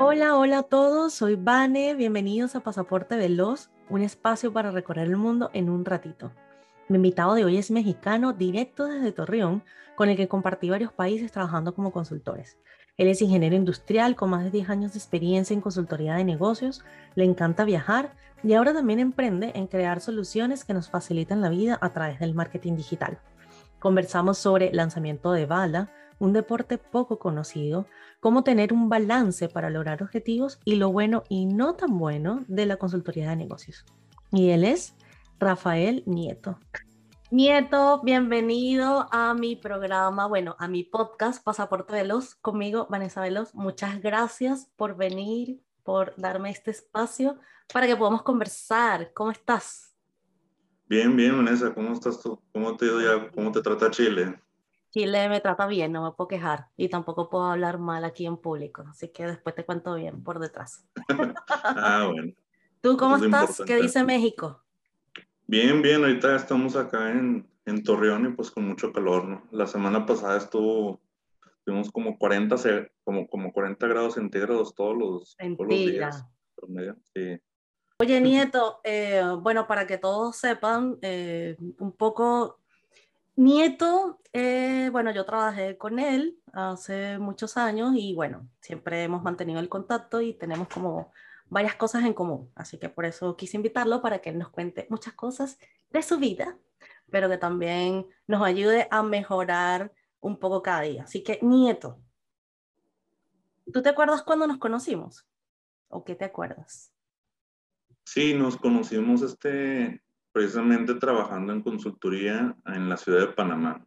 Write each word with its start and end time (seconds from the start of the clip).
Hola, 0.00 0.36
hola 0.36 0.58
a 0.58 0.62
todos, 0.62 1.12
soy 1.12 1.34
Vane, 1.34 1.96
bienvenidos 1.96 2.54
a 2.54 2.60
Pasaporte 2.60 3.16
Veloz, 3.16 3.68
un 3.88 4.02
espacio 4.02 4.52
para 4.52 4.70
recorrer 4.70 5.08
el 5.08 5.16
mundo 5.16 5.50
en 5.54 5.68
un 5.68 5.84
ratito. 5.84 6.30
Mi 6.88 6.98
invitado 6.98 7.34
de 7.34 7.44
hoy 7.44 7.56
es 7.56 7.72
mexicano, 7.72 8.32
directo 8.32 8.86
desde 8.86 9.10
Torreón, 9.10 9.64
con 9.96 10.08
el 10.08 10.16
que 10.16 10.28
compartí 10.28 10.70
varios 10.70 10.92
países 10.92 11.32
trabajando 11.32 11.74
como 11.74 11.90
consultores. 11.90 12.58
Él 12.96 13.08
es 13.08 13.20
ingeniero 13.22 13.56
industrial 13.56 14.14
con 14.14 14.30
más 14.30 14.44
de 14.44 14.52
10 14.52 14.70
años 14.70 14.92
de 14.92 15.00
experiencia 15.00 15.52
en 15.52 15.60
consultoría 15.60 16.14
de 16.14 16.22
negocios, 16.22 16.84
le 17.16 17.24
encanta 17.24 17.64
viajar 17.64 18.14
y 18.44 18.52
ahora 18.52 18.72
también 18.72 19.00
emprende 19.00 19.50
en 19.56 19.66
crear 19.66 20.00
soluciones 20.00 20.64
que 20.64 20.74
nos 20.74 20.88
facilitan 20.88 21.40
la 21.40 21.48
vida 21.48 21.76
a 21.80 21.92
través 21.92 22.20
del 22.20 22.34
marketing 22.34 22.76
digital. 22.76 23.18
Conversamos 23.80 24.38
sobre 24.38 24.72
lanzamiento 24.72 25.32
de 25.32 25.46
bala, 25.46 25.90
un 26.18 26.32
deporte 26.32 26.78
poco 26.78 27.18
conocido, 27.18 27.86
cómo 28.20 28.44
tener 28.44 28.72
un 28.72 28.88
balance 28.88 29.48
para 29.48 29.70
lograr 29.70 30.02
objetivos 30.02 30.60
y 30.64 30.76
lo 30.76 30.90
bueno 30.90 31.24
y 31.28 31.46
no 31.46 31.74
tan 31.74 31.98
bueno 31.98 32.44
de 32.48 32.66
la 32.66 32.76
consultoría 32.76 33.30
de 33.30 33.36
negocios. 33.36 33.84
Y 34.32 34.50
él 34.50 34.64
es 34.64 34.94
Rafael 35.38 36.02
Nieto. 36.06 36.58
Nieto, 37.30 38.00
bienvenido 38.02 39.06
a 39.12 39.34
mi 39.34 39.54
programa, 39.54 40.26
bueno, 40.26 40.56
a 40.58 40.66
mi 40.66 40.82
podcast 40.82 41.44
Pasaporte 41.44 41.92
Veloz, 41.92 42.34
conmigo 42.36 42.86
Vanessa 42.88 43.20
Veloz. 43.20 43.54
Muchas 43.54 44.00
gracias 44.00 44.70
por 44.76 44.96
venir, 44.96 45.60
por 45.82 46.14
darme 46.16 46.50
este 46.50 46.70
espacio 46.70 47.38
para 47.72 47.86
que 47.86 47.96
podamos 47.96 48.22
conversar. 48.22 49.12
¿Cómo 49.12 49.30
estás? 49.30 49.94
Bien, 50.86 51.14
bien, 51.14 51.36
Vanessa, 51.36 51.74
¿cómo 51.74 51.92
estás 51.92 52.22
tú? 52.22 52.40
¿Cómo 52.50 52.74
te, 52.76 52.86
cómo 53.34 53.52
te 53.52 53.60
trata 53.60 53.90
Chile? 53.90 54.40
Chile 54.98 55.28
me 55.28 55.40
trata 55.40 55.68
bien, 55.68 55.92
no 55.92 56.02
me 56.02 56.10
puedo 56.10 56.26
quejar 56.26 56.70
y 56.76 56.88
tampoco 56.88 57.30
puedo 57.30 57.44
hablar 57.44 57.78
mal 57.78 58.04
aquí 58.04 58.26
en 58.26 58.36
público, 58.36 58.84
así 58.90 59.10
que 59.10 59.26
después 59.26 59.54
te 59.54 59.64
cuento 59.64 59.94
bien 59.94 60.24
por 60.24 60.40
detrás. 60.40 60.84
ah, 61.62 62.08
bueno. 62.12 62.32
¿Tú 62.80 62.96
cómo 62.96 63.16
estás? 63.16 63.62
¿Qué 63.64 63.76
dice 63.76 64.02
México? 64.02 64.60
Bien, 65.46 65.82
bien, 65.82 66.02
ahorita 66.02 66.34
estamos 66.34 66.74
acá 66.74 67.12
en, 67.12 67.48
en, 67.64 67.84
Torreón 67.84 68.26
y 68.26 68.34
pues 68.34 68.50
con 68.50 68.66
mucho 68.66 68.92
calor, 68.92 69.24
¿no? 69.24 69.44
La 69.52 69.68
semana 69.68 70.04
pasada 70.04 70.36
estuvo, 70.36 71.00
tuvimos 71.64 71.92
como 71.92 72.18
40, 72.18 72.56
como, 73.04 73.28
como 73.28 73.52
40 73.52 73.86
grados 73.86 74.14
centígrados 74.14 74.74
todos 74.74 74.98
los, 74.98 75.36
todos 75.36 75.68
los 75.68 75.78
días. 75.78 76.26
Sí. 77.14 77.40
Oye, 78.00 78.20
Nieto, 78.20 78.80
eh, 78.82 79.22
bueno, 79.40 79.68
para 79.68 79.86
que 79.86 79.96
todos 79.96 80.36
sepan 80.36 80.98
eh, 81.02 81.56
un 81.78 81.92
poco 81.92 82.58
Nieto, 83.38 84.20
eh, 84.32 84.88
bueno, 84.90 85.12
yo 85.12 85.24
trabajé 85.24 85.78
con 85.78 86.00
él 86.00 86.40
hace 86.52 87.20
muchos 87.20 87.56
años 87.56 87.92
y 87.94 88.12
bueno, 88.12 88.48
siempre 88.60 89.04
hemos 89.04 89.22
mantenido 89.22 89.60
el 89.60 89.68
contacto 89.68 90.20
y 90.20 90.34
tenemos 90.34 90.66
como 90.66 91.12
varias 91.48 91.76
cosas 91.76 92.02
en 92.02 92.14
común. 92.14 92.50
Así 92.56 92.78
que 92.80 92.88
por 92.88 93.04
eso 93.04 93.36
quise 93.36 93.56
invitarlo 93.56 94.02
para 94.02 94.18
que 94.18 94.30
él 94.30 94.38
nos 94.38 94.48
cuente 94.48 94.88
muchas 94.90 95.14
cosas 95.14 95.56
de 95.90 96.02
su 96.02 96.18
vida, 96.18 96.58
pero 97.12 97.28
que 97.28 97.38
también 97.38 98.08
nos 98.26 98.42
ayude 98.42 98.88
a 98.90 99.04
mejorar 99.04 99.92
un 100.18 100.40
poco 100.40 100.60
cada 100.60 100.80
día. 100.80 101.04
Así 101.04 101.22
que, 101.22 101.38
Nieto, 101.40 102.00
¿tú 103.72 103.82
te 103.82 103.90
acuerdas 103.90 104.24
cuando 104.24 104.48
nos 104.48 104.58
conocimos? 104.58 105.28
¿O 105.86 106.02
qué 106.02 106.16
te 106.16 106.24
acuerdas? 106.24 106.92
Sí, 108.02 108.34
nos 108.34 108.56
conocimos 108.56 109.22
este 109.22 110.02
precisamente 110.32 110.94
trabajando 110.94 111.52
en 111.52 111.62
consultoría 111.62 112.56
en 112.66 112.88
la 112.88 112.96
ciudad 112.96 113.20
de 113.20 113.32
Panamá. 113.34 113.84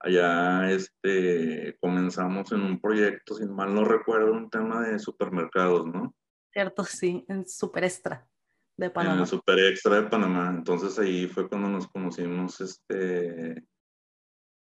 Allá 0.00 0.70
este, 0.70 1.76
comenzamos 1.80 2.52
en 2.52 2.62
un 2.62 2.80
proyecto, 2.80 3.34
si 3.34 3.46
mal 3.46 3.74
no 3.74 3.84
recuerdo, 3.84 4.32
un 4.32 4.48
tema 4.48 4.82
de 4.82 4.98
supermercados, 4.98 5.86
¿no? 5.86 6.14
Cierto, 6.52 6.84
sí, 6.84 7.24
en 7.28 7.46
Super 7.48 7.84
Extra 7.84 8.26
de 8.76 8.90
Panamá. 8.90 9.14
En 9.14 9.20
el 9.22 9.26
Super 9.26 9.58
Extra 9.58 10.00
de 10.00 10.08
Panamá. 10.08 10.54
Entonces 10.56 10.98
ahí 10.98 11.26
fue 11.26 11.48
cuando 11.48 11.68
nos 11.68 11.88
conocimos, 11.88 12.60
este, 12.60 13.64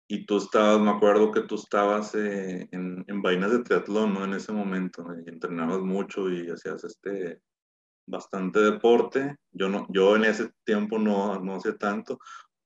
y 0.10 0.26
tú 0.26 0.38
estabas, 0.38 0.80
me 0.80 0.90
acuerdo 0.90 1.32
que 1.32 1.42
tú 1.42 1.56
estabas 1.56 2.16
eh, 2.16 2.68
en, 2.72 3.04
en 3.08 3.22
vainas 3.22 3.52
de 3.52 3.60
triatlón, 3.60 4.14
¿no? 4.14 4.26
En 4.26 4.34
ese 4.34 4.52
momento, 4.52 5.06
y 5.24 5.30
entrenabas 5.30 5.82
mucho 5.82 6.32
y 6.32 6.50
hacías 6.50 6.84
este, 6.84 7.42
bastante 8.08 8.60
deporte. 8.60 9.36
Yo, 9.52 9.70
no, 9.70 9.86
yo 9.90 10.16
en 10.16 10.26
ese 10.26 10.50
tiempo 10.66 10.98
no, 10.98 11.40
no 11.40 11.56
hacía 11.56 11.78
tanto, 11.78 12.20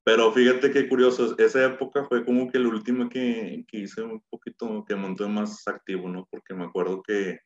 pero 0.04 0.32
fíjate 0.32 0.72
qué 0.72 0.90
curioso, 0.90 1.38
esa 1.38 1.66
época 1.66 2.06
fue 2.06 2.26
como 2.26 2.50
que 2.50 2.58
el 2.58 2.68
último 2.68 3.08
que, 3.08 3.64
que 3.68 3.78
hice 3.78 4.02
un 4.02 4.24
poquito, 4.30 4.84
que 4.86 4.96
monté 4.96 5.28
más 5.28 5.68
activo, 5.68 6.10
¿no? 6.10 6.28
Porque 6.32 6.54
me 6.54 6.66
acuerdo 6.66 7.04
que 7.04 7.40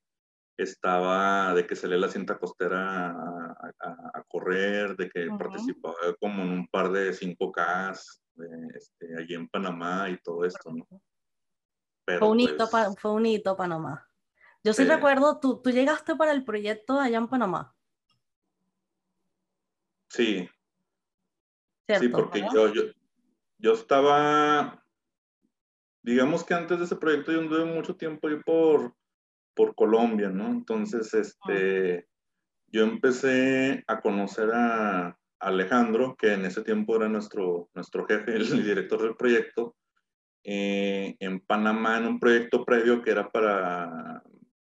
estaba, 0.58 1.54
de 1.54 1.68
que 1.68 1.76
salí 1.76 2.00
la 2.00 2.08
cinta 2.08 2.38
costera 2.38 3.10
a, 3.10 3.74
a, 4.14 4.24
correr, 4.30 4.96
de 4.96 5.10
que 5.10 5.28
participaba 5.38 5.96
como 6.20 6.44
en 6.44 6.52
un 6.52 6.68
par 6.68 6.92
de 6.94 7.12
5K 7.12 7.92
este, 8.74 9.18
allí 9.18 9.34
en 9.34 9.50
Panamá 9.50 10.10
y 10.10 10.18
todo 10.22 10.46
esto, 10.46 10.72
¿no? 10.72 10.88
Pero, 12.06 12.20
fue, 12.20 12.30
un 12.30 12.40
hito, 12.40 12.70
pues 12.70 12.88
fue 13.00 13.12
un 13.12 13.26
hito 13.26 13.58
Panamá. 13.58 14.08
Yo 14.64 14.74
sí, 14.74 14.86
recuerdo, 14.86 15.40
tú, 15.40 15.62
tú 15.62 15.72
llegaste 15.72 16.16
para 16.16 16.32
el 16.32 16.46
proyecto 16.46 17.00
allá 17.00 17.18
en 17.18 17.28
Panamá. 17.28 17.75
Sí. 20.16 20.50
sí, 22.00 22.08
porque 22.08 22.40
yo, 22.54 22.74
yo, 22.74 22.84
yo, 23.58 23.74
estaba, 23.74 24.82
digamos 26.02 26.46
que 26.46 26.54
antes 26.54 26.80
de 26.80 26.86
ese 26.86 26.96
proyecto 26.96 27.34
yo 27.34 27.40
anduve 27.42 27.66
mucho 27.66 27.98
tiempo 27.98 28.30
ahí 28.30 28.38
por, 28.46 28.96
por 29.54 29.76
Colombia, 29.76 30.30
¿no? 30.30 30.48
Entonces, 30.48 31.14
este, 31.14 32.08
yo 32.68 32.84
empecé 32.84 33.84
a 33.88 34.00
conocer 34.00 34.52
a 34.54 35.20
Alejandro, 35.40 36.16
que 36.18 36.32
en 36.32 36.46
ese 36.46 36.64
tiempo 36.64 36.96
era 36.96 37.10
nuestro, 37.10 37.70
nuestro 37.74 38.06
jefe, 38.06 38.36
el 38.38 38.64
director 38.64 39.02
del 39.02 39.18
proyecto, 39.18 39.76
eh, 40.46 41.18
en 41.20 41.42
Panamá, 41.42 41.98
en 41.98 42.08
un 42.08 42.20
proyecto 42.22 42.64
previo 42.64 43.02
que 43.02 43.12
era 43.12 43.30
para, 43.30 44.15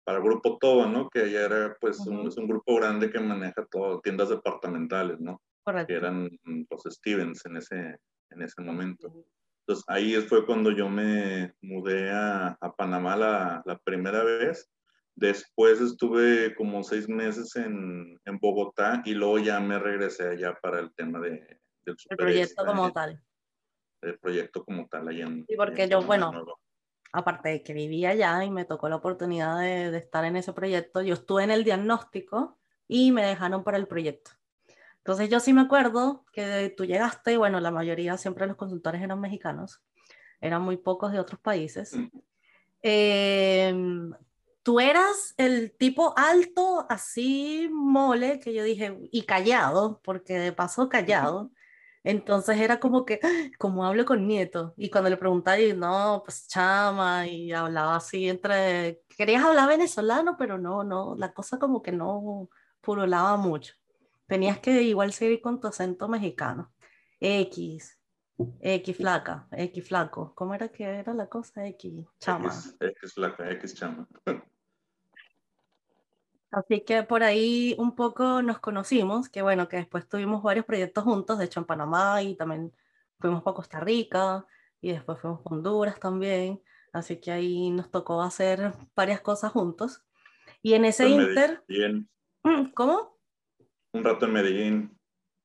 para 0.03 0.19
el 0.19 0.23
Grupo 0.23 0.57
Toba, 0.59 0.87
¿no? 0.87 1.09
Que 1.09 1.31
ya 1.31 1.41
era, 1.41 1.77
pues, 1.79 1.99
un, 1.99 2.27
es 2.27 2.37
un 2.37 2.47
grupo 2.47 2.75
grande 2.75 3.09
que 3.09 3.19
maneja 3.19 3.65
todo, 3.69 3.99
tiendas 4.01 4.29
departamentales, 4.29 5.19
¿no? 5.19 5.41
Correcto. 5.63 5.87
Que 5.87 5.95
eran 5.95 6.29
los 6.69 6.83
Stevens 6.83 7.45
en 7.45 7.57
ese, 7.57 7.97
en 8.31 8.41
ese 8.41 8.61
momento. 8.61 9.11
Entonces, 9.69 9.85
ahí 9.87 10.15
fue 10.21 10.45
cuando 10.45 10.71
yo 10.71 10.89
me 10.89 11.53
mudé 11.61 12.09
a, 12.09 12.57
a 12.59 12.75
Panamá 12.75 13.15
la, 13.15 13.61
la, 13.65 13.77
primera 13.77 14.23
vez. 14.23 14.67
Después 15.15 15.79
estuve 15.79 16.55
como 16.55 16.81
seis 16.83 17.07
meses 17.07 17.55
en, 17.55 18.17
en, 18.25 18.39
Bogotá 18.39 19.03
y 19.05 19.13
luego 19.13 19.37
ya 19.37 19.59
me 19.59 19.77
regresé 19.77 20.29
allá 20.29 20.57
para 20.61 20.79
el 20.79 20.91
tema 20.95 21.19
de, 21.19 21.31
del 21.85 21.95
El 22.09 22.17
proyecto 22.17 22.65
como 22.65 22.91
tal. 22.91 23.21
El 24.01 24.17
proyecto 24.17 24.63
como 24.63 24.87
tal, 24.87 25.09
allá 25.09 25.25
en. 25.25 25.45
Sí, 25.45 25.55
porque 25.55 25.87
yo, 25.87 26.01
bueno, 26.01 26.31
aparte 27.11 27.49
de 27.49 27.63
que 27.63 27.73
vivía 27.73 28.09
allá 28.09 28.43
y 28.43 28.51
me 28.51 28.65
tocó 28.65 28.89
la 28.89 28.97
oportunidad 28.97 29.59
de, 29.59 29.97
estar 29.97 30.25
en 30.25 30.35
ese 30.35 30.53
proyecto, 30.53 31.01
yo 31.01 31.13
estuve 31.13 31.43
en 31.43 31.51
el 31.51 31.63
diagnóstico 31.63 32.57
y 32.87 33.11
me 33.11 33.25
dejaron 33.25 33.63
para 33.63 33.77
el 33.77 33.87
proyecto. 33.87 34.31
Entonces 34.97 35.29
yo 35.29 35.39
sí 35.39 35.53
me 35.53 35.61
acuerdo 35.61 36.25
que 36.33 36.73
tú 36.75 36.85
llegaste, 36.85 37.33
y 37.33 37.37
bueno, 37.37 37.59
la 37.59 37.71
mayoría 37.71 38.17
siempre 38.17 38.47
los 38.47 38.57
consultores 38.57 39.01
eran 39.01 39.19
mexicanos, 39.19 39.81
eran 40.41 40.61
muy 40.61 40.77
pocos 40.77 41.11
de 41.11 41.19
otros 41.19 41.39
países. 41.39 41.95
Em, 42.81 44.11
tú 44.63 44.79
eras 44.79 45.33
el 45.37 45.75
tipo 45.77 46.13
alto, 46.17 46.85
así 46.89 47.69
mole, 47.71 48.39
que 48.39 48.53
yo 48.53 48.63
dije, 48.63 48.97
y 49.11 49.23
callado, 49.23 49.99
porque 50.03 50.37
de 50.37 50.53
paso 50.53 50.89
callado. 50.89 51.51
Entonces 52.03 52.59
era 52.59 52.79
como 52.79 53.05
que, 53.05 53.19
como 53.59 53.85
hablo 53.85 54.05
con 54.05 54.27
nieto. 54.27 54.73
Y 54.77 54.89
cuando 54.89 55.09
le 55.09 55.17
preguntaba, 55.17 55.59
y 55.59 55.73
no, 55.73 56.21
pues 56.23 56.47
chama, 56.47 57.27
y 57.27 57.51
hablaba 57.51 57.97
así 57.97 58.29
entre, 58.29 59.01
querías 59.17 59.43
hablar 59.43 59.67
venezolano, 59.67 60.35
pero 60.37 60.57
no, 60.57 60.83
no, 60.83 61.15
la 61.17 61.33
cosa 61.33 61.59
como 61.59 61.81
que 61.81 61.91
no 61.91 62.49
purulaba 62.81 63.37
mucho. 63.37 63.73
Tenías 64.27 64.59
que 64.59 64.81
igual 64.83 65.11
seguir 65.11 65.41
con 65.41 65.59
tu 65.59 65.67
acento 65.67 66.07
mexicano. 66.07 66.71
X, 67.19 67.99
X 68.61 68.95
flaca, 68.97 69.47
X 69.51 69.87
flaco. 69.87 70.33
¿Cómo 70.35 70.53
era 70.53 70.69
que 70.69 70.83
era 70.83 71.13
la 71.13 71.27
cosa? 71.27 71.65
X 71.67 72.05
chama. 72.19 72.47
X, 72.47 72.77
X 72.79 73.13
flaca, 73.13 73.51
X 73.51 73.75
chama. 73.75 74.07
Así 76.51 76.81
que 76.81 77.03
por 77.03 77.23
ahí 77.23 77.75
un 77.77 77.95
poco 77.95 78.41
nos 78.41 78.59
conocimos, 78.59 79.29
que 79.29 79.41
bueno, 79.41 79.67
que 79.67 79.77
después 79.77 80.07
tuvimos 80.07 80.41
varios 80.41 80.65
proyectos 80.65 81.03
juntos, 81.03 81.37
de 81.37 81.45
hecho 81.45 81.59
en 81.59 81.65
Panamá 81.65 82.23
y 82.23 82.35
también 82.35 82.73
fuimos 83.19 83.43
para 83.43 83.55
Costa 83.55 83.79
Rica 83.79 84.45
y 84.81 84.91
después 84.91 85.19
fuimos 85.19 85.41
a 85.45 85.49
Honduras 85.49 85.99
también, 85.99 86.61
así 86.91 87.19
que 87.19 87.31
ahí 87.31 87.69
nos 87.69 87.91
tocó 87.91 88.21
hacer 88.21 88.73
varias 88.95 89.21
cosas 89.21 89.51
juntos. 89.51 90.03
Y 90.61 90.73
en 90.73 90.85
ese 90.85 91.07
inter... 91.07 91.63
Mm, 92.43 92.71
¿Cómo? 92.73 93.17
Un 93.91 94.03
rato 94.03 94.25
en 94.25 94.33
Medellín, 94.33 94.99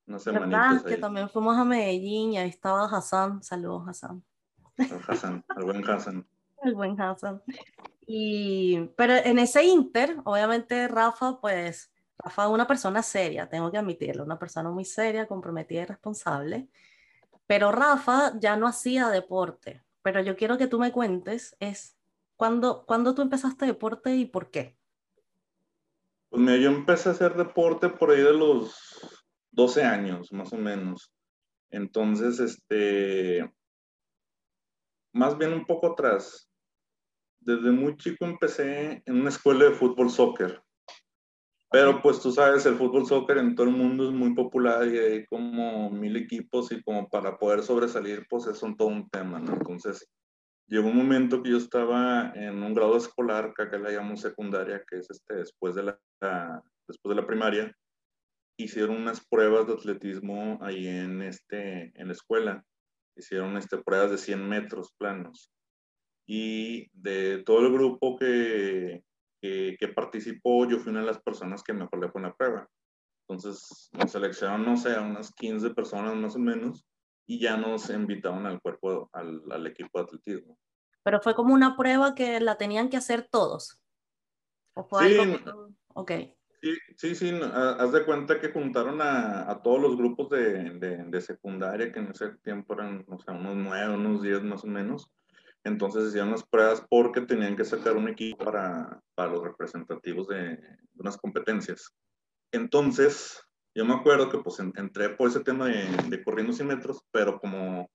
no 0.07 0.19
sé, 0.19 0.31
¿Verdad? 0.31 0.85
Que 0.85 0.97
también 0.97 1.29
fuimos 1.29 1.57
a 1.57 1.65
Medellín 1.65 2.33
y 2.33 2.39
ahí 2.39 2.49
estaba 2.49 2.85
Hassan, 2.85 3.43
saludos 3.43 3.89
Hassan. 3.89 4.25
Hassan, 5.09 5.45
el 5.57 5.65
buen 5.65 5.89
Hassan. 5.89 6.27
El 6.65 6.75
buen 6.75 7.01
Hassan. 7.01 7.43
Y, 8.07 8.91
pero 8.97 9.15
en 9.15 9.39
ese 9.39 9.65
inter, 9.65 10.17
obviamente 10.25 10.89
Rafa, 10.89 11.41
pues, 11.41 11.93
Rafa 12.19 12.45
es 12.45 12.51
una 12.51 12.67
persona 12.67 13.03
seria, 13.03 13.49
tengo 13.49 13.71
que 13.71 13.79
admitirlo, 13.79 14.25
una 14.25 14.39
persona 14.39 14.71
muy 14.71 14.85
seria, 14.85 15.27
comprometida 15.27 15.83
y 15.83 15.87
responsable. 15.87 16.69
Pero 17.47 17.73
Rafa 17.73 18.33
ya 18.39 18.57
no 18.57 18.67
hacía 18.67 19.09
deporte. 19.09 19.83
Pero 20.03 20.21
yo 20.21 20.37
quiero 20.37 20.59
que 20.59 20.67
tú 20.67 20.79
me 20.79 20.93
cuentes, 20.93 21.57
es, 21.61 21.97
¿cuándo, 22.37 22.85
¿cuándo 22.87 23.15
tú 23.15 23.23
empezaste 23.23 23.67
deporte 23.67 24.15
y 24.17 24.27
por 24.27 24.51
qué? 24.51 24.77
Pues 26.29 26.43
mira, 26.43 26.57
yo 26.57 26.71
empecé 26.71 27.09
a 27.09 27.13
hacer 27.13 27.35
deporte 27.37 27.89
por 27.89 28.11
ahí 28.11 28.23
de 28.23 28.33
los 28.33 28.77
12 29.53 29.83
años, 29.83 30.33
más 30.33 30.53
o 30.53 30.57
menos. 30.57 31.13
Entonces, 31.71 32.41
este, 32.41 33.51
más 35.13 35.39
bien 35.39 35.53
un 35.53 35.65
poco 35.65 35.93
atrás. 35.93 36.51
Desde 37.45 37.71
muy 37.71 37.97
chico 37.97 38.25
empecé 38.25 39.03
en 39.05 39.21
una 39.21 39.29
escuela 39.29 39.67
de 39.67 39.73
fútbol 39.73 40.11
soccer. 40.11 40.63
Pero 41.71 42.01
pues 42.01 42.21
tú 42.21 42.31
sabes, 42.31 42.65
el 42.67 42.77
fútbol 42.77 43.05
soccer 43.05 43.37
en 43.37 43.55
todo 43.55 43.67
el 43.67 43.75
mundo 43.75 44.09
es 44.09 44.15
muy 44.15 44.33
popular 44.35 44.87
y 44.87 44.97
hay 44.97 45.27
como 45.27 45.91
mil 45.91 46.17
equipos 46.17 46.73
y 46.73 46.83
como 46.83 47.09
para 47.09 47.37
poder 47.37 47.63
sobresalir, 47.63 48.27
pues 48.31 48.47
es 48.47 48.61
todo 48.61 48.89
un 48.89 49.11
tema, 49.11 49.41
¿no? 49.41 49.55
Entonces, 49.55 50.09
llegó 50.69 50.89
un 50.89 50.97
momento 50.97 51.43
que 51.43 51.51
yo 51.51 51.59
estaba 51.59 52.33
en 52.35 52.63
un 52.63 52.75
grado 52.75 52.97
escolar, 52.97 53.53
que 53.55 53.65
acá 53.65 53.77
le 53.77 53.93
llamamos 53.93 54.21
secundaria, 54.21 54.85
que 54.89 54.99
es 54.99 55.11
este, 55.11 55.35
después, 55.35 55.75
de 55.75 55.83
la, 55.83 56.63
después 56.87 57.15
de 57.15 57.21
la 57.21 57.27
primaria, 57.27 57.77
hicieron 58.57 58.97
unas 58.97 59.27
pruebas 59.27 59.67
de 59.67 59.75
atletismo 59.75 60.59
ahí 60.63 60.87
en, 60.87 61.23
este, 61.23 61.93
en 62.01 62.07
la 62.07 62.13
escuela. 62.13 62.65
Hicieron 63.17 63.57
este, 63.57 63.79
pruebas 63.79 64.13
de 64.13 64.19
100 64.19 64.49
metros 64.49 64.95
planos. 64.97 65.51
Y 66.27 66.89
de 66.93 67.43
todo 67.45 67.67
el 67.67 67.73
grupo 67.73 68.17
que, 68.17 69.05
que, 69.41 69.77
que, 69.79 69.89
participó, 69.89 70.67
yo 70.67 70.79
fui 70.79 70.91
una 70.91 71.01
de 71.01 71.07
las 71.07 71.21
personas 71.21 71.63
que 71.63 71.73
mejor 71.73 72.01
le 72.01 72.11
fue 72.11 72.21
en 72.21 72.29
la 72.29 72.35
prueba. 72.35 72.69
Entonces 73.29 73.91
nos 73.93 74.11
seleccionaron, 74.11 74.65
no 74.65 74.77
sé, 74.77 74.95
a 74.95 75.01
unas 75.01 75.33
15 75.35 75.71
personas 75.71 76.15
más 76.17 76.37
o 76.37 76.39
menos 76.39 76.87
y 77.27 77.41
ya 77.41 77.57
nos 77.57 77.89
invitaron 77.91 78.47
al 78.47 78.61
cuerpo, 78.61 79.09
al, 79.13 79.43
al 79.51 79.67
equipo 79.67 79.99
de 79.99 80.05
atletismo. 80.05 80.59
Pero 81.03 81.21
fue 81.21 81.35
como 81.35 81.55
una 81.55 81.77
prueba 81.77 82.15
que 82.15 82.41
la 82.41 82.57
tenían 82.57 82.89
que 82.89 82.97
hacer 82.97 83.29
todos. 83.31 83.81
¿O 84.75 84.85
fue 84.85 85.09
sí, 85.09 85.19
algo... 85.19 85.69
Ok. 85.95 86.13
Sí, 86.61 86.75
sí, 86.97 87.15
sí, 87.15 87.41
haz 87.53 87.93
de 87.93 88.05
cuenta 88.07 88.41
que 88.41 88.51
juntaron 88.51 89.03
a, 89.03 89.51
a 89.51 89.63
todos 89.63 89.81
los 89.81 89.99
grupos 89.99 90.31
de, 90.31 90.71
de, 90.79 91.05
de, 91.05 91.21
secundaria, 91.21 91.93
que 91.93 92.01
en 92.01 92.09
ese 92.09 92.31
tiempo 92.43 92.73
eran, 92.73 93.05
o 93.07 93.19
sea, 93.19 93.35
unos 93.35 93.55
nueve, 93.55 93.95
unos 93.95 94.23
diez 94.23 94.43
más 94.43 94.65
o 94.65 94.67
menos. 94.67 95.13
Entonces 95.65 96.09
hacían 96.09 96.31
las 96.31 96.45
pruebas 96.45 96.85
porque 96.89 97.23
tenían 97.23 97.57
que 97.57 97.65
sacar 97.65 97.97
un 97.97 98.09
equipo 98.09 98.45
para, 98.45 99.01
para 99.15 99.33
los 99.33 99.43
representativos 99.43 100.29
de, 100.29 100.57
de 100.57 100.79
unas 100.95 101.17
competencias. 101.17 101.95
Entonces, 102.53 103.43
yo 103.75 103.85
me 103.85 103.95
acuerdo 103.95 104.29
que 104.29 104.39
pues 104.39 104.61
entré 104.61 105.09
por 105.11 105.29
ese 105.29 105.41
tema 105.41 105.67
de, 105.67 105.89
de 106.09 106.23
corriendo 106.23 106.53
100 106.53 106.69
metros, 106.69 107.03
pero 107.11 107.41
como, 107.41 107.91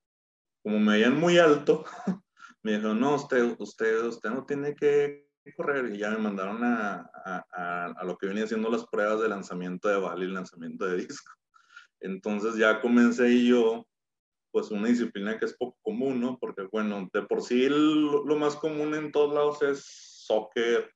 como 0.64 0.80
me 0.80 0.94
veían 0.94 1.18
muy 1.18 1.38
alto, 1.38 1.86
me 2.64 2.74
dijeron, 2.74 3.00
no, 3.00 3.16
usted, 3.16 3.56
usted, 3.60 4.04
usted 4.04 4.30
no 4.30 4.46
tiene 4.46 4.76
que 4.76 5.30
correr 5.56 5.94
y 5.94 5.98
ya 5.98 6.12
me 6.12 6.18
mandaron 6.20 6.64
a, 6.64 7.10
a, 7.26 7.86
a, 7.98 8.04
lo 8.04 8.18
que 8.18 8.28
venía 8.28 8.44
haciendo 8.44 8.70
las 8.70 8.86
pruebas 8.86 9.22
de 9.22 9.30
lanzamiento 9.30 9.88
de 9.88 9.98
bala 9.98 10.24
y 10.24 10.28
lanzamiento 10.28 10.86
de 10.86 10.98
disco. 10.98 11.32
Entonces 12.02 12.56
ya 12.56 12.82
comencé 12.82 13.46
yo, 13.46 13.88
pues 14.52 14.72
una 14.72 14.88
disciplina 14.88 15.38
que 15.38 15.46
es 15.46 15.56
poco 15.56 15.78
común, 15.82 16.20
¿no? 16.20 16.38
Porque 16.40 16.64
bueno, 16.72 17.10
de 17.14 17.22
por 17.24 17.42
sí 17.42 17.68
lo, 17.70 18.26
lo 18.26 18.36
más 18.38 18.56
común 18.56 18.94
en 18.96 19.12
todos 19.12 19.34
lados 19.34 19.62
es 19.62 19.84
soccer, 20.26 20.90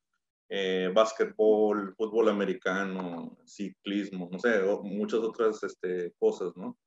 eh, 0.48 0.90
básquetbol, 0.94 1.94
fútbol 1.96 2.28
americano, 2.28 3.36
ciclismo, 3.44 4.28
no 4.30 4.38
sé, 4.38 4.62
muchas 4.82 5.20
otras 5.20 5.62
este, 5.62 6.12
cosas, 6.18 6.56
¿no? 6.56 6.78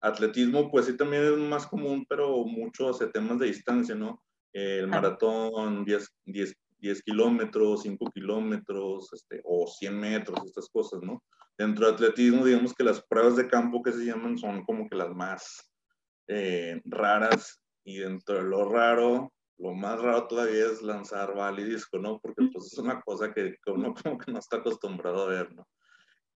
Atletismo, 0.00 0.70
pues 0.70 0.86
sí 0.86 0.96
también 0.96 1.24
es 1.24 1.38
más 1.38 1.66
común, 1.66 2.04
pero 2.08 2.44
mucho 2.44 2.88
hace 2.88 3.06
temas 3.08 3.38
de 3.38 3.46
distancia, 3.46 3.94
¿no? 3.94 4.22
el 4.52 4.86
maratón, 4.86 5.84
10, 5.84 6.08
10, 6.26 6.54
10 6.78 7.02
kilómetros, 7.02 7.82
5 7.82 8.10
kilómetros, 8.12 9.12
este, 9.12 9.40
o 9.44 9.66
100 9.66 9.98
metros, 9.98 10.40
estas 10.44 10.68
cosas, 10.68 11.00
¿no? 11.02 11.22
Dentro 11.56 11.86
de 11.86 11.92
atletismo, 11.92 12.44
digamos 12.44 12.74
que 12.74 12.84
las 12.84 13.02
pruebas 13.02 13.36
de 13.36 13.48
campo 13.48 13.82
que 13.82 13.92
se 13.92 14.04
llaman 14.04 14.36
son 14.36 14.64
como 14.64 14.88
que 14.88 14.96
las 14.96 15.10
más 15.10 15.71
eh, 16.32 16.82
raras 16.84 17.60
y 17.84 17.98
dentro 17.98 18.36
de 18.36 18.42
lo 18.42 18.68
raro, 18.68 19.32
lo 19.58 19.74
más 19.74 20.00
raro 20.00 20.26
todavía 20.26 20.66
es 20.66 20.82
lanzar 20.82 21.34
y 21.58 21.64
disco, 21.64 21.98
¿no? 21.98 22.18
Porque 22.20 22.48
pues 22.52 22.72
es 22.72 22.78
una 22.78 23.00
cosa 23.00 23.32
que 23.32 23.56
uno 23.66 23.94
como 24.04 24.18
que 24.18 24.32
no 24.32 24.38
está 24.38 24.56
acostumbrado 24.56 25.24
a 25.24 25.26
ver, 25.26 25.54
¿no? 25.54 25.66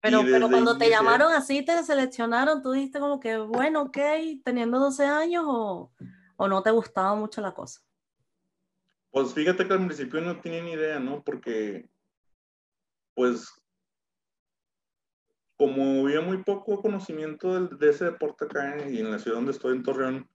Pero, 0.01 0.21
pero 0.23 0.49
cuando 0.49 0.77
te 0.77 0.89
llamaron 0.89 1.31
así, 1.31 1.63
te 1.63 1.81
seleccionaron, 1.81 2.61
tú 2.61 2.73
dijiste 2.73 2.99
como 2.99 3.21
que, 3.21 3.37
bueno, 3.37 3.83
ok, 3.83 3.97
teniendo 4.43 4.77
12 4.77 5.05
años 5.05 5.45
o, 5.47 5.93
o 6.35 6.47
no 6.49 6.61
te 6.61 6.71
gustaba 6.71 7.15
mucho 7.15 7.39
la 7.39 7.53
cosa. 7.53 7.79
Pues 9.11 9.33
fíjate 9.33 9.65
que 9.65 9.73
al 9.73 9.85
principio 9.85 10.19
no 10.19 10.41
tenía 10.41 10.61
ni 10.61 10.71
idea, 10.71 10.99
¿no? 10.99 11.23
Porque, 11.23 11.89
pues, 13.13 13.47
como 15.63 16.01
había 16.01 16.19
muy 16.19 16.43
poco 16.43 16.81
conocimiento 16.81 17.67
de, 17.67 17.89
ese 17.89 18.03
deporte 18.03 18.43
acá 18.43 18.85
y 18.85 18.99
en 18.99 19.09
la 19.09 19.17
ciudad 19.17 19.37
donde 19.37 19.53
estoy, 19.53 19.77
en 19.77 19.83
Torreón, 19.83 20.29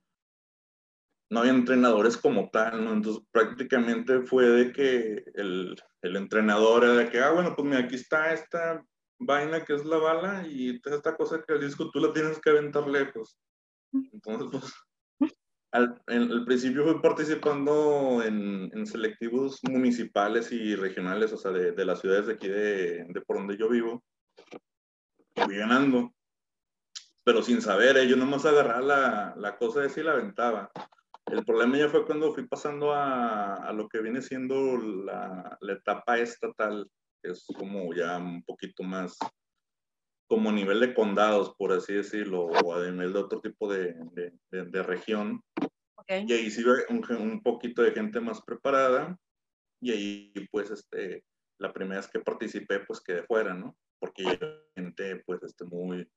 no 1.30 1.40
había 1.40 1.52
entrenadores 1.52 2.16
como 2.16 2.48
tal, 2.48 2.82
¿no? 2.82 2.94
Entonces 2.94 3.22
prácticamente 3.30 4.22
fue 4.22 4.46
de 4.46 4.72
que 4.72 5.25
el, 5.34 5.76
el 6.00 6.16
entrenador 6.16 6.84
era 6.84 6.94
de 6.94 7.10
que, 7.10 7.20
ah, 7.20 7.32
bueno, 7.32 7.54
pues 7.54 7.69
mira, 7.69 7.80
aquí 7.80 7.96
está 7.96 8.32
esta 8.32 8.82
vaina 9.19 9.66
que 9.66 9.75
es 9.75 9.84
la 9.84 9.98
bala 9.98 10.46
y 10.48 10.80
esta 10.82 11.14
cosa 11.14 11.44
que 11.46 11.52
el 11.52 11.60
disco 11.60 11.90
tú 11.90 12.00
la 12.00 12.10
tienes 12.14 12.40
que 12.40 12.48
aventar 12.48 12.88
lejos. 12.88 13.36
Entonces, 13.92 14.48
pues, 15.19 15.34
al, 15.72 16.00
al, 16.06 16.44
principio 16.46 16.84
fui 16.84 17.02
participando 17.02 18.22
en, 18.25 18.70
en, 18.72 18.86
selectivos 18.86 19.60
municipales 19.69 20.50
y 20.52 20.75
regionales, 20.75 21.34
o 21.34 21.36
sea, 21.36 21.50
de, 21.50 21.72
de 21.72 21.84
las 21.84 22.00
ciudades 22.00 22.28
de 22.28 22.32
aquí 22.32 22.48
de, 22.48 23.04
de, 23.10 23.20
por 23.26 23.36
donde 23.36 23.58
yo 23.58 23.69
vivo. 23.69 24.02
Fui 25.44 25.56
ganando, 25.56 26.12
pero 27.25 27.43
sin 27.43 27.61
saber, 27.61 27.96
¿eh? 27.96 28.08
yo 28.08 28.17
nomás 28.17 28.44
agarraba 28.46 28.81
la, 28.81 29.35
la 29.37 29.56
cosa 29.56 29.81
de 29.81 29.90
si 29.90 30.02
la 30.02 30.12
aventaba. 30.12 30.70
El 31.26 31.44
problema 31.44 31.76
ya 31.76 31.88
fue 31.88 32.06
cuando 32.06 32.32
fui 32.32 32.46
pasando 32.46 32.93
a, 32.93 33.55
a 33.56 33.73
lo 33.73 33.88
que 33.88 34.00
viene 34.00 34.23
siendo 34.23 34.79
la, 34.79 35.58
la 35.61 35.73
etapa 35.73 36.19
estatal, 36.19 36.90
que 37.23 37.33
es 37.33 37.45
como 37.57 37.92
ya 37.95 38.16
un 38.16 38.42
poquito 38.45 38.83
más 38.83 39.18
como 40.28 40.52
nivel 40.52 40.80
de 40.80 40.95
condados, 40.95 41.54
por 41.57 41.73
así 41.73 41.95
decirlo, 41.95 42.45
o 42.45 42.75
a 42.75 42.90
nivel 42.90 43.12
de 43.12 43.18
otro 43.18 43.40
tipo 43.40 43.71
de, 43.73 43.95
de, 44.12 44.33
de, 44.50 44.83
región. 44.83 45.42
Okay. 45.97 46.25
Y 46.28 46.33
ahí 46.33 46.50
sí 46.50 46.62
un, 46.90 47.04
un, 47.16 47.42
poquito 47.42 47.83
de 47.83 47.92
gente 47.92 48.21
más 48.21 48.42
preparada. 48.42 49.18
Y 49.80 49.90
ahí, 49.90 50.33
pues, 50.50 50.71
este, 50.71 51.25
la 51.59 51.73
primera 51.73 52.00
vez 52.00 52.11
que 52.11 52.21
participé, 52.21 52.80
pues 52.80 53.00
quedé 53.00 53.23
fuera, 53.23 53.54
¿no? 53.54 53.75
Porque 53.99 54.25
ya 54.25 54.38
gente, 54.75 55.23
pues, 55.26 55.43
este, 55.43 55.64
muy, 55.64 56.09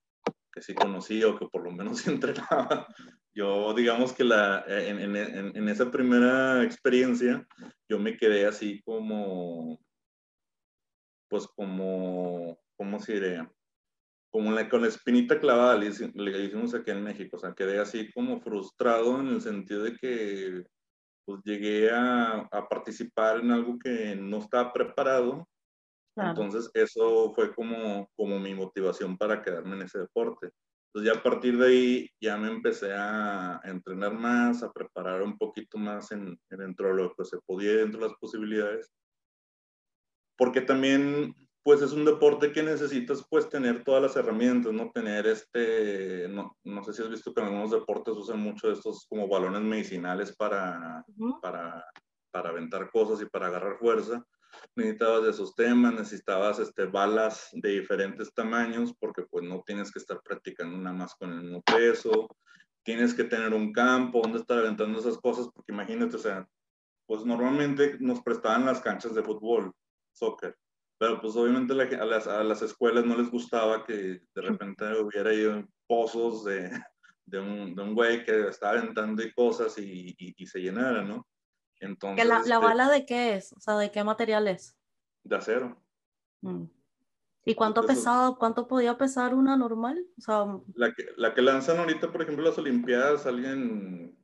que 0.52 0.62
sí 0.62 0.74
conocía 0.74 1.28
o 1.28 1.38
que 1.38 1.48
por 1.48 1.64
lo 1.64 1.72
menos 1.72 2.06
entrenaba. 2.08 2.88
Yo, 3.34 3.74
digamos 3.74 4.14
que 4.14 4.24
la, 4.24 4.66
en, 4.68 5.00
en, 5.00 5.56
en, 5.56 5.70
esa 5.70 5.90
primera 5.90 6.64
experiencia, 6.64 7.48
yo 7.90 7.98
me 7.98 8.18
quedé 8.18 8.46
así 8.46 8.82
como, 8.84 9.80
pues 11.30 11.48
como, 11.48 12.60
¿cómo 12.76 13.00
se 13.00 13.14
diría? 13.14 13.50
como 14.32 14.52
la, 14.54 14.70
con 14.70 14.82
la 14.82 14.88
espinita 14.88 15.40
clavada, 15.40 15.78
le, 15.78 15.92
le 16.16 16.44
hicimos 16.46 16.74
aquí 16.74 16.92
en 16.92 17.04
México, 17.04 17.36
o 17.36 17.40
sea, 17.40 17.54
quedé 17.54 17.80
así 17.80 18.10
como 18.14 18.40
frustrado 18.40 19.20
en 19.20 19.28
el 19.28 19.42
sentido 19.42 19.84
de 19.84 19.96
que 19.98 20.64
pues 21.26 21.42
llegué 21.44 21.92
a, 21.92 22.48
a 22.50 22.68
participar 22.68 23.42
en 23.42 23.52
algo 23.52 23.78
que 23.78 24.16
no 24.16 24.38
estaba 24.38 24.72
preparado, 24.72 25.48
claro. 26.14 26.30
entonces 26.30 26.70
eso 26.74 27.34
fue 27.34 27.54
como, 27.54 28.10
como 28.16 28.40
mi 28.40 28.54
motivación 28.54 29.18
para 29.18 29.42
quedarme 29.42 29.76
en 29.76 29.84
ese 29.84 30.00
deporte. 30.00 30.52
Entonces 30.88 31.14
ya 31.14 31.20
a 31.20 31.24
partir 31.24 31.58
de 31.58 31.68
ahí 31.68 32.10
ya 32.20 32.38
me 32.38 32.50
empecé 32.50 32.92
a, 32.94 33.62
entrenar 33.64 34.14
más, 34.14 34.62
a 34.62 34.72
preparar 34.72 35.22
un 35.22 35.38
poquito 35.38 35.78
más 35.78 36.12
en, 36.12 36.38
en 36.50 36.58
dentro 36.58 36.90
de 36.90 36.96
lo 36.96 37.14
que 37.14 37.24
se 37.24 37.38
podía, 37.46 37.78
dentro 37.78 38.02
de 38.02 38.08
las 38.08 38.18
posibilidades, 38.18 38.92
porque 40.38 40.62
también 40.62 41.34
pues 41.64 41.82
es 41.82 41.92
un 41.94 42.06
deporte 42.06 42.52
que 42.52 42.64
necesitas 42.64 43.24
pues 43.30 43.48
tener 43.48 43.84
todas 43.84 44.02
las 44.02 44.16
herramientas, 44.16 44.74
¿no? 44.74 44.90
Tener 44.92 45.28
este, 45.28 46.28
no, 46.30 46.58
no 46.64 46.84
sé 46.84 46.94
si 46.94 47.04
has 47.04 47.10
visto 47.10 47.34
que 47.34 47.42
en 47.42 47.48
algunos 47.48 47.72
deportes 47.72 48.16
usan 48.16 48.40
mucho 48.40 48.72
estos 48.72 49.06
como 49.08 49.28
balones 49.28 49.62
medicinales 49.62 50.36
para, 50.36 51.06
uh 51.08 51.14
-huh. 51.14 51.42
para, 51.42 51.86
para 52.32 52.50
aventar 52.50 52.90
cosas 52.90 53.22
y 53.22 53.30
para 53.30 53.48
agarrar 53.48 53.78
fuerza. 53.78 54.24
Necesitabas 54.76 55.24
de 55.24 55.30
esos 55.32 55.56
temas, 55.56 55.94
necesitabas 55.94 56.60
este, 56.60 56.86
balas 56.86 57.50
de 57.54 57.70
diferentes 57.80 58.34
tamaños 58.34 58.94
porque 59.00 59.24
pues 59.30 59.44
no 59.44 59.64
tienes 59.66 59.92
que 59.92 60.00
estar 60.00 60.22
practicando 60.24 60.78
nada 60.78 60.96
más 60.96 61.16
con 61.16 61.32
el 61.32 61.42
mismo 61.42 61.62
peso. 61.62 62.28
Tienes 62.84 63.14
que 63.14 63.24
tener 63.24 63.54
un 63.54 63.72
campo 63.72 64.22
donde 64.22 64.40
estar 64.40 64.58
aventando 64.58 65.00
esas 65.00 65.18
cosas 65.18 65.48
porque 65.54 65.72
imagínate, 65.72 66.16
o 66.16 66.20
sea, 66.20 66.48
pues 67.06 67.26
normalmente 67.26 67.98
nos 68.00 68.22
prestaban 68.22 68.66
las 68.66 68.80
canchas 68.80 69.14
de 69.14 69.24
fútbol, 69.24 69.74
soccer. 70.14 70.56
Pero 70.98 71.20
pues 71.20 71.36
obviamente 71.36 71.74
a, 71.74 72.06
las, 72.06 72.28
a, 72.28 72.44
las, 72.44 72.62
escuelas 72.62 73.06
no 73.06 73.18
les 73.18 73.30
gustaba 73.32 73.84
que 73.84 74.22
de 74.34 74.42
repente 74.42 74.86
hubiera 75.02 75.32
ahí 75.32 75.66
pozos 75.88 76.46
de, 76.46 76.70
de, 77.26 77.40
un, 77.40 77.76
de 77.76 77.82
un 77.82 77.96
güey 77.96 78.24
que 78.24 78.48
estaba 78.48 78.74
aventando 78.74 79.24
y 79.24 79.34
cosas 79.34 79.78
y, 79.80 80.16
y, 80.18 80.46
se 80.46 80.60
llenara, 80.60 81.02
¿no? 81.02 81.28
Entonces, 81.82 82.26
la, 82.26 82.36
la, 82.36 82.56
este 82.56 82.58
bala 82.58 82.90
de 82.90 83.06
qué 83.06 83.36
es? 83.36 83.54
O 83.54 83.60
sea, 83.60 83.76
¿de 83.76 83.92
qué 83.92 84.04
material 84.04 84.48
es? 84.48 84.78
De 85.24 85.36
acero. 85.36 85.78
Mm. 86.42 86.66
¿Y 87.44 87.56
cuánto 87.56 87.84
pesaba, 87.86 88.38
cuánto 88.38 88.68
podía 88.68 88.98
pesar 88.98 89.34
una 89.34 89.58
normal? 89.58 90.06
O 90.18 90.22
sea, 90.22 90.46
la, 90.76 90.94
que, 90.94 91.06
la 91.18 91.34
que 91.34 91.42
lanzan 91.42 91.80
ahorita, 91.80 92.12
por 92.12 92.22
ejemplo, 92.22 92.46
las 92.46 92.58
Olimpiadas, 92.58 93.26
alguien 93.26 94.16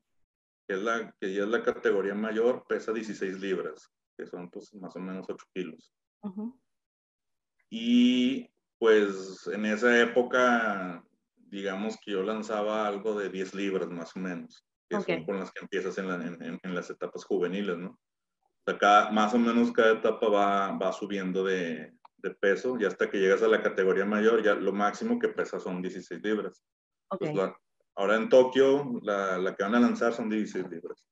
que 0.68 0.76
es 0.76 0.82
la 0.82 1.16
que 1.20 1.34
ya 1.34 1.44
es 1.44 1.50
la 1.50 1.64
categoría 1.64 2.14
mayor, 2.14 2.66
pesa 2.68 2.92
16 2.92 3.40
libras, 3.40 3.92
que 4.18 4.28
son 4.28 4.50
pues 4.52 4.74
más 4.76 4.96
o 4.96 5.00
menos 5.00 5.26
8 5.28 5.46
kilos. 5.54 5.94
Y 7.70 8.50
pues 8.78 9.48
en 9.48 9.66
esa 9.66 10.00
época, 10.00 11.04
digamos 11.38 11.98
que 12.04 12.12
yo 12.12 12.22
lanzaba 12.22 12.86
algo 12.86 13.18
de 13.18 13.30
10 13.30 13.56
libras 13.56 13.90
más 13.90 14.16
o 14.16 14.20
menos, 14.20 14.64
que 14.90 15.02
son 15.02 15.26
con 15.26 15.40
las 15.40 15.52
que 15.52 15.62
empiezas 15.62 15.98
en, 15.98 16.10
en, 16.10 16.60
en, 16.62 16.76
las 16.76 16.90
etapas 16.90 17.24
juveniles, 17.26 17.78
¿no? 17.78 17.90
O 17.90 18.62
sea, 18.66 18.78
cada, 18.78 19.12
más 19.12 19.34
o 19.34 19.40
menos 19.40 19.72
cada 19.72 19.94
etapa 19.94 20.28
va, 20.30 20.78
va 20.78 20.94
subiendo 20.94 21.44
de, 21.44 21.94
de, 22.18 22.32
peso 22.36 22.78
y 22.80 22.86
hasta 22.86 23.10
que 23.10 23.20
llegas 23.20 23.42
a 23.44 23.48
la 23.48 23.62
categoría 23.62 24.06
mayor, 24.06 24.44
ya 24.44 24.56
lo 24.56 24.74
máximo 24.74 25.20
que 25.20 25.30
pesa 25.30 25.60
son 25.60 25.82
16 25.82 26.22
libras. 26.22 26.64
Okay. 27.10 27.34
Pues 27.34 27.52
ahora 27.96 28.16
en 28.16 28.30
Tokio, 28.30 29.00
la, 29.02 29.38
la, 29.38 29.56
que 29.56 29.64
van 29.64 29.76
a 29.76 29.80
lanzar 29.80 30.14
son 30.14 30.30
16 30.30 30.70
libras. 30.70 31.06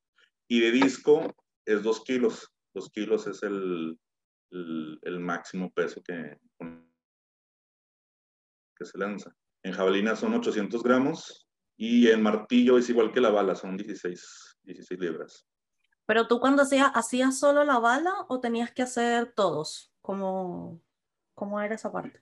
Y 0.47 0.59
de 0.59 0.71
disco 0.71 1.33
es 1.65 1.81
2 1.83 2.03
kilos. 2.03 2.53
2 2.73 2.89
kilos 2.91 3.27
es 3.27 3.41
el, 3.43 3.97
el, 4.51 5.19
máximo 5.19 5.71
peso 5.71 6.01
que, 6.03 6.37
que 8.77 8.85
se 8.85 8.97
lanza. 8.97 9.33
En 9.63 9.73
jabalina 9.73 10.15
son 10.15 10.33
800 10.33 10.83
gramos 10.83 11.44
y 11.77 12.07
en 12.07 12.21
martillo 12.21 12.77
es 12.77 12.89
igual 12.89 13.11
que 13.11 13.21
la 13.21 13.29
bala, 13.29 13.55
son 13.55 13.77
16, 13.77 14.57
16 14.63 14.99
libras. 14.99 15.47
Pero 16.05 16.27
tú 16.27 16.39
cuando 16.39 16.63
hacías, 16.63 16.91
¿hacías 16.93 17.39
solo 17.39 17.63
la 17.63 17.79
bala 17.79 18.13
o 18.27 18.39
tenías 18.39 18.71
que 18.71 18.83
hacer 18.83 19.33
todos? 19.35 19.91
¿Cómo, 20.01 20.81
cómo 21.33 21.59
era 21.61 21.75
esa 21.75 21.91
parte? 21.91 22.21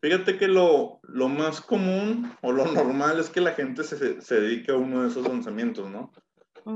Fíjate 0.00 0.36
que 0.36 0.48
lo, 0.48 1.00
lo, 1.02 1.28
más 1.28 1.60
común 1.60 2.32
o 2.42 2.50
lo 2.50 2.64
normal 2.72 3.20
es 3.20 3.30
que 3.30 3.40
la 3.40 3.52
gente 3.52 3.84
se, 3.84 4.20
se 4.20 4.40
dedique 4.40 4.72
a 4.72 4.76
uno 4.76 5.02
de 5.02 5.08
esos 5.08 5.26
lanzamientos, 5.28 5.88
¿no? 5.90 6.12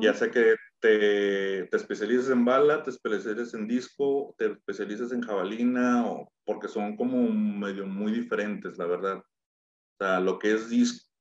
Ya 0.00 0.14
sea 0.14 0.30
que 0.30 0.54
te, 0.80 1.64
te 1.64 1.76
especialices 1.76 2.30
en 2.30 2.44
bala, 2.44 2.82
te 2.82 2.90
especialices 2.90 3.54
en 3.54 3.66
disco, 3.66 4.34
te 4.38 4.52
especialices 4.52 5.12
en 5.12 5.22
jabalina, 5.22 6.06
o, 6.06 6.32
porque 6.44 6.68
son 6.68 6.96
como 6.96 7.28
medio 7.28 7.86
muy 7.86 8.12
diferentes, 8.12 8.78
la 8.78 8.86
verdad. 8.86 9.18
O 9.18 9.96
sea, 9.98 10.20
lo 10.20 10.38
que 10.38 10.52
es 10.52 10.70
disco, 10.70 11.13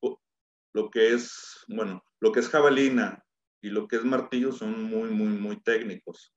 lo 0.73 0.89
que 0.89 1.13
es, 1.13 1.63
bueno, 1.67 2.03
lo 2.19 2.31
que 2.31 2.39
es 2.39 2.49
jabalina 2.49 3.23
y 3.61 3.69
lo 3.69 3.87
que 3.87 3.97
es 3.97 4.03
martillo 4.03 4.51
son 4.51 4.83
muy, 4.83 5.09
muy, 5.09 5.29
muy 5.29 5.61
técnicos. 5.61 6.33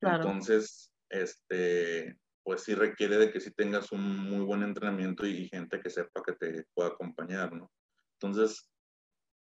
Entonces, 0.00 0.92
este, 1.08 2.18
pues 2.42 2.62
sí 2.62 2.74
requiere 2.74 3.16
de 3.16 3.32
que 3.32 3.40
sí 3.40 3.50
tengas 3.52 3.90
un 3.92 4.18
muy 4.18 4.44
buen 4.44 4.62
entrenamiento 4.62 5.26
y 5.26 5.48
gente 5.48 5.80
que 5.80 5.90
sepa 5.90 6.22
que 6.24 6.34
te 6.34 6.64
pueda 6.74 6.90
acompañar, 6.90 7.52
¿no? 7.52 7.70
Entonces, 8.20 8.70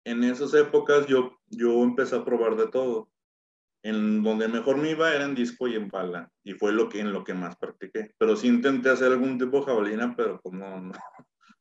en 0.05 0.23
esas 0.23 0.53
épocas 0.53 1.05
yo, 1.07 1.37
yo 1.47 1.83
empecé 1.83 2.15
a 2.15 2.25
probar 2.25 2.55
de 2.55 2.67
todo 2.67 3.09
en 3.83 4.23
donde 4.23 4.47
mejor 4.47 4.77
me 4.77 4.91
iba 4.91 5.13
era 5.13 5.25
en 5.25 5.35
disco 5.35 5.67
y 5.67 5.75
en 5.75 5.89
bala, 5.89 6.31
y 6.43 6.53
fue 6.53 6.71
lo 6.71 6.87
que, 6.87 6.99
en 6.99 7.11
lo 7.11 7.23
que 7.23 7.33
más 7.33 7.55
practiqué. 7.57 8.13
Pero 8.17 8.35
sí 8.35 8.47
intenté 8.47 8.89
hacer 8.89 9.11
algún 9.11 9.39
tipo 9.39 9.59
de 9.59 9.65
jabalina, 9.65 10.13
pero 10.15 10.39
pues 10.39 10.53
no, 10.53 10.91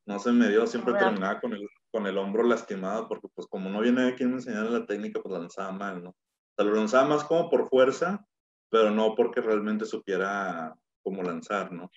no, 0.07 0.19
se 0.19 0.33
me 0.33 0.49
dio, 0.49 0.67
siempre 0.67 0.95
terminaba 0.95 1.41
con 1.41 1.55
el, 1.55 1.67
con 1.91 2.07
el 2.07 2.19
hombro 2.19 2.43
lastimado, 2.43 3.09
porque 3.09 3.29
pues 3.35 3.47
como 3.49 3.71
no 3.71 3.81
viene 3.81 4.03
de 4.03 4.15
quien 4.15 4.31
me 4.31 4.37
enseñara 4.37 4.71
la 4.71 4.87
técnica, 4.87 5.21
pues 5.21 5.33
lanzaba 5.33 5.73
mal, 5.73 6.03
¿no? 6.03 6.11
O 6.11 6.17
sea, 6.57 6.65
lo 6.65 6.75
lanzaba 6.75 7.09
más 7.09 7.25
como 7.25 7.49
por 7.51 7.69
fuerza, 7.69 8.25
pero 8.71 8.91
no 8.91 9.15
porque 9.15 9.41
realmente 9.41 9.85
supiera 9.85 10.75
cómo 11.03 11.23
lanzar, 11.23 11.73
¿no? 11.73 11.91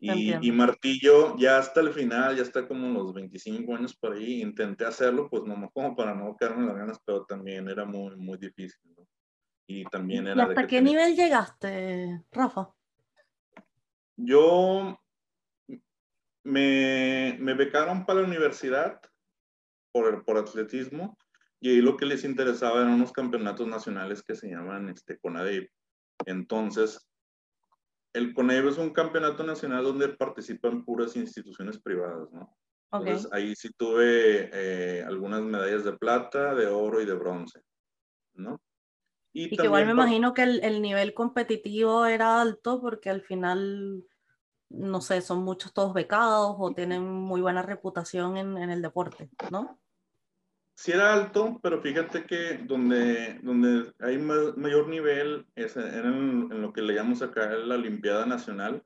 Y, 0.00 0.46
y, 0.46 0.52
martillo, 0.52 1.36
ya 1.38 1.58
hasta 1.58 1.80
el 1.80 1.90
final, 1.92 2.36
ya 2.36 2.42
está 2.42 2.68
como 2.68 2.88
los 2.88 3.12
25 3.12 3.74
años 3.74 3.96
por 3.96 4.12
ahí, 4.12 4.42
intenté 4.42 4.84
hacerlo, 4.84 5.28
pues 5.28 5.42
no 5.42 5.68
como 5.70 5.96
para 5.96 6.14
no 6.14 6.36
quedarme 6.36 6.66
las 6.66 6.76
ganas, 6.76 7.00
pero 7.04 7.24
también 7.24 7.68
era 7.68 7.84
muy, 7.84 8.14
muy 8.14 8.38
difícil, 8.38 8.80
¿no? 8.96 9.08
y 9.68 9.84
también 9.84 10.26
era... 10.26 10.44
hasta 10.44 10.66
qué 10.66 10.80
nivel 10.80 11.14
llegaste, 11.14 12.24
Rafa? 12.32 12.74
Yo 14.16 14.98
me, 16.42 17.36
me 17.38 17.54
becaron 17.54 18.06
para 18.06 18.20
la 18.20 18.26
universidad 18.26 19.00
por, 19.92 20.24
por 20.24 20.38
atletismo 20.38 21.16
y 21.60 21.70
ahí 21.70 21.80
lo 21.80 21.96
que 21.96 22.06
les 22.06 22.24
interesaba 22.24 22.82
eran 22.82 22.94
unos 22.94 23.12
campeonatos 23.12 23.66
nacionales 23.66 24.22
que 24.22 24.36
se 24.36 24.48
llaman 24.48 24.88
este, 24.88 25.18
CONADEIP. 25.18 25.68
Entonces, 26.26 27.08
el 28.12 28.32
CONADEIP 28.32 28.66
es 28.66 28.78
un 28.78 28.90
campeonato 28.90 29.42
nacional 29.42 29.84
donde 29.84 30.08
participan 30.08 30.84
puras 30.84 31.16
instituciones 31.16 31.80
privadas, 31.80 32.30
¿no? 32.32 32.56
Entonces, 32.90 33.30
ahí 33.32 33.54
sí 33.54 33.70
tuve 33.76 34.48
eh, 34.52 35.02
algunas 35.02 35.42
medallas 35.42 35.84
de 35.84 35.92
plata, 35.92 36.54
de 36.54 36.68
oro 36.68 37.02
y 37.02 37.04
de 37.04 37.14
bronce, 37.14 37.60
¿no? 38.34 38.60
Y, 39.34 39.54
que 39.54 39.64
igual 39.64 39.84
me 39.84 39.92
imagino 39.92 40.32
que 40.32 40.42
el, 40.42 40.64
el, 40.64 40.80
nivel 40.80 41.12
competitivo 41.12 42.06
era 42.06 42.40
alto 42.40 42.80
porque 42.80 43.10
al 43.10 43.20
final, 43.20 44.06
no 44.70 45.00
sé, 45.00 45.20
son 45.22 45.44
muchos 45.44 45.72
todos 45.72 45.94
becados 45.94 46.56
o 46.58 46.72
tienen 46.72 47.04
muy 47.06 47.40
buena 47.40 47.62
reputación 47.62 48.36
en, 48.36 48.58
en 48.58 48.70
el 48.70 48.82
deporte, 48.82 49.30
¿no? 49.50 49.80
Sí 50.74 50.92
era 50.92 51.12
alto, 51.12 51.58
pero 51.60 51.82
fíjate 51.82 52.24
que 52.24 52.58
donde, 52.58 53.40
donde 53.42 53.92
hay 53.98 54.16
mayor 54.18 54.86
nivel 54.86 55.44
es 55.56 55.76
en, 55.76 56.52
en, 56.52 56.62
lo 56.62 56.72
que 56.72 56.82
le 56.82 56.94
llamamos 56.94 57.20
acá 57.20 57.50
la 57.50 57.74
Olimpiada 57.74 58.26
Nacional 58.26 58.84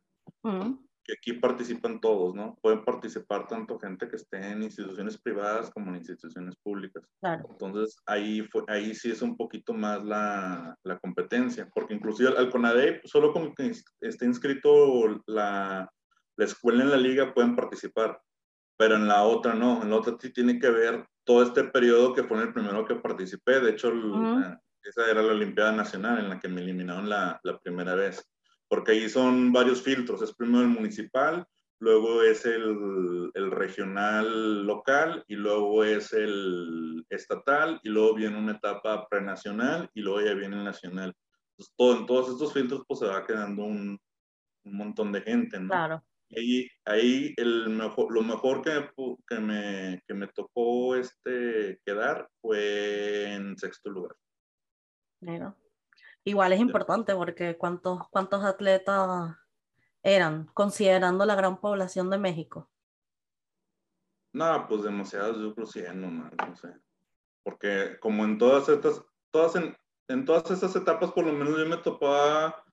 que 1.04 1.14
aquí 1.14 1.32
participan 1.34 2.00
todos, 2.00 2.34
¿no? 2.34 2.56
Pueden 2.62 2.84
participar 2.84 3.46
tanto 3.46 3.78
gente 3.78 4.08
que 4.08 4.16
esté 4.16 4.38
en 4.38 4.62
instituciones 4.62 5.20
privadas 5.20 5.70
como 5.70 5.90
en 5.90 5.96
instituciones 5.96 6.56
públicas. 6.56 7.04
Claro. 7.20 7.46
Entonces, 7.50 7.96
ahí, 8.06 8.42
fue, 8.42 8.62
ahí 8.68 8.94
sí 8.94 9.10
es 9.10 9.22
un 9.22 9.36
poquito 9.36 9.74
más 9.74 10.04
la, 10.04 10.76
la 10.84 10.98
competencia, 10.98 11.68
porque 11.74 11.94
inclusive 11.94 12.30
al, 12.36 12.50
CONADEP, 12.50 13.04
solo 13.06 13.32
con 13.32 13.54
que 13.54 13.72
esté 14.00 14.24
inscrito 14.26 15.22
la, 15.26 15.90
la 16.36 16.44
escuela 16.44 16.84
en 16.84 16.90
la 16.90 16.96
liga 16.96 17.34
pueden 17.34 17.56
participar, 17.56 18.20
pero 18.76 18.96
en 18.96 19.08
la 19.08 19.24
otra 19.24 19.54
no, 19.54 19.82
en 19.82 19.90
la 19.90 19.96
otra 19.96 20.16
sí 20.20 20.32
tiene 20.32 20.58
que 20.58 20.70
ver 20.70 21.06
todo 21.24 21.42
este 21.42 21.64
periodo 21.64 22.14
que 22.14 22.24
fue 22.24 22.40
el 22.42 22.52
primero 22.52 22.84
que 22.84 22.96
participé, 22.96 23.60
de 23.60 23.70
hecho, 23.70 23.92
esa 24.82 25.08
era 25.10 25.22
la 25.22 25.32
Olimpiada 25.32 25.72
Nacional 25.72 26.18
en 26.18 26.28
la 26.28 26.40
que 26.40 26.48
me 26.48 26.60
eliminaron 26.60 27.08
la, 27.08 27.40
la 27.44 27.58
primera 27.58 27.94
vez 27.94 28.31
porque 28.72 28.92
ahí 28.92 29.06
son 29.10 29.52
varios 29.52 29.82
filtros. 29.82 30.22
Es 30.22 30.34
primero 30.34 30.62
el 30.62 30.68
municipal, 30.68 31.46
luego 31.78 32.22
es 32.22 32.46
el, 32.46 33.30
el, 33.34 33.50
regional 33.50 34.66
local 34.66 35.22
y 35.28 35.34
luego 35.34 35.84
es 35.84 36.14
el 36.14 37.04
estatal 37.10 37.78
y 37.82 37.90
luego 37.90 38.14
viene 38.14 38.38
una 38.38 38.52
etapa 38.52 39.06
prenacional 39.10 39.90
y 39.92 40.00
luego 40.00 40.22
ya 40.22 40.32
viene 40.32 40.56
el 40.56 40.64
nacional. 40.64 41.14
Entonces, 41.50 41.74
todo, 41.76 41.98
en 41.98 42.06
todos 42.06 42.30
estos 42.30 42.54
filtros 42.54 42.82
pues 42.88 43.00
se 43.00 43.08
va 43.08 43.26
quedando 43.26 43.62
un, 43.62 44.00
un 44.64 44.74
montón 44.74 45.12
de 45.12 45.20
gente, 45.20 45.60
¿no? 45.60 45.68
Claro. 45.68 46.02
Y 46.30 46.66
ahí 46.86 47.34
el 47.36 47.68
mejor, 47.68 48.10
lo 48.10 48.22
mejor 48.22 48.62
que, 48.62 48.88
que, 49.28 49.38
me, 49.38 50.02
que 50.08 50.14
me 50.14 50.28
tocó 50.28 50.96
este, 50.96 51.78
quedar 51.84 52.26
fue 52.40 53.34
en 53.34 53.58
sexto 53.58 53.90
lugar. 53.90 54.16
Bueno, 55.20 55.58
Igual 56.24 56.52
es 56.52 56.60
importante 56.60 57.14
porque 57.14 57.56
¿cuántos, 57.56 58.08
cuántos 58.08 58.44
atletas 58.44 59.36
eran, 60.02 60.46
considerando 60.54 61.24
la 61.24 61.34
gran 61.34 61.60
población 61.60 62.10
de 62.10 62.18
México? 62.18 62.70
No, 64.32 64.66
pues 64.68 64.82
demasiados, 64.82 65.38
yo 65.38 65.54
creo 65.54 65.66
100 65.66 66.00
nomás, 66.00 66.32
no 66.46 66.56
sé. 66.56 66.74
Porque 67.42 67.98
como 68.00 68.24
en 68.24 68.38
todas 68.38 68.68
estas, 68.68 69.04
todas 69.30 69.56
en, 69.56 69.76
en 70.08 70.24
todas 70.24 70.50
estas 70.50 70.74
etapas, 70.76 71.12
por 71.12 71.26
lo 71.26 71.32
menos 71.32 71.58
yo 71.58 71.66
me 71.66 71.76
topaba, 71.76 72.64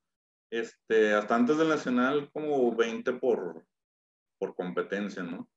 este, 0.51 1.13
hasta 1.13 1.36
antes 1.36 1.58
del 1.58 1.70
nacional, 1.70 2.29
como 2.32 2.74
20 2.75 3.13
por, 3.13 3.65
por 4.38 4.56
competencia, 4.56 5.24
¿no? 5.24 5.50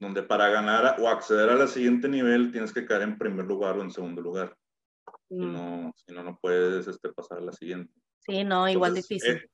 Donde 0.00 0.22
para 0.22 0.48
ganar 0.48 0.96
o 1.00 1.08
acceder 1.08 1.48
a 1.50 1.54
la 1.54 1.68
siguiente 1.68 2.08
nivel 2.08 2.50
tienes 2.50 2.72
que 2.72 2.84
caer 2.84 3.02
en 3.02 3.18
primer 3.18 3.46
lugar 3.46 3.78
o 3.78 3.82
en 3.82 3.90
segundo 3.90 4.20
lugar. 4.20 4.56
Si 5.28 5.36
mm. 5.36 5.52
no, 5.52 5.92
si 5.96 6.14
no, 6.14 6.22
no 6.22 6.38
puedes 6.40 6.86
este, 6.86 7.12
pasar 7.12 7.38
a 7.38 7.42
la 7.42 7.52
siguiente. 7.52 7.92
Sí, 8.20 8.44
no, 8.44 8.68
igual 8.68 8.94
difícil. 8.94 9.36
Eh, 9.36 9.50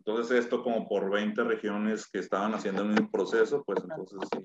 entonces 0.00 0.44
esto 0.44 0.62
como 0.62 0.88
por 0.88 1.10
20 1.10 1.44
regiones 1.44 2.08
que 2.10 2.18
estaban 2.18 2.54
haciendo 2.54 2.82
el 2.82 2.88
mismo 2.88 3.10
proceso, 3.10 3.62
pues 3.64 3.82
entonces 3.82 4.18
sí, 4.32 4.42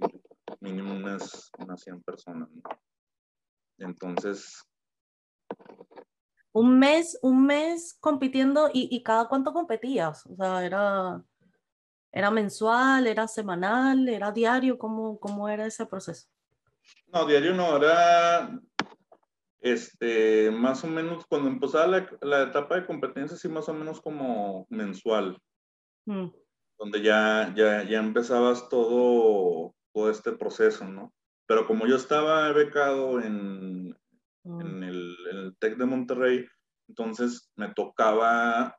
mínimo 0.60 0.94
unas, 0.94 1.50
unas 1.58 1.82
100 1.82 2.04
personas. 2.04 2.50
Entonces... 3.78 4.64
un 6.52 6.78
mes, 6.78 7.18
un 7.22 7.46
mes 7.46 7.98
compitiendo 8.00 8.70
y, 8.74 8.90
y 8.92 9.02
cada 9.02 9.28
cuánto 9.28 9.54
competías, 9.54 10.26
o 10.26 10.36
sea, 10.36 10.66
era, 10.66 11.24
era 12.12 12.32
mensual, 12.32 13.08
era 13.08 13.28
semanal, 13.28 14.08
era 14.10 14.32
diario, 14.32 14.78
¿cómo, 14.78 15.20
cómo 15.20 15.48
era 15.50 15.66
ese 15.66 15.86
proceso? 15.86 16.28
No, 17.08 17.26
diario 17.26 17.54
no, 17.54 17.78
era 17.78 18.60
este, 19.66 20.52
más 20.52 20.84
o 20.84 20.88
menos 20.88 21.26
cuando 21.26 21.50
empezaba 21.50 21.88
la, 21.88 22.10
la 22.22 22.44
etapa 22.44 22.76
de 22.76 22.86
competencia, 22.86 23.36
sí, 23.36 23.50
más 23.50 23.68
o 23.68 23.74
menos 23.74 24.00
como 24.00 24.68
mensual, 24.70 25.42
mm. 26.06 26.28
donde 26.78 27.02
ya, 27.02 27.52
ya, 27.56 27.82
ya 27.82 27.98
empezabas 27.98 28.70
todo, 28.70 29.74
todo 29.92 30.12
este 30.12 30.34
proceso, 30.34 30.86
¿no? 30.86 31.12
Pero 31.48 31.66
como 31.66 31.88
yo 31.88 31.96
estaba 31.96 32.52
becado 32.52 33.20
en, 33.22 33.90
mm. 34.44 34.62
en, 34.62 34.84
el, 34.84 35.18
el 35.32 35.58
TEC 35.58 35.78
de 35.78 35.86
Monterrey, 35.86 36.46
entonces 36.88 37.52
me 37.56 37.74
tocaba, 37.74 38.78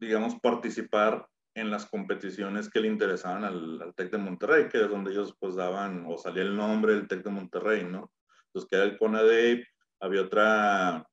digamos, 0.00 0.40
participar 0.40 1.28
en 1.54 1.70
las 1.70 1.84
competiciones 1.84 2.70
que 2.70 2.80
le 2.80 2.88
interesaban 2.88 3.44
al, 3.44 3.82
al 3.82 3.94
TEC 3.94 4.12
de 4.12 4.18
Monterrey, 4.18 4.68
que 4.70 4.80
es 4.80 4.88
donde 4.88 5.12
ellos 5.12 5.36
pues 5.38 5.54
daban, 5.54 6.06
o 6.08 6.16
salía 6.16 6.44
el 6.44 6.56
nombre 6.56 6.94
del 6.94 7.08
TEC 7.08 7.24
de 7.24 7.30
Monterrey, 7.30 7.84
¿no? 7.84 8.10
Entonces, 8.46 8.70
que 8.70 8.76
era 8.76 8.84
el 8.86 8.96
CONADEP, 8.96 9.66
había 10.04 10.20
otra, 10.22 11.08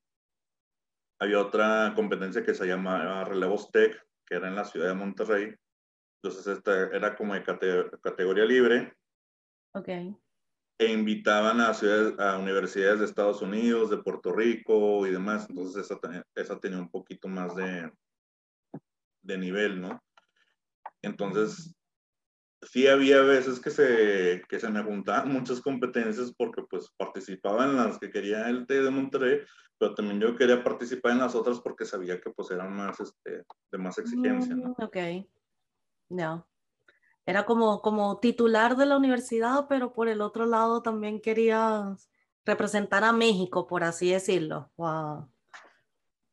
había 1.19 1.39
otra 1.39 1.93
competencia 1.95 2.43
que 2.43 2.53
se 2.53 2.67
llamaba 2.67 3.23
Relevos 3.23 3.71
Tech, 3.71 3.97
que 4.25 4.35
era 4.35 4.49
en 4.49 4.55
la 4.55 4.65
ciudad 4.65 4.89
de 4.89 4.95
Monterrey. 4.95 5.55
Entonces, 6.21 6.47
esta 6.47 6.87
era 6.95 7.15
como 7.15 7.33
de 7.33 7.43
categoría 8.01 8.45
libre. 8.45 8.93
Ok. 9.73 9.87
E 9.87 10.85
invitaban 10.91 11.61
a, 11.61 11.73
ciudades, 11.73 12.19
a 12.19 12.37
universidades 12.37 12.99
de 12.99 13.05
Estados 13.05 13.41
Unidos, 13.41 13.89
de 13.89 13.99
Puerto 13.99 14.33
Rico 14.33 15.07
y 15.07 15.11
demás. 15.11 15.47
Entonces, 15.49 15.89
esa, 15.89 15.99
esa 16.35 16.59
tenía 16.59 16.79
un 16.79 16.89
poquito 16.89 17.27
más 17.29 17.55
de, 17.55 17.89
de 19.21 19.37
nivel, 19.37 19.79
¿no? 19.79 20.03
Entonces, 21.01 21.73
sí 22.61 22.87
había 22.87 23.21
veces 23.21 23.59
que 23.59 23.69
se, 23.69 24.43
que 24.47 24.59
se 24.59 24.69
me 24.69 24.83
juntaban 24.83 25.31
muchas 25.31 25.61
competencias 25.61 26.33
porque 26.37 26.63
pues 26.69 26.89
participaba 26.97 27.65
en 27.65 27.75
las 27.75 27.97
que 27.97 28.11
quería 28.11 28.47
el 28.49 28.65
T 28.67 28.81
de 28.81 28.89
Monterrey, 28.89 29.41
pero 29.77 29.95
también 29.95 30.19
yo 30.19 30.35
quería 30.35 30.63
participar 30.63 31.13
en 31.13 31.19
las 31.19 31.35
otras 31.35 31.59
porque 31.59 31.85
sabía 31.85 32.21
que 32.21 32.29
pues 32.29 32.51
eran 32.51 32.75
más, 32.75 32.99
este, 32.99 33.43
de 33.71 33.77
más 33.77 33.97
exigencia, 33.97 34.55
¿no? 34.55 34.69
Mm, 34.69 34.83
ok, 34.83 34.97
no. 36.09 36.47
Era 37.25 37.45
como, 37.45 37.81
como 37.81 38.19
titular 38.19 38.75
de 38.75 38.85
la 38.85 38.97
universidad, 38.97 39.67
pero 39.67 39.93
por 39.93 40.07
el 40.07 40.21
otro 40.21 40.45
lado 40.45 40.81
también 40.81 41.21
quería 41.21 41.95
representar 42.45 43.03
a 43.03 43.13
México, 43.13 43.67
por 43.67 43.83
así 43.83 44.11
decirlo. 44.11 44.71
Wow. 44.75 45.31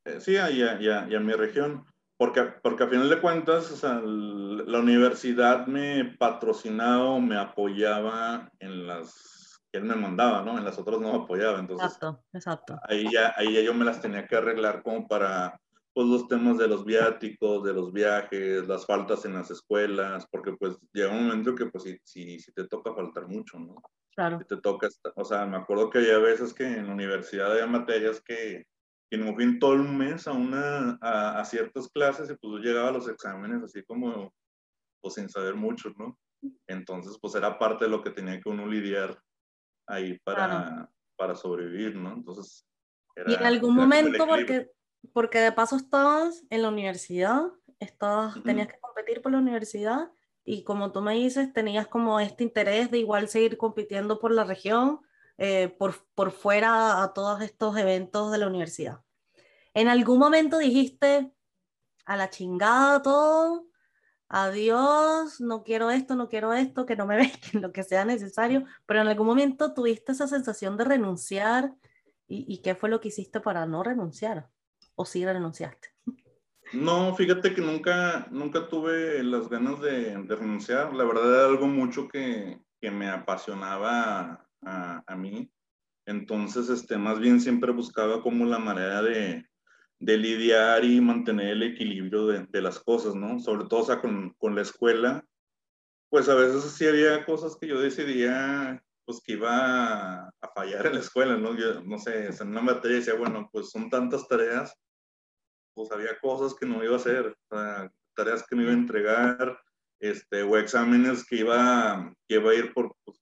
Eh, 0.04 0.20
sí, 0.20 0.32
y 0.32 0.38
a, 0.62 1.02
a 1.02 1.20
mi 1.20 1.32
región. 1.32 1.84
Porque, 2.18 2.42
porque 2.42 2.82
a 2.82 2.88
final 2.88 3.08
de 3.08 3.20
cuentas, 3.20 3.70
o 3.70 3.76
sea, 3.76 4.00
la 4.02 4.80
universidad 4.80 5.68
me 5.68 6.04
patrocinaba 6.18 7.18
me 7.20 7.38
apoyaba 7.38 8.50
en 8.58 8.88
las 8.88 9.62
que 9.70 9.78
él 9.78 9.84
me 9.84 9.94
mandaba, 9.94 10.42
¿no? 10.42 10.58
En 10.58 10.64
las 10.64 10.78
otras 10.78 11.00
no 11.00 11.12
me 11.12 11.24
apoyaba. 11.24 11.60
Entonces, 11.60 11.86
exacto, 11.86 12.24
exacto. 12.32 12.80
Ahí 12.88 13.06
ya, 13.12 13.32
ahí 13.36 13.54
ya 13.54 13.60
yo 13.60 13.72
me 13.72 13.84
las 13.84 14.00
tenía 14.00 14.26
que 14.26 14.34
arreglar 14.34 14.82
como 14.82 15.06
para 15.06 15.60
pues, 15.92 16.08
los 16.08 16.26
temas 16.26 16.58
de 16.58 16.66
los 16.66 16.84
viáticos, 16.84 17.62
de 17.62 17.72
los 17.72 17.92
viajes, 17.92 18.66
las 18.66 18.84
faltas 18.84 19.24
en 19.24 19.34
las 19.34 19.50
escuelas, 19.50 20.26
porque 20.30 20.52
pues 20.52 20.76
llega 20.92 21.12
un 21.12 21.26
momento 21.26 21.54
que 21.54 21.66
pues 21.66 21.84
si, 22.04 22.38
si, 22.38 22.52
te 22.52 22.66
toca 22.66 22.94
faltar 22.94 23.28
mucho, 23.28 23.58
¿no? 23.58 23.76
Claro. 24.16 24.38
Si 24.38 24.44
te 24.44 24.56
toca, 24.56 24.88
o 25.14 25.24
sea, 25.24 25.46
me 25.46 25.56
acuerdo 25.56 25.90
que 25.90 25.98
había 25.98 26.18
veces 26.18 26.52
que 26.52 26.66
en 26.66 26.88
la 26.88 26.92
universidad 26.94 27.52
había 27.52 27.66
materias 27.66 28.20
que 28.20 28.64
que 29.10 29.16
no 29.16 29.34
fui 29.34 29.58
todo 29.58 29.72
un 29.72 29.96
mes 29.96 30.26
a, 30.26 30.32
una, 30.32 30.98
a, 31.00 31.44
ciertas 31.44 31.88
clases 31.88 32.30
y 32.30 32.34
pues 32.36 32.52
yo 32.54 32.58
llegaba 32.58 32.88
a 32.88 32.92
los 32.92 33.08
exámenes 33.08 33.62
así 33.62 33.82
como, 33.84 34.32
pues 35.00 35.14
sin 35.14 35.28
saber 35.28 35.54
mucho, 35.54 35.90
¿no? 35.96 36.18
Entonces, 36.66 37.18
pues 37.20 37.34
era 37.34 37.58
parte 37.58 37.86
de 37.86 37.90
lo 37.90 38.02
que 38.02 38.10
tenía 38.10 38.40
que 38.40 38.48
uno 38.48 38.66
lidiar 38.66 39.18
ahí 39.86 40.18
para, 40.24 40.90
para 41.16 41.34
sobrevivir, 41.34 41.96
¿no? 41.96 42.12
Entonces, 42.12 42.66
era, 43.16 43.30
y 43.30 43.34
en 43.34 43.44
algún 43.44 43.74
momento, 43.74 44.26
porque, 44.26 44.70
porque 45.12 45.38
de 45.38 45.52
paso 45.52 45.76
estabas 45.76 46.44
en 46.50 46.62
la 46.62 46.68
universidad, 46.68 47.42
estabas, 47.80 48.42
tenías 48.42 48.68
que 48.68 48.78
competir 48.80 49.22
por 49.22 49.32
la 49.32 49.38
universidad 49.38 50.12
y 50.44 50.64
como 50.64 50.92
tú 50.92 51.00
me 51.00 51.14
dices, 51.14 51.52
tenías 51.52 51.86
como 51.86 52.20
este 52.20 52.44
interés 52.44 52.90
de 52.90 52.98
igual 52.98 53.28
seguir 53.28 53.56
compitiendo 53.56 54.18
por 54.18 54.32
la 54.32 54.44
región 54.44 55.00
eh, 55.38 55.68
por, 55.68 55.94
por 56.14 56.32
fuera 56.32 57.02
a 57.02 57.14
todos 57.14 57.40
estos 57.42 57.76
eventos 57.76 58.32
de 58.32 58.38
la 58.38 58.48
universidad. 58.48 59.00
¿En 59.72 59.88
algún 59.88 60.18
momento 60.18 60.58
dijiste 60.58 61.32
a 62.04 62.16
la 62.16 62.28
chingada 62.28 63.00
todo? 63.02 63.66
Adiós, 64.28 65.40
no 65.40 65.62
quiero 65.62 65.90
esto, 65.90 66.16
no 66.16 66.28
quiero 66.28 66.52
esto, 66.52 66.84
que 66.84 66.96
no 66.96 67.06
me 67.06 67.32
que 67.52 67.58
lo 67.58 67.72
que 67.72 67.84
sea 67.84 68.04
necesario, 68.04 68.64
pero 68.84 69.00
en 69.00 69.08
algún 69.08 69.26
momento 69.26 69.72
tuviste 69.72 70.12
esa 70.12 70.26
sensación 70.26 70.76
de 70.76 70.84
renunciar 70.84 71.72
y, 72.26 72.44
y 72.52 72.58
qué 72.60 72.74
fue 72.74 72.90
lo 72.90 73.00
que 73.00 73.08
hiciste 73.08 73.40
para 73.40 73.64
no 73.64 73.82
renunciar 73.82 74.50
o 74.96 75.04
sí 75.04 75.24
renunciaste. 75.24 75.88
No, 76.72 77.14
fíjate 77.14 77.54
que 77.54 77.60
nunca, 77.62 78.26
nunca 78.30 78.68
tuve 78.68 79.22
las 79.22 79.48
ganas 79.48 79.80
de, 79.80 80.16
de 80.16 80.36
renunciar. 80.36 80.92
La 80.92 81.04
verdad 81.04 81.32
era 81.32 81.46
algo 81.46 81.66
mucho 81.66 82.08
que, 82.08 82.60
que 82.80 82.90
me 82.90 83.08
apasionaba 83.08 84.47
a, 84.62 85.16
mí. 85.16 85.50
Entonces, 86.06 86.68
este, 86.68 86.96
más 86.96 87.18
bien 87.18 87.40
siempre 87.40 87.72
buscaba 87.72 88.22
como 88.22 88.46
la 88.46 88.58
manera 88.58 89.02
de, 89.02 89.46
de 90.00 90.16
lidiar 90.16 90.84
y 90.84 91.00
mantener 91.00 91.48
el 91.48 91.62
equilibrio 91.62 92.26
de, 92.26 92.62
las 92.62 92.78
cosas, 92.80 93.14
¿no? 93.14 93.38
Sobre 93.40 93.66
todo, 93.68 93.80
o 93.80 93.84
sea, 93.84 94.00
con, 94.00 94.34
con, 94.38 94.54
la 94.54 94.62
escuela, 94.62 95.24
pues 96.10 96.28
a 96.28 96.34
veces 96.34 96.64
sí 96.72 96.86
había 96.86 97.24
cosas 97.24 97.56
que 97.60 97.66
yo 97.66 97.80
decidía, 97.80 98.82
pues 99.04 99.20
que 99.22 99.32
iba 99.32 100.28
a, 100.28 100.30
fallar 100.54 100.86
en 100.86 100.94
la 100.94 101.00
escuela, 101.00 101.36
¿no? 101.36 101.56
Yo, 101.56 101.82
no 101.82 101.98
sé, 101.98 102.28
en 102.28 102.48
una 102.48 102.62
materia 102.62 102.98
decía, 102.98 103.14
bueno, 103.14 103.48
pues 103.52 103.70
son 103.70 103.90
tantas 103.90 104.26
tareas, 104.28 104.74
pues 105.74 105.90
había 105.92 106.18
cosas 106.20 106.54
que 106.54 106.66
no 106.66 106.82
iba 106.82 106.94
a 106.94 106.98
hacer, 106.98 107.26
o 107.26 107.56
sea, 107.56 107.90
tareas 108.14 108.44
que 108.46 108.56
no 108.56 108.62
iba 108.62 108.72
a 108.72 108.74
entregar, 108.74 109.60
este, 110.00 110.42
o 110.42 110.56
exámenes 110.56 111.26
que 111.26 111.36
iba, 111.36 112.12
que 112.26 112.36
iba 112.36 112.50
a 112.50 112.54
ir 112.54 112.72
por, 112.72 112.94
pues, 113.04 113.20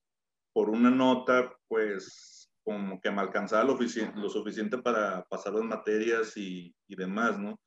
por 0.57 0.71
una 0.71 0.89
nota, 0.89 1.55
pues 1.67 2.49
como 2.63 2.99
que 2.99 3.11
me 3.11 3.21
alcanzaba 3.21 3.63
lo, 3.63 3.77
lo 4.15 4.27
suficiente 4.27 4.79
para 4.79 5.23
pasar 5.25 5.53
las 5.53 5.63
materias 5.63 6.35
y, 6.35 6.73
y, 6.87 6.95
demás, 6.95 7.37
¿no? 7.37 7.59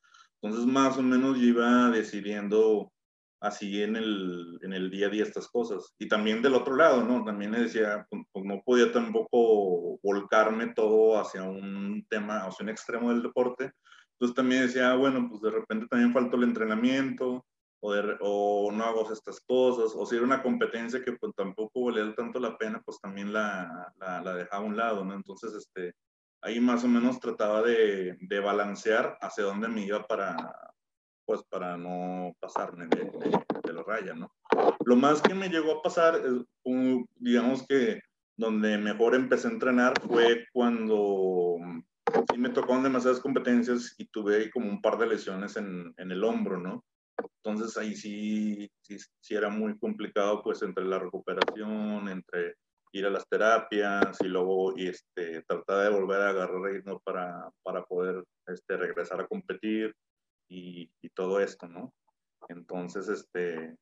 Entonces 0.43 0.67
más 0.67 0.99
o 0.99 1.03
menos 1.03 1.39
yo 1.39 1.45
iba 1.45 1.89
decidiendo 1.91 2.93
así 3.41 3.81
en 3.81 3.95
el, 3.95 4.59
en 4.63 4.73
el 4.73 4.91
día 4.91 5.07
a 5.07 5.11
día 5.11 5.23
estas 5.23 5.47
cosas. 5.47 5.95
Y 6.01 6.09
también 6.09 6.43
del 6.43 6.55
otro 6.55 6.75
lado, 6.75 7.05
¿no? 7.05 7.23
También 7.23 7.53
le 7.53 7.61
decía, 7.61 8.05
pues, 8.11 8.25
pues 8.33 8.45
no 8.45 8.61
podía 8.67 8.91
tampoco 8.91 10.01
volcarme 10.03 10.75
todo 10.75 11.21
hacia 11.21 11.45
un 11.45 12.05
tema, 12.11 12.39
hacia 12.39 12.65
un 12.65 12.71
extremo 12.71 13.11
del 13.11 13.23
deporte. 13.23 13.71
Entonces 14.15 14.35
también 14.35 14.63
decía, 14.63 14.91
ah, 14.91 14.97
bueno, 14.97 15.29
pues 15.31 15.41
de 15.43 15.53
repente 15.53 15.87
también 15.89 16.13
faltó 16.13 16.39
el 16.39 16.43
entrenamiento, 16.43 17.47
o, 17.81 18.71
no 18.73 18.85
hago 18.85 19.11
estas 19.13 19.41
cosas, 19.41 19.93
o 19.97 20.05
si 20.07 20.17
era 20.17 20.25
una 20.25 20.43
competencia 20.43 21.03
que 21.03 21.13
pues 21.13 21.33
tampoco 21.35 21.85
valía 21.85 22.15
tanto 22.15 22.39
la 22.39 22.57
pena, 22.59 22.83
pues 22.85 23.01
también 23.01 23.33
la, 23.33 23.93
la, 23.99 24.35
dejaba 24.35 24.65
a 24.65 24.67
un 24.67 24.77
lado, 24.77 25.05
¿no? 25.05 25.15
Entonces, 25.15 25.55
este, 25.55 25.95
ahí 26.43 26.61
más 26.61 26.85
o 26.85 26.89
menos 26.89 27.21
trataba 27.21 27.63
de, 27.63 28.17
de 28.21 28.41
balancear 28.41 29.17
hacia 29.21 29.45
dónde 29.45 29.69
me 29.69 29.85
iba 29.85 30.07
para, 30.07 30.37
pues 31.25 31.43
para 31.45 31.77
no 31.77 32.35
pasarme 32.41 32.87
de, 32.87 33.73
la 33.73 33.83
raya, 33.85 34.15
¿no? 34.15 34.33
Lo 34.85 34.97
más 34.97 35.23
que 35.23 35.33
me 35.33 35.49
llegó 35.49 35.79
a 35.79 35.83
pasar, 35.83 36.21
digamos 37.17 37.65
que 37.69 38.01
donde 38.37 38.77
mejor 38.79 39.15
empecé 39.15 39.47
a 39.47 39.53
entrenar 39.53 39.95
fue 40.01 40.47
cuando 40.53 41.57
sí 42.33 42.39
me 42.39 42.49
tocaron 42.49 42.83
demasiadas 42.83 43.21
competencias 43.21 43.95
y 43.99 44.07
tuve 44.07 44.51
como 44.51 44.69
un 44.69 44.83
par 44.83 44.99
de 44.99 45.07
lesiones 45.07 45.57
en, 45.57 45.95
en 45.99 46.11
el 46.11 46.25
hombro, 46.25 46.59
¿no? 46.59 46.85
Entonces 47.43 47.77
ahí 47.77 47.95
sí, 47.95 48.71
sí, 48.83 49.35
era 49.35 49.49
muy 49.49 49.79
complicado 49.79 50.43
pues 50.43 50.63
entre 50.63 50.85
la 50.85 50.99
recuperación, 50.99 52.09
entre 52.09 52.57
ir 52.93 53.07
a 53.07 53.11
las 53.11 53.29
terapias 53.29 54.19
y 54.21 54.29
luego 54.29 54.77
y 54.77 54.89
este, 54.89 55.43
tratar 55.43 55.85
de 55.85 55.99
volver 55.99 56.21
a 56.21 56.31
agarrar 56.31 56.61
ritmo 56.63 57.01
para, 57.01 57.51
para 57.63 57.85
poder 57.85 58.25
este, 58.47 58.77
regresar 58.77 59.21
a 59.21 59.27
competir 59.27 59.95
y, 60.49 60.91
y, 61.01 61.09
todo 61.11 61.39
esto, 61.41 61.69
¿no? 61.69 61.95
Entonces, 62.49 63.09
este, 63.09 63.77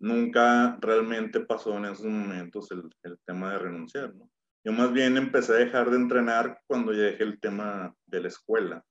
nunca 0.00 0.78
realmente 0.80 1.40
pasó 1.40 1.76
en 1.76 1.84
esos 1.86 2.06
momentos 2.06 2.70
el, 2.70 2.88
el, 3.02 3.18
tema 3.26 3.52
de 3.52 3.58
renunciar, 3.58 4.14
¿no? 4.14 4.30
Yo 4.64 4.72
más 4.72 4.92
bien 4.92 5.16
empecé 5.16 5.52
a 5.52 5.56
dejar 5.56 5.90
de 5.90 5.96
entrenar 5.96 6.60
cuando 6.66 6.92
ya 6.92 7.02
dejé 7.02 7.24
el 7.24 7.38
tema 7.40 7.94
de 8.06 8.20
la 8.20 8.28
escuela. 8.28 8.84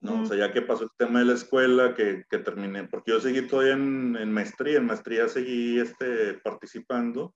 ¿No? 0.00 0.22
O 0.22 0.26
sea, 0.26 0.36
ya 0.36 0.52
que 0.52 0.62
pasó 0.62 0.84
el 0.84 0.90
tema 0.96 1.20
de 1.20 1.26
la 1.26 1.34
escuela, 1.34 1.94
que, 1.94 2.24
que 2.28 2.38
terminé, 2.38 2.84
porque 2.84 3.12
yo 3.12 3.20
seguí 3.20 3.46
todavía 3.46 3.74
en, 3.74 4.16
en, 4.16 4.32
maestría, 4.32 4.78
en 4.78 4.86
maestría 4.86 5.28
seguí 5.28 5.78
este, 5.78 6.34
participando, 6.34 7.34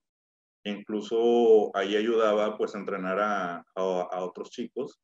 incluso 0.64 1.76
ahí 1.76 1.96
ayudaba 1.96 2.56
pues 2.56 2.74
a 2.74 2.78
entrenar 2.78 3.20
a, 3.20 3.64
a, 3.74 4.24
otros 4.24 4.50
chicos, 4.50 4.98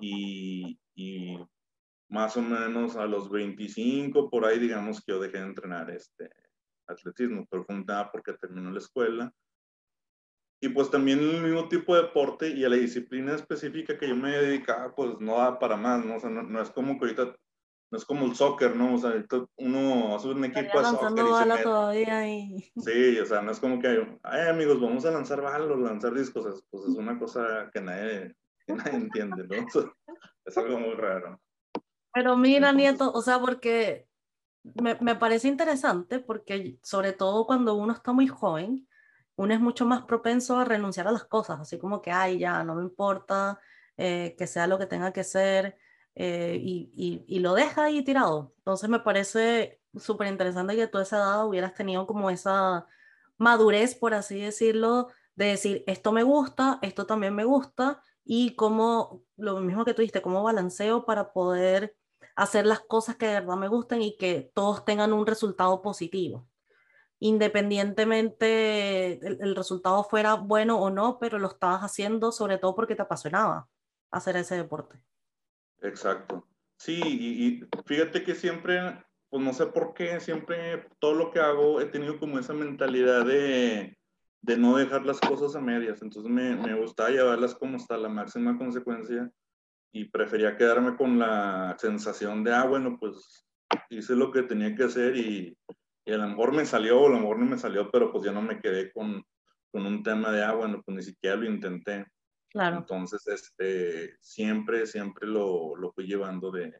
y, 0.00 0.78
más 2.08 2.36
o 2.36 2.42
menos 2.42 2.96
a 2.96 3.06
los 3.06 3.28
25, 3.28 4.30
por 4.30 4.44
ahí 4.44 4.60
digamos 4.60 5.04
que 5.04 5.12
yo 5.12 5.18
dejé 5.18 5.38
de 5.38 5.46
entrenar 5.46 5.90
este 5.90 6.30
atletismo, 6.86 7.44
pero 7.50 7.64
fue 7.64 7.74
un 7.74 7.86
tema 7.86 8.08
porque 8.12 8.34
terminó 8.34 8.70
la 8.70 8.78
escuela. 8.78 9.32
Y 10.64 10.70
pues 10.70 10.90
también 10.90 11.18
el 11.18 11.42
mismo 11.42 11.68
tipo 11.68 11.94
de 11.94 12.04
deporte 12.04 12.48
y 12.48 12.64
a 12.64 12.70
la 12.70 12.76
disciplina 12.76 13.34
específica 13.34 13.98
que 13.98 14.08
yo 14.08 14.16
me 14.16 14.30
dedicaba, 14.30 14.94
pues 14.94 15.20
no 15.20 15.36
da 15.36 15.58
para 15.58 15.76
más, 15.76 16.02
¿no? 16.06 16.16
O 16.16 16.20
sea, 16.20 16.30
no, 16.30 16.62
es 16.62 16.70
como 16.70 16.98
que 16.98 17.04
ahorita, 17.04 17.36
no 17.90 17.98
es 17.98 18.04
como 18.06 18.24
el 18.24 18.34
soccer, 18.34 18.74
¿no? 18.74 18.94
O 18.94 18.96
sea, 18.96 19.12
uno 19.58 20.16
hace 20.16 20.28
un 20.28 20.42
equipo 20.42 20.78
de 20.78 20.84
soccer 20.86 21.22
y 21.22 21.56
se 21.56 21.62
todavía 21.62 22.28
y... 22.30 22.72
Sí, 22.78 23.18
o 23.18 23.26
sea, 23.26 23.42
no 23.42 23.50
es 23.50 23.60
como 23.60 23.78
que, 23.78 24.18
ay 24.22 24.48
amigos, 24.48 24.80
vamos 24.80 25.04
a 25.04 25.10
lanzar 25.10 25.42
balos, 25.42 25.78
lanzar 25.80 26.14
discos, 26.14 26.64
pues 26.70 26.84
es 26.84 26.96
una 26.96 27.18
cosa 27.18 27.70
que 27.70 27.82
nadie, 27.82 28.34
que 28.66 28.72
nadie 28.72 28.94
entiende, 28.94 29.46
¿no? 29.46 29.66
es 30.46 30.56
algo 30.56 30.80
muy 30.80 30.94
raro. 30.94 31.38
Pero 32.14 32.38
mira, 32.38 32.72
Nieto, 32.72 33.12
o 33.12 33.20
sea, 33.20 33.38
porque 33.38 34.08
me, 34.82 34.96
me, 35.02 35.14
parece 35.14 35.46
interesante, 35.46 36.20
porque 36.20 36.78
sobre 36.82 37.12
todo 37.12 37.44
cuando 37.44 37.74
uno 37.74 37.92
está 37.92 38.12
muy 38.12 38.28
joven, 38.28 38.88
uno 39.36 39.54
es 39.54 39.60
mucho 39.60 39.86
más 39.86 40.02
propenso 40.04 40.58
a 40.58 40.64
renunciar 40.64 41.08
a 41.08 41.12
las 41.12 41.24
cosas, 41.24 41.60
así 41.60 41.78
como 41.78 42.02
que, 42.02 42.10
ay, 42.10 42.38
ya, 42.38 42.62
no 42.64 42.74
me 42.74 42.82
importa, 42.82 43.58
eh, 43.96 44.34
que 44.38 44.46
sea 44.46 44.66
lo 44.66 44.78
que 44.78 44.86
tenga 44.86 45.12
que 45.12 45.24
ser, 45.24 45.76
eh, 46.14 46.58
y, 46.60 47.38
lo 47.40 47.54
deja 47.54 47.84
ahí 47.84 48.02
tirado. 48.04 48.54
Entonces 48.58 48.88
me 48.88 49.00
parece 49.00 49.80
súper 49.96 50.28
interesante 50.28 50.76
que 50.76 50.86
tú 50.86 50.98
a 50.98 51.02
esa 51.02 51.16
edad 51.18 51.46
hubieras 51.46 51.74
tenido 51.74 52.06
como 52.06 52.30
esa 52.30 52.86
madurez, 53.38 53.94
por 53.94 54.14
así 54.14 54.40
decirlo, 54.40 55.08
de 55.34 55.46
decir, 55.46 55.84
esto 55.86 56.12
me 56.12 56.22
gusta, 56.22 56.78
esto 56.82 57.06
también 57.06 57.34
me 57.34 57.44
gusta, 57.44 58.02
y 58.24 58.54
cómo, 58.56 59.22
lo 59.36 59.60
mismo 59.60 59.84
que 59.84 59.94
tú 59.94 60.02
dijiste, 60.02 60.22
cómo 60.22 60.42
balanceo 60.42 61.04
para 61.04 61.32
poder 61.32 61.96
hacer 62.36 62.66
las 62.66 62.80
cosas 62.80 63.16
que 63.16 63.26
de 63.26 63.34
verdad 63.34 63.56
me 63.56 63.68
gusten 63.68 64.02
y 64.02 64.16
que 64.16 64.50
todos 64.54 64.84
tengan 64.84 65.12
un 65.12 65.26
resultado 65.26 65.82
positivo. 65.82 66.48
Independientemente 67.24 69.14
el, 69.14 69.56
resultado 69.56 70.04
fuera 70.04 70.34
bueno 70.34 70.78
o 70.78 70.90
no, 70.90 71.18
pero 71.18 71.38
lo 71.38 71.48
estabas 71.48 71.80
haciendo 71.80 72.32
sobre 72.32 72.58
todo 72.58 72.74
porque 72.74 72.96
te 72.96 73.00
apasionaba 73.00 73.66
hacer 74.10 74.36
ese 74.36 74.56
deporte. 74.56 75.02
Exacto. 75.80 76.46
Sí, 76.76 77.00
y, 77.02 77.66
fíjate 77.86 78.24
que 78.24 78.34
siempre, 78.34 79.02
pues 79.30 79.42
no 79.42 79.54
sé 79.54 79.64
por 79.64 79.94
qué, 79.94 80.20
siempre 80.20 80.86
todo 80.98 81.14
lo 81.14 81.30
que 81.30 81.40
hago 81.40 81.80
he 81.80 81.86
tenido 81.86 82.18
como 82.18 82.38
esa 82.38 82.52
mentalidad 82.52 83.24
de, 83.24 83.96
de 84.42 84.58
no 84.58 84.76
dejar 84.76 85.06
las 85.06 85.18
cosas 85.18 85.56
a 85.56 85.62
medias. 85.62 86.02
Entonces 86.02 86.30
me, 86.30 86.56
me 86.56 86.78
gustaba 86.78 87.08
llevarlas 87.08 87.54
como 87.54 87.78
hasta 87.78 87.96
la 87.96 88.10
máxima 88.10 88.58
consecuencia 88.58 89.30
y 89.92 90.10
prefería 90.10 90.58
quedarme 90.58 90.94
con 90.94 91.18
la 91.18 91.74
sensación 91.78 92.44
de, 92.44 92.52
ah, 92.52 92.66
bueno, 92.66 92.98
pues 93.00 93.46
hice 93.88 94.14
lo 94.14 94.30
que 94.30 94.42
tenía 94.42 94.74
que 94.74 94.84
hacer 94.84 95.16
y, 95.16 95.56
y 96.04 96.12
a 96.12 96.18
lo 96.18 96.28
mejor 96.28 96.52
me 96.52 96.66
salió 96.66 97.00
o 97.00 97.06
a 97.06 97.10
lo 97.10 97.18
mejor 97.18 97.38
no 97.38 97.46
me 97.46 97.58
salió, 97.58 97.90
pero 97.90 98.12
pues 98.12 98.24
ya 98.24 98.32
no 98.32 98.42
me 98.42 98.60
quedé 98.60 98.92
con, 98.92 99.24
con 99.70 99.86
un 99.86 100.02
tema 100.02 100.30
de, 100.30 100.42
ah, 100.42 100.52
bueno, 100.52 100.82
pues 100.84 100.96
ni 100.96 101.02
siquiera 101.02 101.36
lo 101.36 101.46
intenté. 101.46 102.06
Claro. 102.50 102.78
Entonces, 102.78 103.26
este, 103.26 104.16
siempre, 104.20 104.86
siempre 104.86 105.26
lo, 105.26 105.74
lo 105.76 105.92
fui 105.92 106.06
llevando 106.06 106.50
de, 106.50 106.72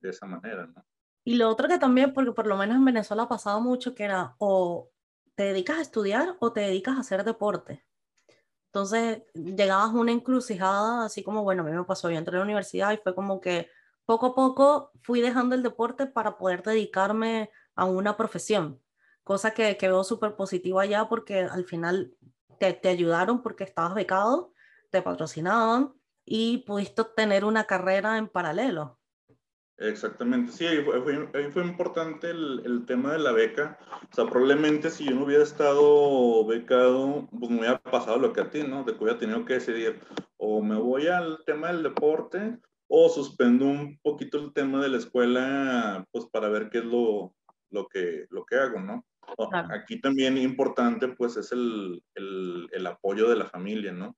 de 0.00 0.10
esa 0.10 0.26
manera, 0.26 0.66
¿no? 0.66 0.84
Y 1.24 1.36
lo 1.36 1.48
otro 1.48 1.68
que 1.68 1.78
también, 1.78 2.12
porque 2.12 2.32
por 2.32 2.46
lo 2.46 2.56
menos 2.56 2.76
en 2.76 2.84
Venezuela 2.84 3.22
ha 3.24 3.28
pasado 3.28 3.60
mucho, 3.60 3.94
que 3.94 4.04
era 4.04 4.34
o 4.38 4.90
te 5.36 5.44
dedicas 5.44 5.78
a 5.78 5.82
estudiar 5.82 6.36
o 6.40 6.52
te 6.52 6.60
dedicas 6.60 6.96
a 6.96 7.00
hacer 7.00 7.24
deporte. 7.24 7.84
Entonces 8.66 9.22
llegabas 9.34 9.90
a 9.90 9.98
una 9.98 10.12
encrucijada, 10.12 11.04
así 11.04 11.22
como, 11.22 11.42
bueno, 11.44 11.62
a 11.62 11.66
mí 11.66 11.72
me 11.72 11.84
pasó, 11.84 12.10
yo 12.10 12.18
entré 12.18 12.36
a 12.36 12.38
la 12.38 12.44
universidad 12.44 12.92
y 12.92 12.96
fue 12.96 13.14
como 13.14 13.40
que 13.40 13.68
poco 14.04 14.26
a 14.26 14.34
poco 14.34 14.90
fui 15.02 15.20
dejando 15.20 15.54
el 15.54 15.62
deporte 15.62 16.06
para 16.06 16.36
poder 16.36 16.62
dedicarme 16.62 17.50
a 17.74 17.84
una 17.84 18.16
profesión, 18.16 18.80
cosa 19.24 19.52
que, 19.52 19.76
que 19.76 19.88
veo 19.88 20.04
súper 20.04 20.36
positiva 20.36 20.82
allá 20.82 21.08
porque 21.08 21.40
al 21.40 21.64
final 21.64 22.14
te, 22.58 22.72
te 22.72 22.88
ayudaron 22.88 23.42
porque 23.42 23.64
estabas 23.64 23.94
becado, 23.94 24.52
te 24.90 25.02
patrocinaban 25.02 25.92
y 26.24 26.58
pudiste 26.58 27.02
tener 27.16 27.44
una 27.44 27.64
carrera 27.64 28.18
en 28.18 28.28
paralelo. 28.28 28.98
Exactamente, 29.78 30.52
sí, 30.52 30.64
ahí 30.64 30.84
fue, 30.84 31.50
fue, 31.50 31.64
importante 31.64 32.30
el, 32.30 32.62
el, 32.64 32.86
tema 32.86 33.14
de 33.14 33.18
la 33.18 33.32
beca. 33.32 33.78
O 34.12 34.14
sea, 34.14 34.26
probablemente 34.26 34.90
si 34.90 35.04
yo 35.04 35.12
no 35.12 35.24
hubiera 35.24 35.42
estado 35.42 36.46
becado, 36.46 37.26
pues 37.36 37.50
me 37.50 37.58
hubiera 37.58 37.78
pasado 37.82 38.18
lo 38.18 38.32
que 38.32 38.42
a 38.42 38.50
ti, 38.50 38.62
¿no? 38.62 38.84
De 38.84 38.94
que 38.94 39.02
hubiera 39.02 39.18
tenido 39.18 39.44
que 39.44 39.54
decidir 39.54 39.98
o 40.36 40.62
me 40.62 40.76
voy 40.76 41.06
al 41.06 41.42
tema 41.46 41.68
del 41.68 41.82
deporte 41.82 42.58
o 42.86 43.08
suspendo 43.08 43.64
un 43.64 43.98
poquito 44.02 44.38
el 44.38 44.52
tema 44.52 44.80
de 44.82 44.88
la 44.88 44.98
escuela, 44.98 46.06
pues 46.12 46.26
para 46.26 46.48
ver 46.48 46.68
qué 46.68 46.78
es 46.78 46.84
lo, 46.84 47.34
lo, 47.72 47.88
que, 47.88 48.26
lo 48.30 48.44
que 48.44 48.56
hago, 48.56 48.80
¿no? 48.80 49.04
Aquí 49.70 50.00
también 50.00 50.36
importante, 50.36 51.08
pues, 51.08 51.36
es 51.36 51.52
el, 51.52 52.02
el, 52.14 52.68
el 52.72 52.86
apoyo 52.86 53.28
de 53.28 53.36
la 53.36 53.46
familia, 53.46 53.92
¿no? 53.92 54.16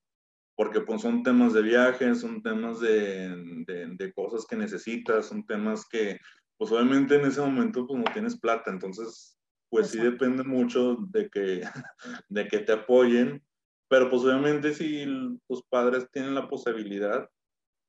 porque 0.56 0.80
pues 0.80 1.02
son 1.02 1.22
temas 1.22 1.52
de 1.52 1.62
viajes, 1.62 2.20
son 2.20 2.42
temas 2.42 2.80
de, 2.80 3.64
de, 3.66 4.12
cosas 4.12 4.46
que 4.46 4.56
necesitas, 4.56 5.26
son 5.26 5.44
temas 5.46 5.86
que 5.88 6.20
pues 6.56 6.70
obviamente 6.70 7.16
en 7.16 7.26
ese 7.26 7.40
momento 7.40 7.86
pues 7.86 7.98
no 7.98 8.12
tienes 8.12 8.38
plata, 8.38 8.70
entonces 8.70 9.36
pues 9.68 9.88
sí 9.88 9.98
depende 9.98 10.44
mucho 10.44 10.96
de 11.10 11.28
que, 11.28 11.62
de 12.28 12.46
que 12.46 12.58
te 12.60 12.72
apoyen, 12.72 13.42
pero 13.88 14.08
pues 14.08 14.22
obviamente 14.22 14.72
si 14.72 15.04
tus 15.48 15.62
padres 15.64 16.08
tienen 16.12 16.34
la 16.34 16.48
posibilidad 16.48 17.28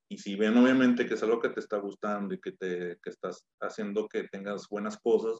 y 0.10 0.18
si 0.18 0.36
ven 0.36 0.58
obviamente 0.58 1.06
que 1.06 1.14
es 1.14 1.24
algo 1.24 1.40
que 1.40 1.50
te 1.50 1.60
está 1.60 1.78
gustando 1.78 2.34
y 2.34 2.42
que, 2.42 2.52
te, 2.54 2.98
que 3.04 3.10
estás 3.10 3.46
haciendo 3.62 4.08
que 4.08 4.28
tengas 4.28 4.68
buenas 4.68 4.98
cosas, 4.98 5.40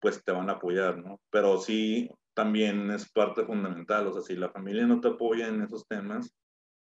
pues 0.00 0.22
te 0.24 0.32
van 0.32 0.48
a 0.50 0.54
apoyar, 0.54 0.98
¿no? 0.98 1.20
Pero 1.30 1.58
sí 1.58 2.10
también 2.34 2.90
es 2.90 3.10
parte 3.10 3.44
fundamental, 3.44 4.06
o 4.06 4.12
sea, 4.12 4.22
si 4.22 4.36
la 4.36 4.50
familia 4.50 4.86
no 4.86 5.00
te 5.00 5.08
apoya 5.08 5.48
en 5.48 5.62
esos 5.62 5.86
temas, 5.88 6.32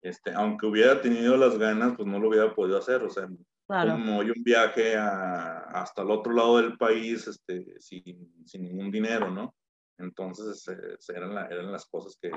este, 0.02 0.34
aunque 0.34 0.66
hubiera 0.66 1.00
tenido 1.02 1.38
las 1.38 1.58
ganas, 1.58 1.94
pues 1.96 2.08
no 2.08 2.20
lo 2.20 2.30
hubiera 2.30 2.54
podido 2.54 2.78
hacer, 2.78 3.04
o 3.04 3.10
sea, 3.10 3.28
como 3.68 4.18
hoy 4.18 4.32
un 4.32 4.44
viaje 4.44 4.96
hasta 4.98 6.02
el 6.02 6.12
otro 6.12 6.34
lado 6.34 6.58
del 6.58 6.78
país 6.78 7.28
este, 7.28 7.80
sin, 7.80 8.46
sin 8.46 8.64
ningún 8.64 8.92
dinero, 8.92 9.30
¿no? 9.30 9.56
Entonces 9.98 10.68
eh, 10.68 10.98
eran, 11.16 11.32
eran, 11.52 11.72
las 11.72 11.86
cosas 11.86 12.18
que... 12.20 12.30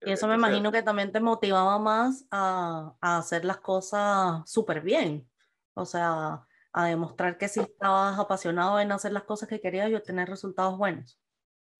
y 0.00 0.12
eso 0.12 0.28
me 0.28 0.36
imagino 0.36 0.72
que 0.72 0.82
también 0.82 1.12
te 1.12 1.20
motivaba 1.20 1.78
más 1.78 2.24
a, 2.30 2.94
a 3.00 3.18
hacer 3.18 3.44
las 3.44 3.58
cosas 3.58 4.48
súper 4.48 4.82
bien, 4.82 5.28
o 5.74 5.84
sea, 5.84 6.46
a 6.72 6.86
demostrar 6.86 7.38
que 7.38 7.48
si 7.48 7.60
estabas 7.60 8.18
apasionado 8.18 8.80
en 8.80 8.92
hacer 8.92 9.12
las 9.12 9.24
cosas 9.24 9.48
que 9.48 9.60
querías 9.60 9.90
y 9.90 9.94
obtener 9.94 10.28
resultados 10.28 10.78
buenos, 10.78 11.20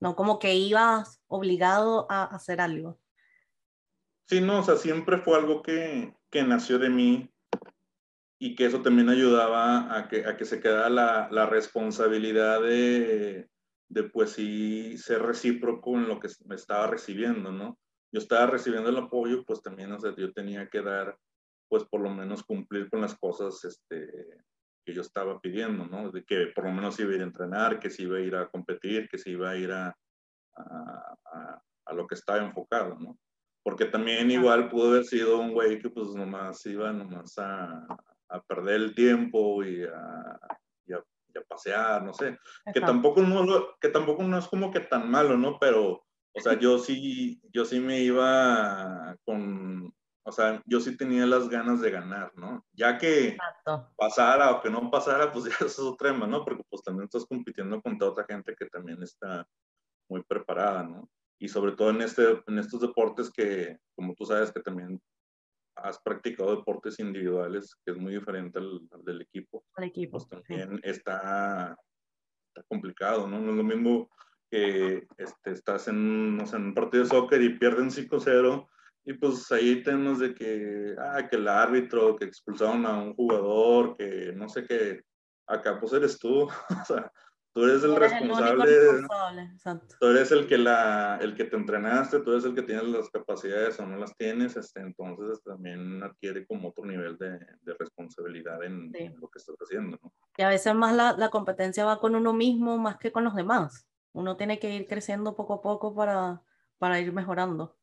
no 0.00 0.16
como 0.16 0.38
que 0.38 0.54
ibas 0.54 1.22
obligado 1.28 2.06
a 2.10 2.24
hacer 2.24 2.60
algo. 2.60 2.98
Sí, 4.26 4.40
no, 4.40 4.60
o 4.60 4.62
sea, 4.62 4.76
siempre 4.76 5.18
fue 5.18 5.38
algo 5.38 5.62
que, 5.62 6.14
que 6.30 6.42
nació 6.42 6.78
de 6.78 6.90
mí 6.90 7.30
y 8.38 8.54
que 8.54 8.66
eso 8.66 8.82
también 8.82 9.08
ayudaba 9.08 9.96
a 9.96 10.08
que, 10.08 10.26
a 10.26 10.36
que 10.36 10.44
se 10.44 10.60
quedara 10.60 10.90
la, 10.90 11.28
la 11.30 11.46
responsabilidad 11.46 12.60
de, 12.60 13.48
de, 13.88 14.02
pues 14.04 14.30
sí, 14.30 14.98
ser 14.98 15.22
recíproco 15.22 15.94
en 15.94 16.08
lo 16.08 16.18
que 16.18 16.28
me 16.46 16.56
estaba 16.56 16.86
recibiendo, 16.86 17.52
¿no? 17.52 17.78
Yo 18.10 18.20
estaba 18.20 18.46
recibiendo 18.46 18.90
el 18.90 18.96
apoyo, 18.96 19.44
pues 19.44 19.62
también, 19.62 19.92
o 19.92 20.00
sea, 20.00 20.14
yo 20.16 20.32
tenía 20.32 20.68
que 20.68 20.82
dar, 20.82 21.16
pues 21.68 21.84
por 21.84 22.00
lo 22.00 22.10
menos 22.10 22.42
cumplir 22.42 22.90
con 22.90 23.00
las 23.00 23.14
cosas 23.16 23.64
este, 23.64 24.08
que 24.84 24.94
yo 24.94 25.02
estaba 25.02 25.40
pidiendo, 25.40 25.86
¿no? 25.86 26.10
De 26.10 26.24
que 26.24 26.48
por 26.54 26.64
lo 26.64 26.72
menos 26.72 26.98
iba 27.00 27.12
a 27.12 27.14
ir 27.14 27.20
a 27.20 27.24
entrenar, 27.24 27.78
que 27.78 27.90
se 27.90 28.02
iba 28.02 28.18
a 28.18 28.20
ir 28.20 28.34
a 28.36 28.48
competir, 28.48 29.08
que 29.08 29.18
se 29.18 29.30
iba 29.30 29.50
a 29.50 29.56
ir 29.56 29.70
a, 29.72 29.96
a, 30.56 31.62
a 31.84 31.94
lo 31.94 32.06
que 32.06 32.14
estaba 32.14 32.38
enfocado, 32.38 32.98
¿no? 32.98 33.18
Porque 33.62 33.84
también 33.84 34.30
igual 34.30 34.68
pudo 34.68 34.90
haber 34.90 35.04
sido 35.04 35.38
un 35.38 35.52
güey 35.52 35.78
que 35.78 35.88
pues 35.88 36.08
nomás 36.14 36.64
iba 36.66 36.92
nomás 36.92 37.38
a, 37.38 37.86
a 38.28 38.42
perder 38.42 38.76
el 38.76 38.94
tiempo 38.94 39.62
y 39.64 39.84
a, 39.84 40.38
y 40.86 40.92
a, 40.94 41.42
pasear, 41.48 42.02
no 42.02 42.12
sé. 42.12 42.38
Que 42.72 42.80
tampoco, 42.80 43.22
no, 43.22 43.76
que 43.80 43.88
tampoco 43.88 44.22
no 44.22 44.38
es 44.38 44.46
como 44.48 44.70
que 44.70 44.80
tan 44.80 45.10
malo, 45.10 45.36
¿no? 45.36 45.58
Pero, 45.58 46.04
o 46.34 46.40
sea, 46.40 46.58
yo 46.58 46.78
sí, 46.78 47.40
yo 47.52 47.64
sí 47.64 47.80
me 47.80 48.00
iba 48.00 49.16
con, 49.24 49.94
o 50.24 50.32
sea, 50.32 50.62
yo 50.66 50.80
sí 50.80 50.96
tenía 50.96 51.26
las 51.26 51.48
ganas 51.48 51.80
de 51.80 51.90
ganar, 51.90 52.32
¿no? 52.36 52.64
Ya 52.72 52.98
que 52.98 53.36
pasara 53.96 54.52
o 54.52 54.62
que 54.62 54.70
no 54.70 54.90
pasara, 54.90 55.32
pues 55.32 55.44
ya 55.60 55.66
es 55.66 55.78
otro 55.78 55.96
tema, 55.96 56.26
¿no? 56.26 56.44
Porque 56.44 56.62
pues 56.68 56.82
también 56.82 57.04
estás 57.04 57.26
compitiendo 57.26 57.80
contra 57.82 58.08
otra 58.08 58.24
gente 58.28 58.54
que 58.56 58.66
también 58.66 59.02
está 59.02 59.46
muy 60.08 60.22
preparada, 60.22 60.82
¿no? 60.82 61.08
y 61.42 61.48
sobre 61.48 61.72
todo 61.72 61.90
en, 61.90 62.00
este, 62.02 62.40
en 62.46 62.58
estos 62.60 62.80
deportes 62.80 63.28
que, 63.28 63.76
como 63.96 64.14
tú 64.14 64.24
sabes, 64.24 64.52
que 64.52 64.60
también 64.60 65.02
has 65.74 65.98
practicado 65.98 66.54
deportes 66.54 67.00
individuales, 67.00 67.74
que 67.84 67.90
es 67.90 67.98
muy 67.98 68.14
diferente 68.14 68.60
al, 68.60 68.88
del 69.04 69.22
equipo. 69.22 69.64
Al 69.74 69.82
equipo. 69.82 70.18
Pues 70.18 70.28
también 70.28 70.78
está, 70.84 71.76
está 72.46 72.62
complicado, 72.68 73.26
¿no? 73.26 73.40
No 73.40 73.50
es 73.50 73.56
lo 73.56 73.64
mismo 73.64 74.08
que 74.48 75.04
este, 75.18 75.50
estás 75.50 75.88
en, 75.88 76.36
no 76.36 76.46
sé, 76.46 76.54
en 76.54 76.66
un 76.66 76.74
partido 76.74 77.02
de 77.02 77.10
soccer 77.10 77.42
y 77.42 77.58
pierden 77.58 77.90
5-0 77.90 78.68
Y 79.04 79.14
pues 79.14 79.50
ahí 79.50 79.82
tenemos 79.82 80.20
de 80.20 80.34
que, 80.34 80.94
ah, 80.98 81.26
que 81.28 81.36
el 81.36 81.48
árbitro, 81.48 82.16
que 82.16 82.24
expulsaron 82.24 82.86
a 82.86 83.02
un 83.02 83.14
jugador, 83.14 83.96
que 83.96 84.32
no 84.34 84.48
sé 84.48 84.64
qué, 84.64 85.02
acá 85.46 85.78
pues 85.80 85.92
eres 85.92 86.18
tú, 86.18 86.42
o 86.82 86.84
sea, 86.86 87.10
tú 87.52 87.64
eres 87.64 87.82
el 87.82 87.96
responsable, 87.96 88.74
tú 89.98 90.06
eres 90.06 90.30
el 90.30 90.46
que, 90.46 90.56
la, 90.56 91.18
el 91.20 91.34
que 91.34 91.44
te 91.44 91.56
entrenaste, 91.56 92.20
tú 92.20 92.30
eres 92.30 92.44
el 92.44 92.54
que 92.54 92.62
tienes 92.62 92.84
las 92.84 93.10
capacidades 93.10 93.78
o 93.80 93.86
no 93.86 93.96
las 93.96 94.16
tienes, 94.16 94.56
este, 94.56 94.80
entonces 94.80 95.42
también 95.42 96.00
adquiere 96.02 96.46
como 96.46 96.68
otro 96.68 96.84
nivel 96.84 97.18
de, 97.18 97.38
de 97.62 97.74
responsabilidad 97.78 98.62
en, 98.62 98.92
lo 99.20 99.28
que 99.28 99.38
estás 99.38 99.56
haciendo, 99.60 99.98
¿no? 100.00 100.12
Y 100.36 100.42
a 100.42 100.48
veces 100.48 100.74
más 100.74 100.94
la, 100.94 101.12
la 101.12 101.28
competencia 101.28 101.84
va 101.84 101.98
con 101.98 102.14
uno 102.14 102.32
mismo 102.32 102.78
más 102.78 102.98
que 102.98 103.10
con 103.12 103.24
los 103.24 103.34
demás. 103.34 103.86
Uno 104.12 104.36
tiene 104.36 104.58
que 104.58 104.74
ir 104.74 104.86
creciendo 104.86 105.34
poco 105.34 105.54
a 105.54 105.62
poco 105.62 105.94
para, 105.94 106.42
para 106.78 107.00
ir 107.00 107.12
mejorando. 107.12 107.76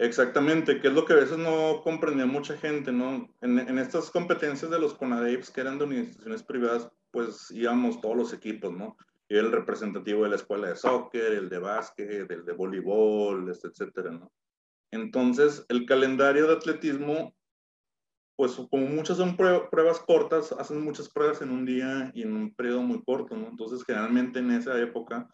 Exactamente, 0.00 0.80
que 0.80 0.88
es 0.88 0.94
lo 0.94 1.04
que 1.04 1.12
a 1.12 1.16
veces 1.16 1.36
no 1.36 1.82
comprendía 1.84 2.24
mucha 2.24 2.56
gente, 2.56 2.90
¿no? 2.90 3.28
En, 3.42 3.78
estas 3.78 4.10
competencias 4.10 4.70
de 4.70 4.80
los 4.80 4.94
CONADEIPS, 4.94 5.50
que 5.50 5.60
eran 5.60 5.76
de 5.76 5.84
organizaciones 5.84 6.42
privadas, 6.42 6.88
pues 7.10 7.50
íbamos 7.50 8.00
todos 8.00 8.16
los 8.16 8.32
equipos, 8.32 8.72
¿no? 8.72 8.96
Y 9.28 9.36
el 9.36 9.52
representativo 9.52 10.22
de 10.22 10.30
la 10.30 10.36
escuela 10.36 10.68
de 10.68 10.76
soccer, 10.76 11.34
el 11.34 11.50
de 11.50 11.58
básquet, 11.58 12.30
el 12.30 12.46
de 12.46 12.52
voleibol, 12.54 13.50
este, 13.50 13.68
etcétera, 13.68 14.12
¿no? 14.12 14.32
Entonces, 14.90 15.66
el 15.68 15.84
calendario 15.84 16.46
de 16.46 16.54
atletismo, 16.54 17.36
pues 18.36 18.52
como 18.70 18.86
muchas 18.86 19.18
son 19.18 19.36
pruebas 19.36 20.00
cortas, 20.00 20.50
hacen 20.52 20.80
muchas 20.80 21.10
pruebas 21.10 21.42
en 21.42 21.50
un 21.50 21.66
día 21.66 22.10
y 22.14 22.22
en 22.22 22.34
un 22.34 22.54
periodo 22.54 22.80
muy 22.80 23.04
corto, 23.04 23.36
¿no? 23.36 23.48
Entonces, 23.48 23.84
generalmente 23.84 24.38
en 24.38 24.50
esa 24.52 24.80
época, 24.80 25.28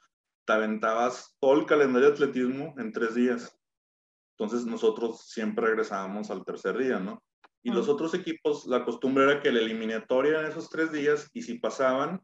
te 0.44 0.52
aventabas 0.52 1.36
todo 1.38 1.54
el 1.54 1.66
calendario 1.66 2.08
de 2.08 2.14
atletismo 2.14 2.74
en 2.78 2.90
tres 2.90 3.14
días 3.14 3.55
entonces 4.38 4.66
nosotros 4.66 5.22
siempre 5.22 5.66
regresábamos 5.66 6.30
al 6.30 6.44
tercer 6.44 6.76
día, 6.76 7.00
¿no? 7.00 7.22
Y 7.62 7.70
los 7.70 7.88
otros 7.88 8.12
equipos, 8.14 8.66
la 8.66 8.84
costumbre 8.84 9.24
era 9.24 9.40
que 9.40 9.50
la 9.50 9.60
eliminatoria 9.60 10.40
en 10.40 10.46
esos 10.46 10.68
tres 10.68 10.92
días, 10.92 11.30
y 11.32 11.42
si 11.42 11.58
pasaban 11.58 12.22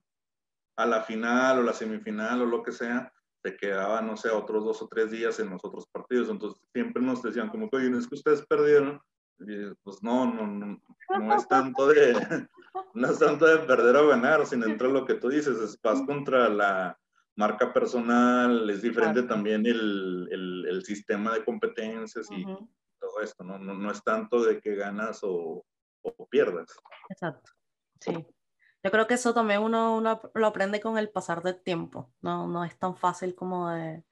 a 0.77 0.87
la 0.87 1.03
final 1.03 1.59
o 1.59 1.62
la 1.62 1.72
semifinal 1.72 2.42
o 2.42 2.46
lo 2.46 2.62
que 2.62 2.72
sea, 2.72 3.12
se 3.42 3.57
quedaban, 3.57 4.07
no 4.07 4.16
sé, 4.16 4.31
otros 4.31 4.64
dos 4.64 4.83
o 4.83 4.88
tres 4.88 5.11
días 5.11 5.40
en 5.40 5.51
los 5.51 5.64
otros 5.64 5.87
partidos. 5.90 6.29
Entonces 6.29 6.61
siempre 6.72 7.03
nos 7.03 7.22
decían 7.22 7.48
como 7.48 7.68
que, 7.68 7.79
oye, 7.79 7.96
es 7.96 8.07
que 8.07 8.14
ustedes 8.14 8.46
perdieron. 8.46 9.01
Y, 9.40 9.75
pues 9.83 10.03
no, 10.03 10.33
no, 10.33 10.46
no, 10.46 10.81
no 11.18 11.35
es 11.35 11.48
tanto 11.48 11.88
de, 11.88 12.12
no 12.94 13.09
es 13.09 13.18
tanto 13.18 13.46
de 13.46 13.59
perder 13.66 13.96
o 13.96 14.09
ganar, 14.09 14.46
sino 14.46 14.66
entre 14.66 14.92
lo 14.92 15.05
que 15.05 15.14
tú 15.14 15.29
dices, 15.29 15.59
es 15.59 15.81
vas 15.83 16.03
contra 16.03 16.48
la, 16.48 16.96
marca 17.37 17.73
personal, 17.73 18.68
es 18.68 18.83
diferente 18.83 19.23
también 19.23 19.64
el, 19.66 20.29
el, 20.31 20.66
el, 20.68 20.85
sistema 20.85 21.33
de 21.33 21.45
competencias 21.45 22.29
y 22.31 22.45
todo 22.45 23.21
esto, 23.23 23.42
¿no? 23.42 23.59
¿no? 23.59 23.75
¿no? 23.75 23.90
es 23.90 24.03
tanto 24.03 24.42
de 24.42 24.61
que 24.61 24.75
ganas 24.75 25.21
o, 25.23 25.64
o, 26.03 26.27
pierdas. 26.29 26.68
Exacto, 27.09 27.53
sí. 28.01 28.12
Yo 28.85 28.90
creo 28.90 29.07
que 29.07 29.14
eso 29.14 29.33
también 29.33 29.62
uno, 29.62 29.97
uno, 29.97 30.21
lo 30.35 30.47
aprende 30.47 30.81
con 30.81 30.99
el 30.99 31.09
pasar 31.11 31.42
del 31.42 31.62
tiempo, 31.62 32.12
no, 32.21 32.47
no 32.49 32.64
es 32.64 32.79
tan 32.79 32.97
fácil 32.97 33.35
como 33.35 33.71
de, 33.71 34.05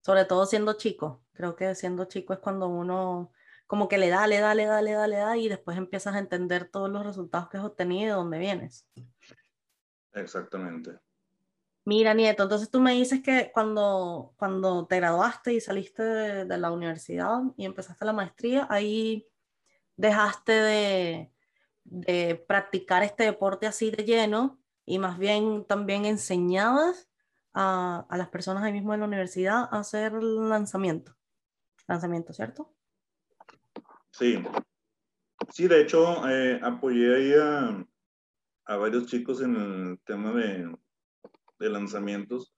sobre 0.00 0.24
todo 0.24 0.46
siendo 0.46 0.74
chico, 0.74 1.24
creo 1.32 1.56
que 1.56 1.74
siendo 1.74 2.04
chico 2.06 2.32
es 2.32 2.38
cuando 2.38 2.68
uno 2.68 3.32
como 3.66 3.88
que 3.88 3.98
le 3.98 4.08
da, 4.08 4.26
le 4.26 4.38
da, 4.38 4.54
le 4.54 4.66
da, 4.66 4.80
le 4.80 4.92
da, 4.92 5.08
le 5.08 5.16
da 5.16 5.36
y 5.36 5.48
después 5.48 5.76
empiezas 5.76 6.14
a 6.14 6.20
entender 6.20 6.68
todos 6.70 6.88
los 6.88 7.04
resultados 7.04 7.48
que 7.48 7.58
has 7.58 7.64
obtenido 7.64 8.02
y 8.02 8.06
de 8.06 8.12
dónde 8.12 8.38
vienes. 8.38 8.86
Exactamente. 10.12 10.98
Mira, 11.86 12.14
Nieto, 12.14 12.42
entonces 12.42 12.68
tú 12.68 12.80
me 12.80 12.94
dices 12.94 13.22
que 13.22 13.52
cuando, 13.54 14.34
cuando 14.36 14.88
te 14.88 14.96
graduaste 14.96 15.52
y 15.54 15.60
saliste 15.60 16.02
de, 16.02 16.58
la 16.58 16.72
universidad 16.72 17.42
y 17.56 17.64
empezaste 17.64 18.04
la 18.04 18.12
maestría, 18.12 18.66
ahí 18.68 19.28
dejaste 19.96 20.50
de, 20.50 21.32
de, 21.84 22.44
practicar 22.48 23.04
este 23.04 23.22
deporte 23.22 23.68
así 23.68 23.92
de 23.92 24.02
lleno 24.02 24.58
y 24.84 24.98
más 24.98 25.16
bien 25.16 25.64
también 25.64 26.06
enseñabas 26.06 27.08
a, 27.54 28.04
a 28.10 28.16
las 28.16 28.30
personas 28.30 28.64
ahí 28.64 28.72
mismo 28.72 28.92
en 28.92 29.00
la 29.00 29.06
universidad 29.06 29.68
a 29.70 29.78
hacer 29.78 30.12
lanzamiento. 30.12 31.16
Lanzamiento, 31.86 32.32
¿cierto? 32.32 32.74
Sí. 34.10 34.42
Sí, 35.50 35.68
de 35.68 35.82
hecho, 35.82 36.28
eh, 36.28 36.58
apoyé 36.64 37.14
ahí 37.14 37.32
a, 37.40 37.86
a 38.64 38.76
varios 38.76 39.06
chicos 39.06 39.40
en 39.40 39.54
el 39.54 40.00
tema 40.00 40.32
de 40.32 40.68
de 41.58 41.70
lanzamientos, 41.70 42.52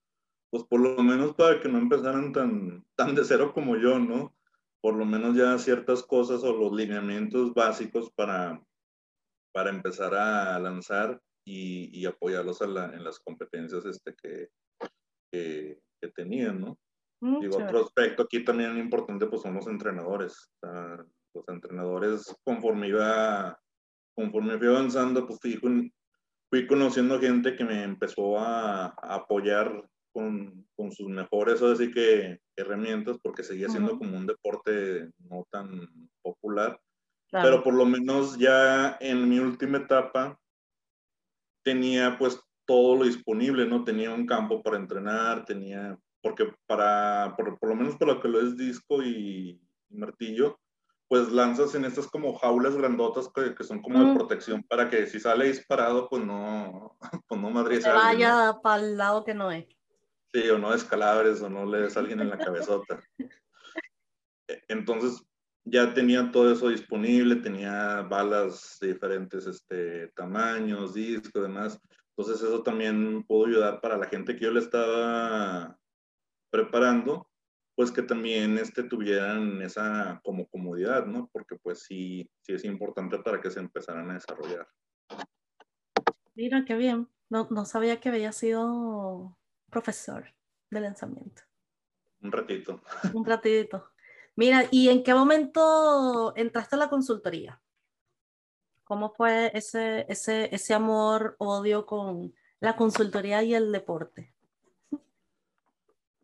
pues 0.51 0.65
por 0.65 0.81
lo 0.81 1.03
menos 1.03 1.35
para 1.35 1.61
que 1.61 1.69
no 1.69 1.79
empezaran 1.79 2.33
tan, 2.33 2.85
tan 2.97 3.15
de 3.15 3.25
cero 3.25 3.53
como 3.53 3.77
yo, 3.77 3.99
¿no? 3.99 4.35
Por 4.81 4.95
lo 4.95 5.05
menos 5.05 5.37
ya 5.37 5.59
ciertas 5.59 6.03
cosas 6.03 6.43
o 6.43 6.53
los 6.53 6.73
lineamientos 6.73 7.53
básicos 7.53 8.11
para, 8.13 8.63
para 9.53 9.71
empezar 9.71 10.15
a 10.15 10.59
lanzar 10.59 11.21
y, 11.45 11.99
y 11.99 12.07
apoyarlos 12.07 12.61
en 12.61 13.05
las 13.05 13.19
competencias 13.21 13.85
este, 13.85 14.15
que, 14.15 14.49
que, 15.31 16.09
tenían, 16.15 16.61
¿no? 16.61 16.79
Mm, 17.21 17.41
Digo, 17.41 17.57
otro 17.57 17.81
aspecto 17.81 18.23
aquí 18.23 18.45
también 18.45 18.79
importante 18.79 19.27
pues 19.27 19.43
son 19.43 19.55
los 19.55 19.67
entrenadores. 19.67 20.51
los 20.63 21.49
entrenadores 21.49 22.35
conforme 22.45 22.89
iba, 22.89 23.61
conforme 24.15 24.59
fui 24.59 24.69
avanzando, 24.69 25.27
pues 25.27 25.39
fui, 25.41 25.59
fui 26.51 26.67
conociendo 26.67 27.21
gente 27.21 27.57
que 27.57 27.65
me 27.65 27.83
empezó 27.83 28.39
a, 28.39 28.87
apoyar 28.87 29.89
con, 30.13 30.67
con, 30.75 30.91
sus 30.93 31.09
mejores, 31.09 31.63
así 31.63 31.91
que 31.91 32.41
herramientas, 32.57 33.19
porque 33.23 33.43
seguía 33.43 33.69
siendo 33.69 33.99
como 33.99 34.17
un 34.17 34.27
deporte 34.27 35.11
no 35.19 35.47
tan 35.51 35.89
popular. 36.23 36.81
Pero 37.31 37.63
por 37.63 37.75
lo 37.75 37.85
menos 37.85 38.39
ya 38.39 38.97
en 39.01 39.29
mi 39.29 39.39
última 39.39 39.79
etapa 39.79 40.41
tenía 41.63 42.17
pues 42.19 42.41
todo 42.67 42.97
lo 42.97 43.05
disponible, 43.05 43.67
¿no? 43.67 43.85
Tenía 43.85 44.13
un 44.13 44.27
campo 44.27 44.63
para 44.63 44.79
entrenar, 44.79 45.45
tenía, 45.45 45.99
porque 46.23 46.51
para, 46.67 47.35
por, 47.37 47.59
por 47.59 47.69
lo 47.69 47.77
menos 47.77 47.97
para 47.97 48.15
lo 48.15 48.21
que 48.21 48.29
lo 48.29 48.41
es 48.41 48.57
disco 48.57 49.03
y 49.03 49.61
martillo, 49.91 50.59
pues 51.09 51.33
lanzas 51.33 51.75
en 51.75 51.87
estas 51.87 52.07
como 52.07 52.35
jaulas 52.35 52.77
grandotas 52.77 53.31
que, 53.35 53.55
que 53.55 53.65
son 53.65 53.81
como 53.81 54.05
de 54.05 54.15
protección 54.15 54.63
para 54.63 54.91
que 54.91 55.07
si 55.07 55.19
sale 55.19 55.47
disparado, 55.47 56.09
pues 56.09 56.23
no, 56.23 56.97
pues 57.27 57.41
no 57.41 57.51
madre 57.51 57.81
Se 57.81 57.91
vaya 57.91 58.59
para 58.63 58.83
el 58.83 58.97
lado 58.97 59.25
que 59.25 59.35
no 59.35 59.51
es. 59.51 59.67
Sí, 60.33 60.49
o 60.51 60.59
no 60.59 60.73
descalabres, 60.73 61.41
o 61.41 61.49
no 61.49 61.65
le 61.65 61.81
des 61.81 61.97
a 61.97 62.01
alguien 62.01 62.21
en 62.21 62.31
la 62.31 62.39
cabezota. 62.39 63.01
E, 64.51 64.63
entonces, 64.69 65.23
ya 65.65 65.93
tenía 65.93 66.33
todo 66.33 66.51
eso 66.51 66.71
disponible, 66.71 67.37
tenía 67.37 68.01
balas 68.01 68.79
de 68.81 68.95
diferentes 68.95 69.47
este, 69.47 70.09
tamaños, 70.17 70.95
discos, 70.95 71.43
demás. 71.43 71.79
Entonces, 72.17 72.43
eso 72.43 72.63
también 72.63 73.25
pudo 73.25 73.45
ayudar 73.45 73.83
para 73.83 73.99
la 73.99 74.07
gente 74.07 74.35
que 74.35 74.47
yo 74.47 74.51
le 74.51 74.61
estaba 74.61 75.79
preparando 76.51 77.29
pues 77.79 77.93
que 77.93 78.03
también 78.03 78.59
este, 78.59 78.83
tuvieran 78.83 79.63
esa 79.63 80.21
como 80.25 80.49
comodidad, 80.49 81.07
¿no? 81.07 81.31
Porque 81.33 81.55
pues 81.63 81.85
sí, 81.85 82.29
sí 82.41 82.55
es 82.55 82.65
importante 82.65 83.21
para 83.21 83.41
que 83.41 83.53
se 83.53 83.61
empezaran 83.61 84.11
a 84.11 84.15
desarrollar. 84.15 84.67
Mira, 86.35 86.65
qué 86.65 86.75
bien. 86.75 87.09
No, 87.31 87.47
no 87.53 87.65
sabía 87.65 88.01
que 88.01 88.09
había 88.09 88.33
sido 88.33 89.39
profesor 89.71 90.35
de 90.71 90.81
lanzamiento. 90.81 91.43
Un 92.21 92.33
ratito. 92.33 92.83
Un 93.15 93.25
ratito. 93.25 93.93
Mira, 94.35 94.65
¿y 94.73 94.89
en 94.89 95.05
qué 95.05 95.15
momento 95.15 96.33
entraste 96.35 96.75
a 96.75 96.81
la 96.81 96.91
consultoría? 96.91 97.63
¿Cómo 98.83 99.15
fue 99.15 99.53
ese, 99.55 100.05
ese, 100.09 100.53
ese 100.53 100.75
amor, 100.75 101.37
odio 101.39 101.87
con 101.87 102.35
la 102.59 102.75
consultoría 102.75 103.45
y 103.45 103.55
el 103.55 103.71
deporte? 103.71 104.35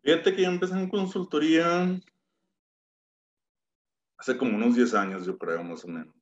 Fíjate 0.05 0.35
que 0.35 0.43
yo 0.43 0.49
empecé 0.49 0.75
en 0.75 0.87
consultoría 0.87 1.99
hace 4.19 4.37
como 4.37 4.55
unos 4.55 4.75
10 4.75 4.93
años, 4.93 5.25
yo 5.25 5.35
creo, 5.35 5.63
más 5.63 5.83
o 5.83 5.87
menos. 5.87 6.13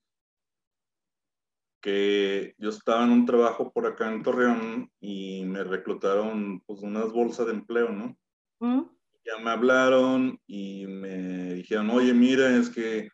Que 1.81 2.55
yo 2.57 2.69
estaba 2.69 3.03
en 3.03 3.11
un 3.11 3.25
trabajo 3.25 3.73
por 3.73 3.85
acá 3.85 4.09
en 4.09 4.23
Torreón 4.23 4.89
y 5.01 5.43
me 5.43 5.65
reclutaron 5.65 6.61
pues 6.61 6.79
unas 6.81 7.11
bolsas 7.11 7.47
de 7.47 7.51
empleo, 7.51 7.89
¿no? 7.89 8.17
¿Mm? 8.59 8.83
Ya 9.25 9.37
me 9.43 9.49
hablaron 9.49 10.39
y 10.47 10.87
me 10.87 11.55
dijeron, 11.55 11.89
oye, 11.89 12.13
mira, 12.13 12.55
es 12.55 12.69
que 12.69 13.09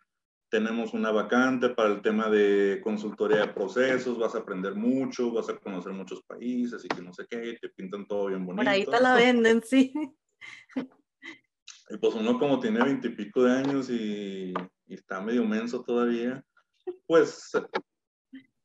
tenemos 0.49 0.93
una 0.93 1.09
vacante 1.09 1.69
para 1.69 1.89
el 1.89 2.03
tema 2.03 2.29
de 2.29 2.79
consultoría 2.83 3.39
de 3.39 3.53
procesos, 3.53 4.19
vas 4.19 4.35
a 4.35 4.39
aprender 4.39 4.75
mucho, 4.75 5.31
vas 5.31 5.49
a 5.49 5.57
conocer 5.57 5.93
muchos 5.93 6.21
países 6.21 6.85
y 6.85 6.87
que 6.87 7.01
no 7.01 7.11
sé 7.11 7.25
qué, 7.27 7.57
te 7.59 7.69
pintan 7.69 8.05
todo 8.05 8.27
bien 8.27 8.45
bonito. 8.45 8.63
Por 8.63 8.69
ahí 8.69 8.85
te 8.85 8.99
la 8.99 9.15
venden, 9.15 9.63
sí. 9.63 9.93
Y 11.89 11.97
pues 11.97 12.13
uno 12.13 12.37
como 12.37 12.59
tiene 12.59 12.83
veintipico 12.83 13.43
de 13.43 13.51
años 13.51 13.89
y, 13.89 14.53
está 14.87 15.21
medio 15.21 15.43
menso 15.45 15.83
todavía, 15.83 16.43
pues 17.05 17.51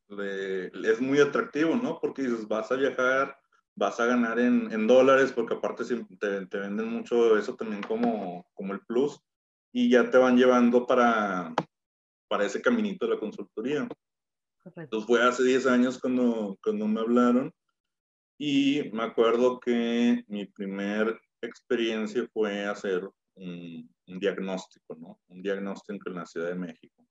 es 0.08 1.00
muy 1.00 1.20
atractivo, 1.20 1.74
¿no? 1.76 1.98
Porque 2.00 2.22
dices, 2.22 2.46
vas 2.46 2.70
a 2.70 2.76
viajar, 2.76 3.36
vas 3.74 3.98
a 4.00 4.06
ganar 4.06 4.38
en, 4.38 4.86
dólares, 4.86 5.32
porque 5.32 5.54
aparte 5.54 5.84
te, 5.84 6.46
te, 6.46 6.58
venden 6.58 6.88
mucho 6.88 7.36
eso 7.36 7.54
también 7.56 7.82
como, 7.82 8.46
como 8.54 8.72
el 8.72 8.80
plus. 8.80 9.20
y 9.72 9.90
ya 9.90 10.10
te 10.10 10.18
van 10.18 10.36
llevando 10.36 10.86
para, 10.86 11.54
para 12.28 12.44
ese 12.44 12.62
caminito 12.62 13.06
de 13.06 13.14
la 13.14 13.20
consultoría. 13.20 13.88
Entonces 14.76 15.06
fue 15.06 15.22
hace 15.22 15.42
10 15.44 15.66
años 15.66 15.98
cuando, 15.98 16.58
cuando 16.62 16.86
me 16.86 17.00
hablaron 17.00 17.52
y 18.38 18.90
me 18.92 19.04
acuerdo 19.04 19.60
que 19.60 20.24
mi 20.26 20.46
primer 20.46 21.20
experiencia 21.46 22.26
fue 22.32 22.64
hacer 22.64 23.08
un, 23.36 23.90
un 24.06 24.18
diagnóstico, 24.18 24.94
¿no? 24.96 25.20
Un 25.28 25.42
diagnóstico 25.42 26.08
en 26.08 26.16
la 26.16 26.26
Ciudad 26.26 26.48
de 26.48 26.54
México 26.54 27.04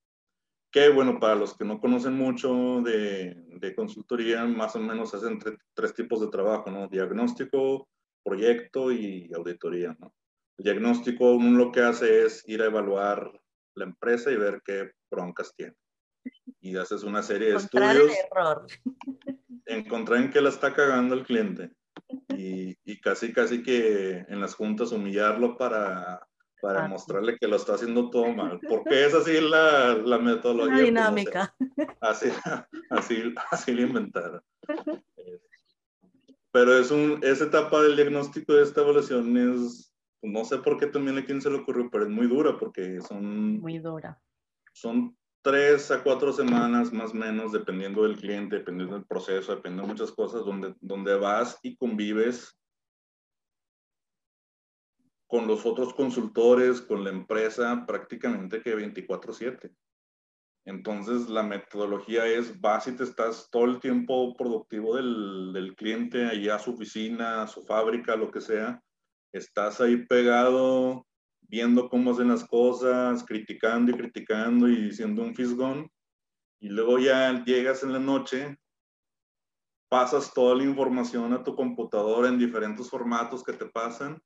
que 0.73 0.89
bueno, 0.89 1.19
para 1.19 1.35
los 1.35 1.55
que 1.55 1.63
no 1.63 1.79
conocen 1.79 2.15
mucho 2.15 2.81
de, 2.81 3.35
de 3.59 3.75
consultoría, 3.75 4.43
más 4.45 4.75
o 4.75 4.79
menos 4.79 5.13
hacen 5.13 5.39
tres 5.75 5.93
tipos 5.93 6.19
de 6.19 6.29
trabajo, 6.29 6.71
¿no? 6.71 6.87
Diagnóstico, 6.87 7.87
proyecto 8.23 8.91
y 8.91 9.31
auditoría, 9.35 9.95
¿no? 9.99 10.11
El 10.57 10.65
diagnóstico 10.65 11.35
uno 11.35 11.59
lo 11.59 11.71
que 11.71 11.81
hace 11.81 12.25
es 12.25 12.43
ir 12.47 12.63
a 12.63 12.65
evaluar 12.65 13.39
la 13.75 13.85
empresa 13.85 14.31
y 14.31 14.35
ver 14.35 14.63
qué 14.65 14.91
broncas 15.11 15.53
tiene. 15.55 15.75
Y 16.59 16.75
haces 16.75 17.03
una 17.03 17.21
serie 17.21 17.49
de 17.49 17.53
Encontrar 17.53 17.95
estudios. 17.95 18.17
El 18.17 18.25
error. 18.31 18.67
Encontrar 19.67 20.21
en 20.21 20.31
qué 20.31 20.41
la 20.41 20.49
está 20.49 20.73
cagando 20.73 21.13
el 21.13 21.23
cliente. 21.23 21.71
Y, 22.37 22.77
y 22.83 23.01
casi, 23.01 23.33
casi 23.33 23.63
que 23.63 24.25
en 24.27 24.39
las 24.39 24.55
juntas 24.55 24.91
humillarlo 24.91 25.57
para 25.57 26.27
para 26.63 26.87
mostrarle 26.87 27.37
que 27.37 27.45
lo 27.45 27.57
está 27.57 27.73
haciendo 27.73 28.09
todo 28.09 28.33
mal, 28.33 28.57
porque 28.69 29.05
es 29.05 29.13
así 29.13 29.41
la, 29.41 29.95
la 29.95 30.17
metodología. 30.17 30.77
La 30.77 30.81
dinámica. 30.81 31.55
Así, 31.99 32.29
así, 32.89 33.33
así 33.51 33.73
lo 33.73 33.81
inventaron. 33.81 34.41
Pero 36.51 36.77
es 36.77 36.89
un, 36.91 37.19
esa 37.21 37.45
etapa 37.45 37.81
del 37.81 37.97
diagnóstico 37.97 38.53
de 38.53 38.63
esta 38.63 38.81
evaluación 38.81 39.35
es, 39.35 39.93
no 40.21 40.45
sé 40.45 40.59
por 40.59 40.77
qué 40.77 40.85
también 40.85 41.17
a 41.17 41.25
quién 41.25 41.41
se 41.41 41.49
le 41.49 41.57
ocurrió, 41.57 41.89
pero 41.91 42.03
es 42.03 42.11
muy 42.11 42.27
dura, 42.27 42.55
porque 42.59 43.01
son... 43.01 43.59
Muy 43.59 43.79
dura. 43.79 44.21
Son 44.71 45.17
tres 45.43 45.91
a 45.91 46.01
cuatro 46.01 46.31
semanas 46.31 46.91
más 46.93 47.11
o 47.11 47.15
menos, 47.15 47.51
dependiendo 47.51 48.03
del 48.03 48.17
cliente, 48.17 48.57
dependiendo 48.57 48.95
del 48.95 49.05
proceso, 49.05 49.53
dependiendo 49.53 49.83
de 49.83 49.93
muchas 49.93 50.11
cosas, 50.11 50.45
donde, 50.45 50.73
donde 50.79 51.15
vas 51.15 51.59
y 51.61 51.75
convives 51.75 52.57
con 55.27 55.45
los 55.45 55.65
otros 55.65 55.93
consultores, 55.93 56.81
con 56.81 57.03
la 57.03 57.09
empresa, 57.09 57.85
prácticamente 57.85 58.61
que 58.61 58.75
24/7. 58.75 59.71
Entonces, 60.65 61.27
la 61.27 61.43
metodología 61.43 62.25
es, 62.25 62.61
vas 62.61 62.87
y 62.87 62.95
te 62.95 63.03
estás 63.03 63.49
todo 63.51 63.65
el 63.65 63.81
tiempo 63.81 64.33
productivo 64.35 64.95
del, 64.95 65.51
del 65.51 65.75
cliente, 65.75 66.25
allá 66.25 66.55
a 66.55 66.59
su 66.59 66.71
oficina, 66.71 67.41
a 67.41 67.47
su 67.47 67.63
fábrica, 67.63 68.15
lo 68.15 68.31
que 68.31 68.39
sea. 68.39 68.81
Estás 69.33 69.81
ahí 69.81 70.05
pegado, 70.05 71.05
viendo 71.53 71.87
cómo 71.87 72.09
hacen 72.09 72.29
las 72.29 72.43
cosas, 72.43 73.23
criticando 73.23 73.91
y 73.91 73.93
criticando 73.93 74.67
y 74.67 74.85
diciendo 74.85 75.21
un 75.21 75.35
fisgón. 75.35 75.87
Y 76.59 76.69
luego 76.69 76.97
ya 76.97 77.43
llegas 77.45 77.83
en 77.83 77.93
la 77.93 77.99
noche, 77.99 78.57
pasas 79.87 80.33
toda 80.33 80.55
la 80.55 80.63
información 80.63 81.31
a 81.31 81.43
tu 81.43 81.55
computadora 81.55 82.27
en 82.27 82.39
diferentes 82.39 82.89
formatos 82.89 83.43
que 83.43 83.53
te 83.53 83.67
pasan 83.67 84.19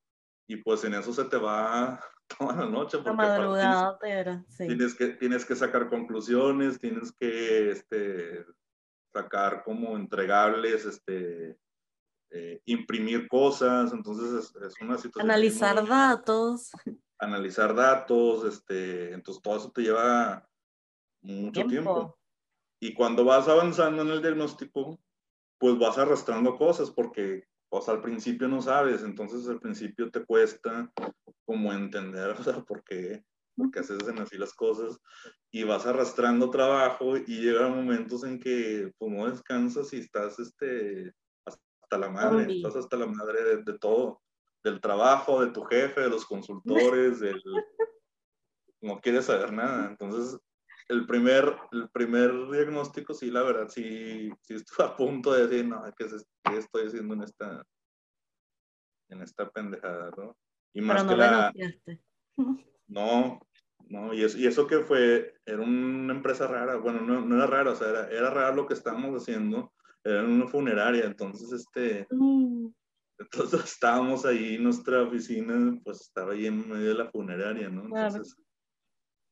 y 0.47 0.55
pues 0.55 0.85
en 0.85 0.93
eso 0.93 1.11
se 1.11 1.25
te 1.25 1.35
va 1.35 1.99
toda 2.39 2.55
la 2.55 2.65
noche. 2.65 2.99
Porque 2.99 3.21
la 3.21 3.97
tienes, 4.01 4.45
sí. 4.47 4.67
tienes, 4.67 4.95
que, 4.95 5.07
tienes 5.07 5.43
que 5.43 5.55
sacar 5.57 5.89
conclusiones, 5.89 6.79
tienes 6.79 7.11
que 7.11 7.71
este, 7.71 8.45
sacar 9.11 9.65
como 9.65 9.97
entregables, 9.97 10.85
este, 10.85 11.57
eh, 12.29 12.61
imprimir 12.67 13.27
cosas, 13.27 13.91
entonces 13.91 14.53
es, 14.61 14.73
una 14.79 14.97
situación. 14.97 15.29
Analizar 15.29 15.85
datos. 15.85 16.71
Analizar 17.19 17.75
datos, 17.75 18.45
este, 18.45 19.13
entonces 19.13 19.41
todo 19.41 19.57
eso 19.57 19.71
te 19.71 19.81
lleva 19.81 20.47
mucho 21.21 21.65
tiempo. 21.65 22.17
Y 22.79 22.93
cuando 22.93 23.25
vas 23.25 23.47
avanzando 23.47 24.03
en 24.03 24.09
el 24.09 24.21
diagnóstico, 24.21 24.99
pues 25.57 25.77
vas 25.79 25.97
arrastrando 25.97 26.55
cosas 26.57 26.91
porque 26.91 27.47
pues 27.69 27.89
al 27.89 28.01
principio 28.01 28.47
no 28.47 28.61
sabes, 28.61 29.03
entonces 29.03 29.47
al 29.47 29.59
principio 29.59 30.09
te 30.09 30.23
cuesta 30.23 30.91
como 31.45 31.73
entender, 31.73 32.29
o 32.39 32.43
sea, 32.43 32.61
por 32.63 32.83
qué, 32.83 33.23
por 33.55 33.71
qué 33.71 33.79
haces 33.79 33.97
así 34.19 34.37
las 34.37 34.53
cosas 34.53 34.99
y 35.51 35.63
vas 35.63 35.85
arrastrando 35.85 36.49
trabajo 36.49 37.17
y 37.17 37.41
llegan 37.41 37.75
momentos 37.75 38.23
en 38.23 38.39
que 38.39 38.91
pues 38.97 39.11
no 39.11 39.29
descansas 39.29 39.91
y 39.93 39.97
estás 39.97 40.39
este, 40.39 41.13
hasta 41.45 41.97
la 41.97 42.09
madre, 42.09 42.55
estás 42.55 42.75
hasta 42.75 42.97
la 42.97 43.07
madre 43.07 43.63
de, 43.63 43.79
todo, 43.79 44.21
del 44.63 44.81
trabajo, 44.81 45.43
de 45.43 45.51
tu 45.51 45.63
jefe, 45.63 46.01
de 46.01 46.09
los 46.09 46.25
consultores, 46.25 47.19
del, 47.21 47.41
no 48.81 48.99
quieres 48.99 49.25
saber 49.25 49.53
nada, 49.53 49.87
entonces 49.89 50.39
el 50.89 51.05
primer, 51.05 51.53
el 51.71 51.89
primer 51.89 52.31
diagnóstico, 52.49 53.13
sí, 53.13 53.29
la 53.29 53.43
verdad, 53.43 53.67
sí, 53.67 54.29
sí 54.41 54.55
estuve 54.55 54.85
a 54.85 54.95
punto 54.95 55.33
de 55.33 55.47
decir, 55.47 55.65
no, 55.65 55.83
¿qué, 55.97 56.05
estoy 56.57 56.87
haciendo 56.87 57.13
en 57.13 57.23
esta, 57.23 57.63
en 59.09 59.21
esta 59.21 59.49
pendejada, 59.49 60.11
no? 60.17 60.37
Y 60.73 60.81
más 60.81 61.03
no 61.03 61.09
que 61.09 61.17
la... 61.17 61.53
No, 62.89 63.41
no, 63.89 64.13
y 64.13 64.23
eso, 64.23 64.37
y 64.37 64.47
eso 64.47 64.65
que 64.65 64.79
fue, 64.79 65.33
era 65.45 65.61
una 65.61 66.13
empresa 66.13 66.47
rara, 66.47 66.77
bueno, 66.77 67.01
no, 67.01 67.19
no 67.19 67.35
era 67.35 67.45
rara, 67.45 67.71
o 67.71 67.75
sea, 67.75 67.89
era, 67.89 68.07
era 68.09 68.29
raro 68.29 68.55
lo 68.55 68.65
que 68.65 68.75
estábamos 68.75 69.21
haciendo, 69.21 69.73
era 70.05 70.23
una 70.23 70.47
funeraria, 70.47 71.03
entonces, 71.03 71.51
este, 71.51 72.07
mm. 72.09 72.67
Entonces 73.19 73.61
estábamos 73.65 74.25
ahí, 74.25 74.57
nuestra 74.57 75.03
oficina, 75.03 75.79
pues 75.83 76.01
estaba 76.01 76.33
ahí 76.33 76.45
en 76.45 76.67
medio 76.67 76.89
de 76.89 76.93
la 76.95 77.09
funeraria, 77.09 77.69
¿no? 77.69 77.83
Entonces, 77.85 78.35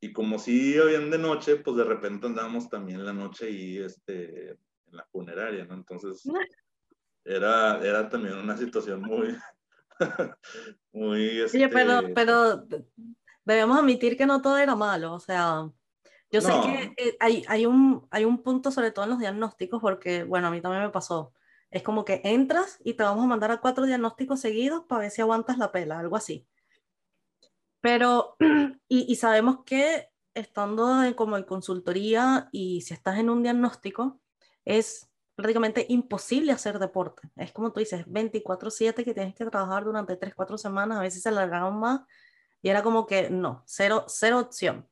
y 0.02 0.14
como 0.14 0.38
si 0.38 0.78
habían 0.78 1.10
de 1.10 1.18
noche, 1.18 1.56
pues 1.58 1.78
de 1.78 1.84
repente 1.84 2.28
andábamos 2.28 2.70
también 2.70 3.06
la 3.06 3.14
noche 3.14 3.50
y 3.50 3.78
este, 3.78 4.52
en 4.52 4.58
la 4.92 5.06
funeraria, 5.12 5.66
¿no? 5.66 5.74
Entonces 5.74 6.24
era, 7.24 7.84
era 7.84 8.10
también 8.10 8.36
una 8.36 8.58
situación 8.58 9.02
muy, 9.02 9.36
muy... 10.92 11.42
Oye, 11.42 11.70
pero, 11.70 12.00
este 12.00 12.14
pero 12.14 12.68
debemos 13.46 13.80
admitir 13.80 14.18
que 14.18 14.26
no 14.26 14.42
todo 14.42 14.58
era 14.58 14.76
malo, 14.76 15.14
o 15.14 15.20
sea, 15.20 15.70
yo 16.32 16.42
sé 16.42 16.52
que 16.66 16.94
eh, 16.98 17.18
hay, 17.20 17.44
hay, 17.48 17.66
un, 17.66 18.08
hay 18.12 18.26
un 18.26 18.44
punto 18.44 18.70
sobre 18.72 18.92
todo 18.92 19.06
en 19.06 19.12
los 19.12 19.20
diagnósticos, 19.20 19.82
porque, 19.82 20.24
bueno, 20.24 20.48
a 20.48 20.52
mí 20.52 20.60
también 20.60 20.84
me 20.84 20.90
pasó. 20.90 21.34
Es 21.76 21.84
como 21.84 22.06
que 22.06 22.22
entras 22.24 22.80
y 22.86 22.94
te 22.94 23.04
vamos 23.04 23.26
a 23.26 23.28
mandar 23.28 23.52
a 23.52 23.60
cuatro 23.60 23.86
diagnósticos 23.86 24.40
seguidos 24.40 24.86
para 24.88 25.02
ver 25.02 25.12
si 25.12 25.22
aguantas 25.22 25.58
la 25.58 25.74
pela, 25.74 26.00
algo 26.00 26.16
así. 26.16 26.48
Pero, 27.82 28.38
y, 28.88 29.14
sabemos 29.18 29.66
que 29.66 30.08
estando 30.34 31.04
como 31.18 31.36
en 31.36 31.44
consultoría 31.44 32.48
y 32.54 32.80
si 32.80 32.94
estás 32.94 33.20
en 33.20 33.30
un 33.30 33.44
diagnóstico, 33.44 34.22
es 34.64 35.12
prácticamente 35.36 35.86
imposible 35.90 36.54
hacer 36.54 36.80
deporte. 36.80 37.30
Es 37.36 37.52
como 37.52 37.74
tú 37.74 37.82
dices, 37.82 38.06
24/7 38.06 39.04
que 39.04 39.14
tienes 39.14 39.36
que 39.36 39.44
trabajar 39.44 39.84
durante 39.84 40.16
3, 40.16 40.34
4 40.34 40.58
semanas, 40.58 40.98
a 40.98 41.02
veces 41.02 41.24
se 41.24 41.28
alargaron 41.28 41.78
más 41.78 42.04
y 42.62 42.70
era 42.70 42.84
como 42.84 43.06
que 43.06 43.30
no, 43.30 43.64
cero, 43.66 44.06
cero 44.08 44.40
opción. 44.40 44.88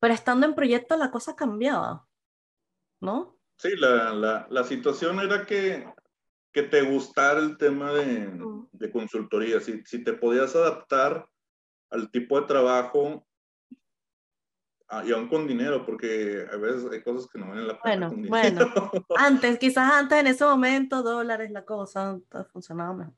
Pero 0.00 0.12
estando 0.12 0.46
en 0.46 0.56
proyecto 0.56 0.96
la 0.96 1.12
cosa 1.12 1.36
cambiaba, 1.36 2.08
¿no? 3.00 3.35
Sí, 3.58 3.70
la, 3.76 4.12
la, 4.12 4.46
la 4.50 4.64
situación 4.64 5.18
era 5.20 5.46
que, 5.46 5.86
que, 6.52 6.62
te 6.62 6.82
gustara 6.82 7.40
el 7.40 7.56
tema 7.56 7.92
de, 7.92 8.30
de 8.72 8.90
consultoría, 8.90 9.60
si, 9.60 9.82
si 9.84 10.04
te 10.04 10.12
podías 10.12 10.54
adaptar 10.54 11.26
al 11.90 12.10
tipo 12.10 12.38
de 12.40 12.46
trabajo 12.46 13.26
ah, 14.88 15.02
y 15.06 15.12
aún 15.12 15.28
con 15.28 15.46
dinero, 15.46 15.86
porque 15.86 16.46
a 16.52 16.56
veces 16.56 16.90
hay 16.92 17.02
cosas 17.02 17.30
que 17.30 17.38
no 17.38 17.48
valen 17.48 17.68
la 17.68 17.80
pena. 17.80 18.08
Bueno, 18.08 18.28
bueno. 18.28 18.90
Antes, 19.16 19.58
quizás 19.58 19.90
antes 19.92 20.18
en 20.18 20.26
ese 20.26 20.44
momento, 20.44 21.02
dólares, 21.02 21.50
la 21.50 21.64
cosa 21.64 22.20
funcionaba 22.52 22.94
mejor. 22.94 23.14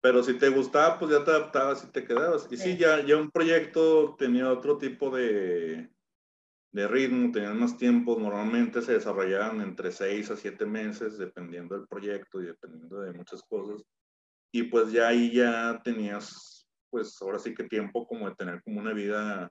Pero 0.00 0.22
si 0.24 0.34
te 0.34 0.48
gustaba, 0.48 0.98
pues 0.98 1.12
ya 1.12 1.24
te 1.24 1.30
adaptabas 1.30 1.84
y 1.84 1.86
te 1.88 2.04
quedabas. 2.04 2.48
Y 2.50 2.56
sí, 2.56 2.76
ya, 2.76 3.04
ya 3.06 3.16
un 3.16 3.30
proyecto 3.30 4.16
tenía 4.18 4.50
otro 4.50 4.76
tipo 4.76 5.10
de, 5.10 5.91
de 6.72 6.88
ritmo, 6.88 7.30
tenían 7.32 7.58
más 7.60 7.76
tiempo, 7.76 8.18
normalmente 8.18 8.80
se 8.80 8.94
desarrollaban 8.94 9.60
entre 9.60 9.92
seis 9.92 10.30
a 10.30 10.36
siete 10.36 10.64
meses, 10.64 11.18
dependiendo 11.18 11.76
del 11.76 11.86
proyecto 11.86 12.40
y 12.40 12.46
dependiendo 12.46 13.00
de 13.00 13.12
muchas 13.12 13.42
cosas. 13.42 13.82
Y 14.54 14.64
pues 14.64 14.90
ya 14.90 15.08
ahí 15.08 15.32
ya 15.32 15.80
tenías 15.84 16.52
pues 16.92 17.20
ahora 17.22 17.38
sí 17.38 17.54
que 17.54 17.64
tiempo 17.64 18.06
como 18.06 18.28
de 18.28 18.34
tener 18.34 18.62
como 18.62 18.78
una 18.78 18.92
vida 18.92 19.50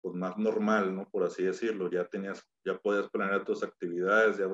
pues 0.00 0.14
más 0.14 0.38
normal, 0.38 0.94
¿no? 0.94 1.08
Por 1.10 1.24
así 1.24 1.42
decirlo, 1.42 1.90
ya 1.90 2.06
tenías, 2.06 2.42
ya 2.64 2.78
podías 2.78 3.10
planear 3.10 3.44
tus 3.44 3.62
actividades, 3.62 4.38
ya 4.38 4.46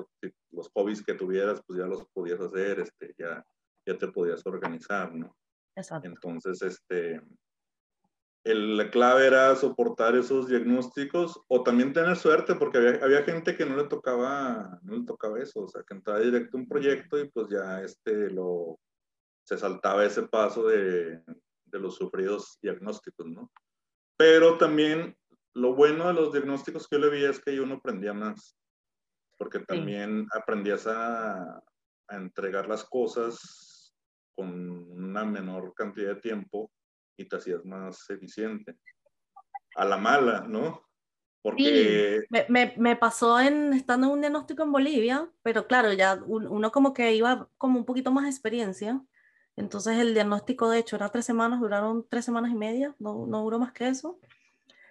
los 0.51 0.69
hobbies 0.73 1.03
que 1.03 1.13
tuvieras, 1.13 1.61
pues 1.65 1.79
ya 1.79 1.85
los 1.85 2.05
podías 2.09 2.41
hacer, 2.41 2.79
este, 2.79 3.13
ya, 3.17 3.43
ya 3.87 3.97
te 3.97 4.07
podías 4.09 4.45
organizar, 4.45 5.13
¿no? 5.13 5.35
Exacto. 5.77 6.07
Entonces, 6.07 6.61
este, 6.61 7.21
el, 8.45 8.77
la 8.77 8.91
clave 8.91 9.25
era 9.25 9.55
soportar 9.55 10.15
esos 10.15 10.47
diagnósticos 10.47 11.41
o 11.47 11.63
también 11.63 11.93
tener 11.93 12.15
suerte, 12.15 12.53
porque 12.53 12.77
había, 12.77 13.03
había, 13.03 13.23
gente 13.23 13.57
que 13.57 13.65
no 13.65 13.75
le 13.75 13.85
tocaba, 13.85 14.79
no 14.83 14.97
le 14.97 15.03
tocaba 15.03 15.41
eso, 15.41 15.61
o 15.61 15.67
sea, 15.67 15.81
que 15.81 15.95
entraba 15.95 16.19
directo 16.19 16.55
a 16.55 16.59
un 16.61 16.67
proyecto 16.67 17.19
y 17.19 17.27
pues 17.29 17.47
ya 17.49 17.81
este, 17.81 18.29
lo, 18.29 18.79
se 19.43 19.57
saltaba 19.57 20.05
ese 20.05 20.23
paso 20.23 20.67
de, 20.67 21.23
de 21.65 21.79
los 21.79 21.95
sufridos 21.95 22.59
diagnósticos, 22.61 23.25
¿no? 23.25 23.51
Pero 24.15 24.59
también 24.59 25.17
lo 25.55 25.73
bueno 25.73 26.07
de 26.07 26.13
los 26.13 26.31
diagnósticos 26.31 26.87
que 26.87 26.97
yo 26.97 27.01
le 27.01 27.09
vi 27.09 27.25
es 27.25 27.43
que 27.43 27.59
uno 27.59 27.75
aprendía 27.75 28.13
más, 28.13 28.55
porque 29.39 29.59
también 29.59 30.27
aprendías 30.31 30.85
a, 30.85 31.63
a 32.07 32.15
entregar 32.15 32.69
las 32.69 32.83
cosas 32.83 33.91
con 34.35 34.51
una 34.91 35.25
menor 35.25 35.73
cantidad 35.73 36.13
de 36.13 36.21
tiempo 36.21 36.71
y 37.17 37.25
te 37.25 37.35
hacías 37.35 37.63
más 37.65 38.09
eficiente. 38.09 38.77
A 39.75 39.85
la 39.85 39.97
mala, 39.97 40.45
¿no? 40.47 40.85
Porque... 41.41 42.23
me, 42.29 42.45
me, 42.49 42.73
me, 42.77 42.95
pasó 42.95 43.39
en 43.39 43.73
estando 43.73 44.07
en 44.07 44.13
un 44.13 44.21
diagnóstico 44.21 44.63
en 44.63 44.71
Bolivia, 44.71 45.29
pero 45.43 45.67
claro, 45.67 45.93
ya 45.93 46.19
uno 46.25 46.71
como 46.71 46.93
que 46.93 47.13
iba 47.13 47.47
como 47.57 47.77
un 47.77 47.85
poquito 47.85 48.11
más 48.11 48.23
de 48.23 48.31
experiencia. 48.31 49.01
Entonces 49.55 49.97
el 49.99 50.13
diagnóstico 50.13 50.69
de 50.69 50.79
hecho 50.79 50.95
era 50.95 51.09
tres 51.09 51.25
semanas, 51.25 51.59
duraron 51.59 52.05
tres 52.09 52.25
semanas 52.25 52.51
y 52.51 52.55
media, 52.55 52.95
no, 52.99 53.25
no 53.27 53.43
duró 53.43 53.59
más 53.59 53.73
que 53.73 53.87
eso. 53.87 54.19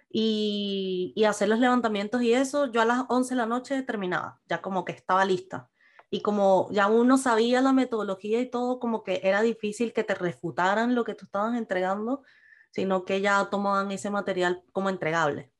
Y, 0.09 1.11
y, 1.15 1.25
hacer 1.25 1.49
los 1.49 1.59
levantamientos 1.59 2.21
y 2.21 2.33
eso, 2.33 2.71
yo 2.71 2.79
a 2.79 2.85
las 2.85 3.03
11 3.09 3.33
de 3.33 3.37
la 3.37 3.45
noche 3.47 3.81
terminaba, 3.83 4.39
ya 4.47 4.61
como 4.61 4.85
que 4.85 4.93
estaba 4.93 5.25
lista. 5.25 5.69
Y 6.09 6.21
como 6.21 6.69
ya 6.71 6.87
uno 6.87 7.17
sabía 7.17 7.61
la 7.61 7.73
metodología 7.73 8.39
y 8.39 8.49
todo, 8.49 8.79
como 8.79 9.03
que 9.03 9.21
era 9.23 9.41
difícil 9.41 9.93
que 9.93 10.03
te 10.03 10.15
refutaran 10.15 10.95
lo 10.95 11.03
que 11.03 11.15
tú 11.15 11.25
estabas 11.25 11.57
entregando, 11.57 12.23
sino 12.71 13.05
que 13.05 13.21
ya 13.21 13.49
tomaban 13.49 13.91
ese 13.91 14.09
material 14.09 14.63
como 14.71 14.89
entregable. 14.89 15.51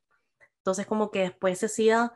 Entonces, 0.57 0.85
como 0.87 1.11
que 1.11 1.19
después 1.19 1.59
se 1.59 1.67
hacía, 1.67 2.13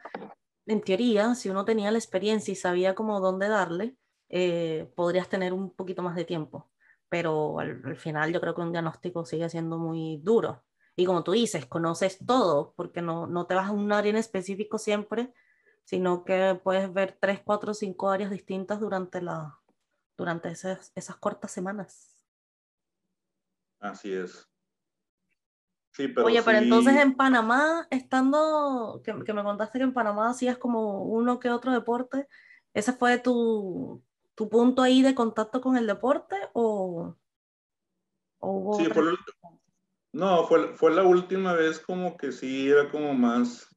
en 0.65 0.81
teoría, 0.81 1.35
si 1.35 1.49
uno 1.49 1.65
tenía 1.65 1.91
la 1.91 1.97
experiencia 1.97 2.51
y 2.51 2.55
sabía 2.55 2.95
como 2.95 3.19
dónde 3.19 3.47
darle, 3.47 3.95
eh, 4.29 4.91
podrías 4.95 5.29
tener 5.29 5.53
un 5.53 5.71
poquito 5.75 6.01
más 6.03 6.15
de 6.15 6.25
tiempo. 6.25 6.71
Pero 7.09 7.59
al, 7.59 7.95
final 7.95 8.33
yo 8.33 8.41
creo 8.41 8.55
que 8.55 8.61
un 8.61 8.71
diagnóstico 8.71 9.25
sigue 9.25 9.49
siendo 9.49 9.77
muy 9.77 10.19
duro. 10.23 10.63
Y 10.95 11.05
como 11.05 11.23
tú 11.23 11.31
dices, 11.31 11.65
conoces 11.65 12.19
todo, 12.25 12.73
porque 12.75 13.01
no, 13.01 13.27
no 13.27 13.45
te 13.47 13.55
vas 13.55 13.69
a 13.69 13.71
un 13.71 13.91
área 13.91 14.09
en 14.09 14.17
específico 14.17 14.77
siempre, 14.77 15.33
sino 15.89 16.23
que 16.23 16.59
puedes 16.63 16.93
ver 16.93 17.17
tres, 17.19 17.41
cuatro, 17.43 17.73
cinco 17.73 18.11
áreas 18.11 18.29
distintas 18.29 18.79
durante, 18.79 19.23
la, 19.23 19.57
durante 20.15 20.49
esas, 20.49 20.91
esas 20.93 21.15
cortas 21.15 21.49
semanas. 21.49 22.15
Así 23.79 24.13
es. 24.13 24.47
Oye, 26.23 26.43
pero 26.43 26.59
entonces 26.59 26.95
en 26.95 27.15
Panamá, 27.15 27.87
estando, 27.89 29.01
que, 29.03 29.13
me 29.33 29.43
contaste 29.43 29.79
que 29.79 29.83
en 29.83 29.93
Panamá 29.95 30.29
hacías 30.29 30.59
como 30.59 31.05
uno 31.05 31.39
que 31.39 31.49
otro 31.49 31.71
deporte, 31.71 32.27
¿ese 32.75 32.93
fue 32.93 33.17
tu, 33.17 34.03
tu 34.35 34.47
punto 34.47 34.83
ahí 34.83 35.01
de 35.01 35.15
contacto 35.15 35.59
con 35.59 35.75
el 35.75 35.87
deporte 35.87 36.35
o, 36.53 37.15
hubo 38.37 38.73
sí, 38.75 38.85
fue 38.93 39.05
no, 40.11 40.45
fue, 40.45 40.75
fue 40.75 40.91
la 40.91 41.01
última 41.01 41.53
vez 41.53 41.79
como 41.79 42.15
que 42.15 42.31
sí 42.31 42.69
era 42.69 42.91
como 42.91 43.15
más 43.15 43.75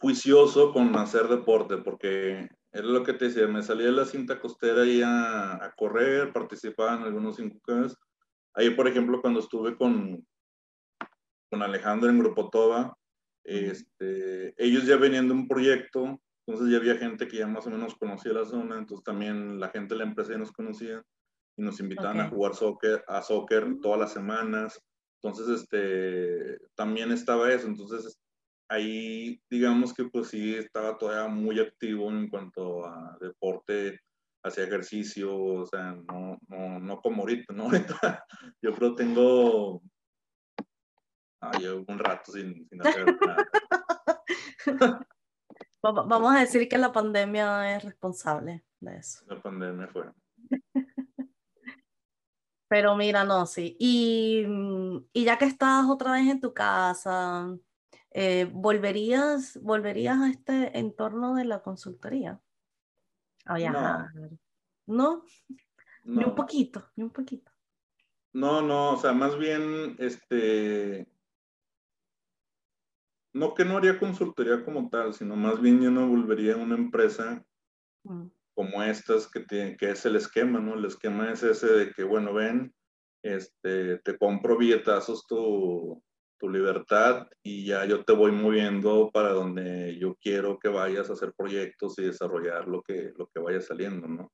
juicioso 0.00 0.72
con 0.72 0.94
hacer 0.96 1.28
deporte, 1.28 1.78
porque 1.78 2.48
era 2.72 2.86
lo 2.86 3.02
que 3.02 3.14
te 3.14 3.26
decía, 3.26 3.46
me 3.48 3.62
salía 3.62 3.86
de 3.86 3.92
la 3.92 4.04
cinta 4.04 4.40
costera 4.40 4.84
y 4.84 5.02
a, 5.02 5.54
a 5.54 5.72
correr, 5.76 6.32
participaba 6.32 6.94
en 6.94 7.02
algunos 7.02 7.38
5K 7.38 7.94
Ahí, 8.54 8.70
por 8.70 8.88
ejemplo, 8.88 9.20
cuando 9.20 9.40
estuve 9.40 9.76
con, 9.76 10.26
con 11.50 11.62
Alejandro 11.62 12.10
en 12.10 12.18
Grupo 12.18 12.50
Toba, 12.50 12.96
este, 13.44 14.54
ellos 14.62 14.84
ya 14.84 14.96
venían 14.96 15.28
de 15.28 15.34
un 15.34 15.48
proyecto, 15.48 16.20
entonces 16.46 16.72
ya 16.72 16.78
había 16.78 16.96
gente 16.96 17.28
que 17.28 17.38
ya 17.38 17.46
más 17.46 17.66
o 17.66 17.70
menos 17.70 17.94
conocía 17.94 18.32
la 18.32 18.44
zona, 18.44 18.78
entonces 18.78 19.04
también 19.04 19.60
la 19.60 19.68
gente 19.68 19.94
de 19.94 19.98
la 19.98 20.04
empresa 20.04 20.32
ya 20.32 20.38
nos 20.38 20.52
conocía 20.52 21.02
y 21.56 21.62
nos 21.62 21.80
invitaban 21.80 22.20
a 22.20 22.28
jugar 22.28 22.54
soccer, 22.54 23.04
a 23.06 23.22
soccer 23.22 23.76
todas 23.80 24.00
las 24.00 24.12
semanas. 24.12 24.80
Entonces, 25.20 25.60
este, 25.60 26.58
también 26.74 27.10
estaba 27.10 27.52
eso. 27.52 27.66
Entonces, 27.66 28.18
ahí 28.68 29.40
digamos 29.50 29.94
que 29.94 30.04
pues 30.04 30.28
sí 30.28 30.54
estaba 30.54 30.96
todavía 30.98 31.28
muy 31.28 31.58
activo 31.58 32.10
en 32.10 32.28
cuanto 32.28 32.86
a 32.86 33.16
deporte 33.20 34.00
hacía 34.44 34.64
ejercicio, 34.64 35.36
o 35.36 35.66
sea, 35.66 35.92
no, 35.92 36.38
no, 36.48 36.78
no 36.78 37.00
como 37.00 37.22
ahorita, 37.22 37.52
¿no? 37.52 37.64
Ahorita 37.64 38.24
yo 38.62 38.72
creo 38.74 38.94
tengo 38.94 39.82
ay, 41.40 41.66
un 41.66 41.98
rato 41.98 42.32
sin, 42.32 42.66
sin 42.68 42.86
hacer 42.86 43.18
nada. 43.20 43.48
Vamos 45.82 46.34
a 46.34 46.40
decir 46.40 46.68
que 46.68 46.76
la 46.76 46.92
pandemia 46.92 47.76
es 47.76 47.84
responsable 47.84 48.64
de 48.80 48.96
eso. 48.96 49.24
La 49.26 49.40
pandemia 49.40 49.88
fue. 49.88 50.10
Pero 52.68 52.96
mira, 52.96 53.24
no, 53.24 53.46
sí. 53.46 53.76
Y, 53.78 54.44
y 55.12 55.24
ya 55.24 55.38
que 55.38 55.46
estás 55.46 55.86
otra 55.88 56.12
vez 56.12 56.28
en 56.28 56.40
tu 56.40 56.52
casa, 56.52 57.56
eh, 58.20 58.50
¿volverías, 58.52 59.62
¿volverías 59.62 60.18
a 60.18 60.28
este 60.28 60.76
entorno 60.76 61.36
de 61.36 61.44
la 61.44 61.62
consultoría? 61.62 62.40
No. 64.88 65.24
Ni 66.02 66.24
un 66.24 66.34
poquito, 66.34 66.90
ni 66.96 67.04
un 67.04 67.10
poquito. 67.10 67.52
No, 68.32 68.60
no, 68.60 68.94
o 68.94 68.96
sea, 68.96 69.12
más 69.12 69.38
bien, 69.38 69.94
este, 70.00 71.06
no 73.32 73.54
que 73.54 73.64
no 73.64 73.76
haría 73.76 74.00
consultoría 74.00 74.64
como 74.64 74.88
tal, 74.88 75.14
sino 75.14 75.36
más 75.36 75.60
bien 75.60 75.80
yo 75.80 75.92
no 75.92 76.08
volvería 76.08 76.54
a 76.54 76.56
una 76.56 76.74
empresa 76.74 77.46
mm. 78.02 78.26
como 78.52 78.82
estas 78.82 79.30
que, 79.30 79.40
tiene, 79.44 79.76
que 79.76 79.90
es 79.90 80.04
el 80.06 80.16
esquema, 80.16 80.58
¿no? 80.58 80.74
El 80.74 80.86
esquema 80.86 81.30
es 81.30 81.44
ese 81.44 81.68
de 81.68 81.92
que, 81.92 82.02
bueno, 82.02 82.34
ven, 82.34 82.74
este, 83.22 83.98
te 83.98 84.18
compro 84.18 84.58
billetazos 84.58 85.24
tu, 85.28 86.02
tu 86.38 86.48
libertad 86.48 87.26
y 87.42 87.66
ya 87.66 87.84
yo 87.84 88.04
te 88.04 88.12
voy 88.12 88.32
moviendo 88.32 89.10
para 89.12 89.30
donde 89.30 89.98
yo 89.98 90.16
quiero 90.20 90.58
que 90.58 90.68
vayas 90.68 91.10
a 91.10 91.14
hacer 91.14 91.32
proyectos 91.36 91.98
y 91.98 92.04
desarrollar 92.04 92.68
lo 92.68 92.82
que, 92.82 93.12
lo 93.16 93.26
que 93.28 93.40
vaya 93.40 93.60
saliendo, 93.60 94.08
¿no? 94.08 94.32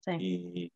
Sí. 0.00 0.16
Y 0.18 0.72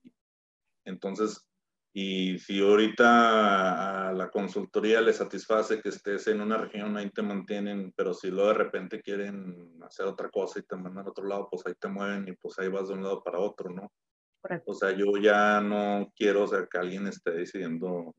entonces, 0.84 1.46
y 1.92 2.38
si 2.38 2.60
ahorita 2.60 4.08
a 4.08 4.12
la 4.12 4.30
consultoría 4.30 5.00
le 5.00 5.12
satisface 5.12 5.80
que 5.80 5.88
estés 5.88 6.26
en 6.26 6.40
una 6.40 6.58
región, 6.58 6.96
ahí 6.96 7.10
te 7.10 7.22
mantienen, 7.22 7.92
pero 7.96 8.12
si 8.12 8.30
luego 8.30 8.48
de 8.48 8.58
repente 8.58 9.00
quieren 9.00 9.78
hacer 9.82 10.06
otra 10.06 10.28
cosa 10.28 10.60
y 10.60 10.62
te 10.62 10.76
mandan 10.76 11.06
a 11.06 11.10
otro 11.10 11.26
lado, 11.26 11.48
pues 11.50 11.66
ahí 11.66 11.74
te 11.80 11.88
mueven 11.88 12.28
y 12.28 12.32
pues 12.36 12.58
ahí 12.58 12.68
vas 12.68 12.88
de 12.88 12.94
un 12.94 13.02
lado 13.02 13.22
para 13.22 13.38
otro, 13.38 13.70
¿no? 13.70 13.90
O 14.66 14.74
sea, 14.74 14.92
yo 14.92 15.06
ya 15.20 15.60
no 15.60 16.12
quiero 16.14 16.44
o 16.44 16.46
sea, 16.46 16.66
que 16.70 16.78
alguien 16.78 17.06
esté 17.06 17.32
decidiendo 17.32 18.14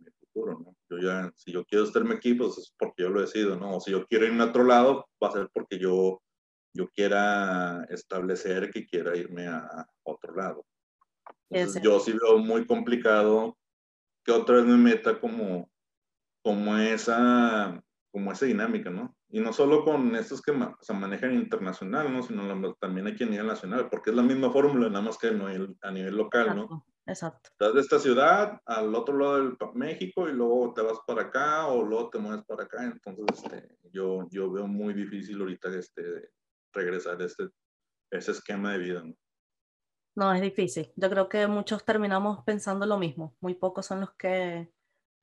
¿no? 0.45 0.75
Yo 0.89 0.97
ya, 0.99 1.31
si 1.35 1.51
yo 1.51 1.65
quiero 1.65 1.85
estarme 1.85 2.15
aquí, 2.15 2.33
pues 2.33 2.57
es 2.57 2.73
porque 2.77 3.03
yo 3.03 3.09
lo 3.09 3.21
decido, 3.21 3.55
¿no? 3.55 3.77
O 3.77 3.79
si 3.79 3.91
yo 3.91 4.05
quiero 4.05 4.25
irme 4.25 4.43
a 4.43 4.47
otro 4.47 4.63
lado, 4.63 5.07
va 5.21 5.29
a 5.29 5.31
ser 5.31 5.49
porque 5.53 5.79
yo, 5.79 6.21
yo 6.73 6.87
quiera 6.89 7.85
establecer 7.89 8.71
que 8.71 8.85
quiera 8.85 9.15
irme 9.15 9.47
a, 9.47 9.87
otro 10.03 10.35
lado. 10.35 10.65
yo 11.49 11.99
sí 11.99 12.13
veo 12.13 12.37
muy 12.37 12.65
complicado 12.65 13.57
que 14.23 14.31
otra 14.31 14.57
vez 14.57 14.65
me 14.65 14.77
meta 14.77 15.19
como, 15.19 15.69
como 16.41 16.77
esa, 16.77 17.83
como 18.11 18.31
esa 18.31 18.45
dinámica, 18.45 18.89
¿no? 18.89 19.15
Y 19.29 19.41
no 19.41 19.51
solo 19.51 19.83
con 19.83 20.15
estos 20.15 20.41
que 20.41 20.53
se 20.81 20.93
manejan 20.93 21.33
internacional, 21.33 22.11
¿no? 22.11 22.23
Sino 22.23 22.73
también 22.75 23.07
aquí 23.07 23.23
a 23.25 23.27
nivel 23.27 23.47
nacional, 23.47 23.89
porque 23.89 24.11
es 24.11 24.15
la 24.15 24.23
misma 24.23 24.51
fórmula, 24.51 24.87
nada 24.87 25.01
más 25.01 25.17
que 25.17 25.27
a 25.27 25.91
nivel 25.91 26.15
local, 26.15 26.55
¿no? 26.55 26.85
Exacto. 27.07 27.49
Estás 27.51 27.73
de 27.73 27.81
esta 27.81 27.99
ciudad 27.99 28.61
al 28.65 28.93
otro 28.93 29.17
lado 29.17 29.35
del 29.37 29.57
México 29.73 30.27
y 30.27 30.33
luego 30.33 30.73
te 30.73 30.81
vas 30.81 30.99
para 31.07 31.23
acá 31.23 31.67
o 31.67 31.83
luego 31.83 32.09
te 32.09 32.19
mueves 32.19 32.45
para 32.45 32.63
acá. 32.65 32.83
Entonces, 32.83 33.25
este, 33.43 33.77
yo, 33.91 34.27
yo 34.29 34.51
veo 34.51 34.67
muy 34.67 34.93
difícil 34.93 35.39
ahorita 35.39 35.69
este, 35.69 36.31
regresar 36.73 37.21
a 37.21 37.25
este, 37.25 37.47
ese 38.11 38.31
esquema 38.31 38.73
de 38.73 38.77
vida. 38.79 39.03
¿no? 39.03 39.15
¿no? 40.15 40.33
es 40.33 40.41
difícil. 40.41 40.91
Yo 40.97 41.09
creo 41.09 41.29
que 41.29 41.47
muchos 41.47 41.85
terminamos 41.85 42.43
pensando 42.43 42.85
lo 42.85 42.97
mismo. 42.97 43.35
Muy 43.39 43.53
pocos 43.53 43.85
son 43.85 44.01
los 44.01 44.13
que, 44.15 44.69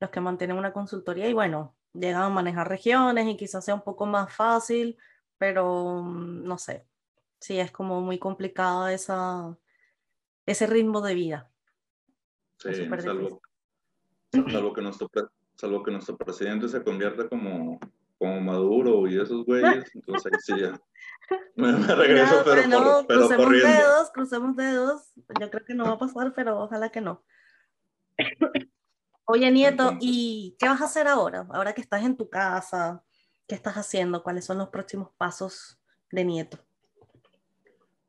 los 0.01 0.11
que 0.11 0.21
mantienen 0.21 0.57
una 0.57 0.73
consultoría 0.73 1.29
y 1.29 1.35
bueno, 1.35 1.77
llegan 1.93 2.23
a 2.23 2.29
manejar 2.31 2.69
regiones 2.69 3.27
y 3.27 3.37
quizás 3.37 3.63
sea 3.65 3.75
un 3.75 3.83
poco 3.83 4.07
más 4.07 4.35
fácil, 4.35 4.97
pero 5.37 6.03
mm, 6.03 6.45
no 6.45 6.57
sé. 6.57 6.87
Sí, 7.41 7.59
es 7.59 7.71
como 7.71 8.01
muy 8.01 8.19
complicado 8.19 8.89
esa, 8.89 9.59
ese 10.47 10.67
ritmo 10.67 11.03
de 11.03 11.15
vida. 11.15 11.51
Sí, 12.73 12.89
salvo, 12.89 13.43
salvo, 14.33 14.73
que 14.75 14.81
nuestro, 14.81 15.11
salvo 15.55 15.83
que 15.83 15.91
nuestro 15.91 16.17
presidente 16.17 16.67
se 16.67 16.83
convierta 16.83 17.29
como, 17.29 17.79
como 18.19 18.41
Maduro 18.41 19.07
y 19.07 19.21
esos 19.21 19.45
güeyes, 19.45 19.85
entonces 19.95 20.33
ahí 20.33 20.39
sí 20.41 20.63
ya. 20.63 20.81
Me, 21.57 21.73
regreso, 21.73 22.43
pero, 22.45 22.67
no, 22.69 23.05
pero 23.07 23.29
crucemos 23.29 23.53
dedos, 23.53 24.11
crucemos 24.13 24.57
dedos. 24.57 25.13
Yo 25.41 25.51
creo 25.51 25.65
que 25.65 25.75
no 25.75 25.85
va 25.85 25.93
a 25.93 25.99
pasar, 25.99 26.33
pero 26.35 26.59
ojalá 26.59 26.89
que 26.91 27.01
no. 27.01 27.23
Oye, 29.27 29.51
Nieto, 29.51 29.97
¿y 30.01 30.57
qué 30.59 30.69
vas 30.69 30.81
a 30.81 30.87
hacer 30.87 31.07
ahora? 31.07 31.47
Ahora 31.51 31.73
que 31.73 31.81
estás 31.81 32.03
en 32.05 32.17
tu 32.17 32.29
casa, 32.29 33.03
¿qué 33.47 33.55
estás 33.55 33.75
haciendo? 33.75 34.23
¿Cuáles 34.23 34.45
son 34.45 34.59
los 34.59 34.69
próximos 34.69 35.11
pasos 35.17 35.79
de 36.11 36.25
Nieto? 36.25 36.59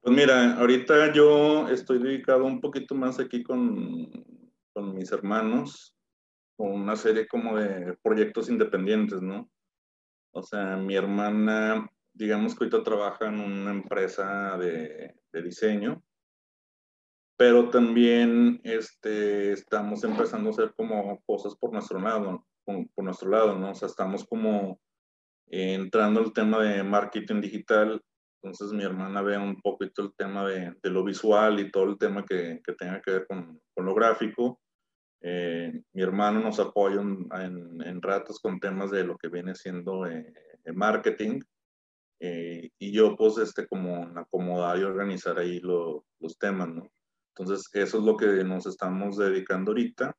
Pues 0.01 0.15
mira, 0.15 0.55
ahorita 0.57 1.13
yo 1.13 1.67
estoy 1.69 1.99
dedicado 1.99 2.45
un 2.45 2.61
poquito 2.61 2.95
más 2.95 3.19
aquí 3.19 3.43
con, 3.43 4.11
con 4.75 4.93
mis 4.93 5.11
hermanos. 5.11 5.95
una 6.57 6.95
serie 6.95 7.27
como 7.27 7.57
de 7.57 7.97
proyectos 8.03 8.49
independientes, 8.49 9.21
¿no? 9.21 9.49
O 10.31 10.43
sea, 10.43 10.77
mi 10.77 10.95
hermana, 10.95 11.89
digamos 12.13 12.53
que 12.53 12.65
ahorita 12.65 12.83
trabaja 12.83 13.27
en 13.27 13.39
una 13.39 13.71
empresa 13.71 14.57
de, 14.57 15.15
de 15.31 15.41
diseño, 15.41 16.03
pero 17.37 17.69
también 17.69 18.61
este, 18.63 19.53
estamos 19.53 20.03
empezando 20.03 20.49
a 20.49 20.53
hacer 20.53 20.73
como 20.75 21.21
cosas 21.25 21.55
por 21.55 21.71
nuestro 21.71 21.99
lado, 21.99 22.45
por 22.65 23.03
nuestro 23.03 23.29
lado, 23.29 23.57
¿no? 23.57 23.71
O 23.71 23.75
sea, 23.75 23.87
estamos 23.87 24.25
como 24.25 24.79
entrando 25.47 26.19
al 26.21 26.33
tema 26.33 26.63
de 26.63 26.83
marketing 26.83 27.41
digital, 27.41 28.01
entonces 28.41 28.73
mi 28.73 28.83
hermana 28.83 29.21
ve 29.21 29.37
un 29.37 29.59
poquito 29.61 30.03
el 30.03 30.13
tema 30.15 30.47
de, 30.47 30.75
de 30.81 30.89
lo 30.89 31.03
visual 31.03 31.59
y 31.59 31.71
todo 31.71 31.85
el 31.85 31.97
tema 31.97 32.25
que, 32.25 32.61
que 32.63 32.73
tenga 32.73 33.01
que 33.01 33.11
ver 33.11 33.27
con, 33.27 33.61
con 33.73 33.85
lo 33.85 33.93
gráfico. 33.93 34.61
Eh, 35.27 35.81
mi 35.93 36.03
hermano 36.03 36.39
nos 36.39 36.59
apoya 36.59 37.01
en, 37.01 37.81
en, 37.81 37.99
ratos 37.99 38.39
con 38.39 38.59
temas 38.59 38.91
de 38.91 39.03
lo 39.03 39.17
que 39.17 39.27
viene 39.27 39.55
siendo 39.55 40.05
eh, 40.05 40.31
marketing. 40.71 41.39
Eh, 42.19 42.69
y 42.77 42.91
yo 42.91 43.15
pues 43.15 43.39
este 43.39 43.65
como 43.65 44.03
acomodar 44.19 44.77
y 44.77 44.83
organizar 44.83 45.39
ahí 45.39 45.59
los 45.61 46.37
temas, 46.39 46.69
¿no? 46.69 46.91
Entonces 47.29 47.67
eso 47.73 47.97
es 47.97 48.03
lo 48.03 48.15
que 48.15 48.43
nos 48.43 48.67
estamos 48.67 49.17
dedicando 49.17 49.71
ahorita 49.71 50.15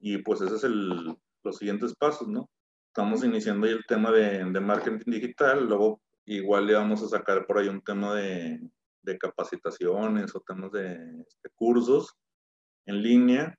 y 0.00 0.18
pues 0.18 0.40
ese 0.40 0.56
es 0.56 0.64
el, 0.64 1.16
los 1.44 1.56
siguientes 1.56 1.94
pasos, 1.94 2.26
¿no? 2.26 2.50
Estamos 2.88 3.22
iniciando 3.22 3.68
ahí 3.68 3.72
el 3.72 3.86
tema 3.86 4.10
de, 4.10 4.44
de 4.44 4.60
marketing 4.60 5.12
digital, 5.12 5.64
luego 5.68 6.02
igual 6.24 6.66
le 6.66 6.74
vamos 6.74 7.04
a 7.04 7.08
sacar 7.08 7.46
por 7.46 7.58
ahí 7.58 7.68
un 7.68 7.82
tema 7.82 8.16
de, 8.16 8.60
de 9.02 9.16
capacitaciones 9.16 10.34
o 10.34 10.40
temas 10.40 10.72
de, 10.72 10.98
de 10.98 11.50
cursos 11.54 12.16
en 12.86 13.00
línea 13.00 13.56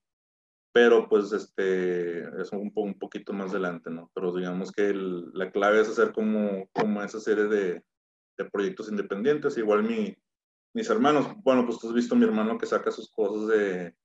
pero 0.76 1.08
pues 1.08 1.32
este, 1.32 2.20
es 2.42 2.52
un, 2.52 2.70
un 2.76 3.00
poquito 3.00 3.32
más 3.32 3.52
adelante, 3.52 3.90
¿no? 3.90 4.12
Pero 4.14 4.36
digamos 4.36 4.74
que 4.74 4.94
la 4.94 5.50
clave 5.50 5.80
es 5.80 5.88
hacer 5.88 6.12
como, 6.12 6.68
como 6.74 7.02
esa 7.02 7.22
serie 7.22 7.46
de, 7.46 7.82
de 8.38 8.46
proyectos 8.52 8.90
independientes. 8.90 9.58
Igual 9.58 9.84
mi, 9.84 10.14
mis 10.74 10.90
hermanos, 10.90 11.34
bueno, 11.46 11.66
pues 11.66 11.80
tú 11.80 11.88
has 11.88 11.94
visto 11.94 12.14
mi 12.14 12.26
hermano 12.26 12.58
que 12.58 12.66
saca 12.66 12.92
sus 12.92 13.10
cosas 13.10 13.48
de, 13.48 13.96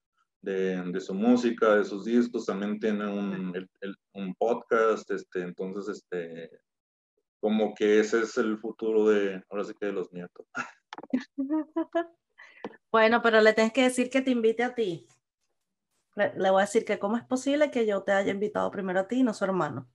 de, 0.43 1.01
su 1.01 1.13
música, 1.13 1.75
de 1.75 1.85
sus 1.85 2.05
discos, 2.05 2.47
también 2.47 2.79
tiene 2.79 3.05
un, 3.05 3.53
un 4.13 4.35
podcast, 4.37 5.11
este, 5.11 5.43
entonces, 5.43 5.89
este, 5.89 6.53
como 7.41 7.75
que 7.75 7.99
ese 7.99 8.21
es 8.21 8.39
el 8.39 8.59
futuro 8.59 9.09
de, 9.09 9.43
ahora 9.51 9.65
sí 9.65 9.73
que 9.75 9.87
de 9.87 9.93
los 9.93 10.13
nietos. 10.13 10.47
Bueno, 12.93 13.23
pero 13.23 13.41
le 13.41 13.53
tienes 13.53 13.73
que 13.73 13.85
decir 13.85 14.11
que 14.11 14.21
te 14.21 14.33
invite 14.33 14.65
a 14.65 14.75
ti. 14.75 15.07
Le, 16.37 16.51
voy 16.51 16.61
a 16.61 16.67
decir 16.67 16.85
que 16.85 16.99
cómo 16.99 17.17
es 17.17 17.25
posible 17.25 17.71
que 17.71 17.87
yo 17.87 18.03
te 18.03 18.13
haya 18.13 18.33
invitado 18.33 18.71
primero 18.71 19.01
a 19.01 19.09
ti 19.09 19.17
y 19.17 19.23
no 19.23 19.31
a 19.31 19.35
su 19.35 19.45
hermano. 19.45 19.89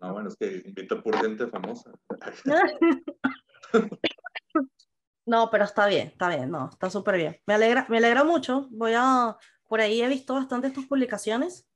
No, 0.00 0.12
bueno, 0.12 0.28
es 0.28 0.36
que 0.36 0.62
invita 0.64 1.02
por 1.02 1.16
gente 1.16 1.48
famosa. 1.48 1.90
no, 5.26 5.50
pero 5.50 5.64
está 5.64 5.86
bien, 5.86 6.08
está 6.08 6.28
bien, 6.28 6.50
no, 6.50 6.68
está 6.70 6.90
súper 6.90 7.16
bien. 7.16 7.40
Me 7.46 7.54
alegra, 7.54 7.86
me 7.88 7.98
alegra 7.98 8.22
mucho. 8.22 8.68
Voy 8.70 8.92
a, 8.94 9.36
por 9.68 9.80
ahí 9.80 10.02
he 10.02 10.08
visto 10.08 10.34
bastante 10.34 10.70
tus 10.70 10.86
publicaciones. 10.86 11.66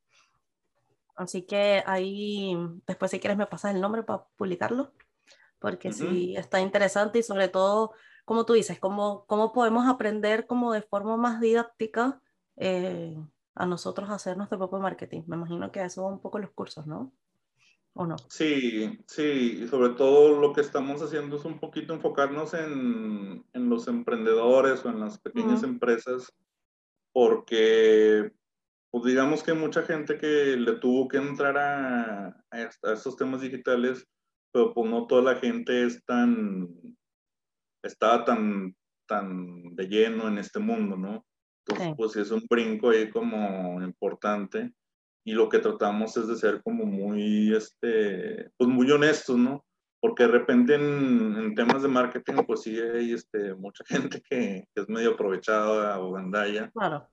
Así 1.17 1.43
que 1.43 1.83
ahí, 1.85 2.57
después 2.87 3.11
si 3.11 3.19
quieres 3.19 3.37
me 3.37 3.47
pasas 3.47 3.75
el 3.75 3.81
nombre 3.81 4.05
para 4.05 4.25
publicarlo, 4.37 4.93
porque 5.59 5.93
sí, 5.93 6.37
está 6.37 6.61
interesante 6.61 7.19
y 7.19 7.25
sobre 7.25 7.49
todo, 7.49 7.93
como 8.25 8.47
tú 8.47 8.53
dices, 8.53 8.79
cómo, 8.79 9.25
cómo 9.27 9.53
podemos 9.53 9.89
aprender 9.89 10.47
como 10.47 10.73
de 10.73 10.83
forma 10.83 11.17
más 11.17 11.41
didáctica 11.41 12.21
eh, 12.59 13.17
a 13.55 13.67
nosotros 13.67 14.11
hacer 14.11 14.37
nuestro 14.37 14.59
propio 14.59 14.79
marketing. 14.79 15.23
Me 15.27 15.37
imagino 15.37 15.71
que 15.73 15.83
eso 15.83 16.03
va 16.03 16.13
un 16.13 16.21
poco 16.21 16.39
los 16.39 16.51
cursos, 16.51 16.87
¿no? 16.87 17.13
¿O 17.95 18.07
no? 18.07 18.17
Sí, 18.29 19.01
sí, 19.07 19.61
y 19.63 19.69
sobre 19.69 19.91
todo 19.95 20.41
lo 20.41 20.53
que 20.53 20.61
estamos 20.61 21.03
haciendo 21.03 21.37
es 21.37 21.45
un 21.45 21.59
poquito 21.59 21.95
enfocarnos 21.95 22.55
en, 22.55 23.45
en 23.53 23.69
los 23.69 23.89
emprendedores 23.89 24.85
o 24.85 24.91
en 24.91 25.01
las 25.01 25.19
pequeñas 25.19 25.63
empresas, 25.65 26.33
porque 27.13 28.33
pues 28.91 29.05
digamos 29.05 29.43
que 29.43 29.53
mucha 29.53 29.83
gente 29.83 30.17
que 30.17 30.57
le 30.57 30.77
tuvo 30.77 31.09
que 31.09 31.19
entrar 31.19 31.59
a, 31.59 32.45
a, 32.51 32.63
estos 32.93 33.17
temas 33.17 33.41
digitales, 33.41 34.07
pero 34.53 34.73
pues 34.73 34.89
no 34.89 35.07
toda 35.07 35.35
la 35.35 35.41
gente 35.41 35.85
es 35.85 36.05
tan, 36.05 36.69
está 37.83 38.25
tan, 38.25 38.77
tan 39.07 39.75
de 39.75 39.89
lleno 39.89 40.29
en 40.29 40.39
este 40.39 40.59
mundo, 40.59 40.97
¿no? 40.97 41.28
Entonces, 41.69 41.95
pues 41.97 42.17
es 42.17 42.31
un 42.31 42.45
brinco 42.49 42.91
ahí 42.91 43.11
como 43.11 43.83
importante 43.83 44.73
y 45.25 45.33
lo 45.33 45.49
que 45.49 45.59
tratamos 45.59 46.17
es 46.17 46.27
de 46.27 46.37
ser 46.37 46.63
como 46.63 46.87
muy, 46.87 47.55
este, 47.55 48.51
pues 48.57 48.71
muy 48.71 48.91
honestos, 48.91 49.37
¿no? 49.37 49.65
Porque 50.01 50.23
de 50.23 50.31
repente 50.31 50.75
en, 50.75 51.55
temas 51.55 51.83
de 51.83 51.89
marketing, 51.89 52.45
pues 52.47 52.63
sí 52.63 52.81
hay 52.81 53.13
este, 53.13 53.55
mucha 53.55 53.85
gente 53.87 54.23
que, 54.23 54.67
que 54.75 54.81
es 54.81 54.89
medio 54.89 55.13
aprovechada 55.13 56.01
o 56.01 56.13
gandalla. 56.13 56.71
Claro. 56.71 57.07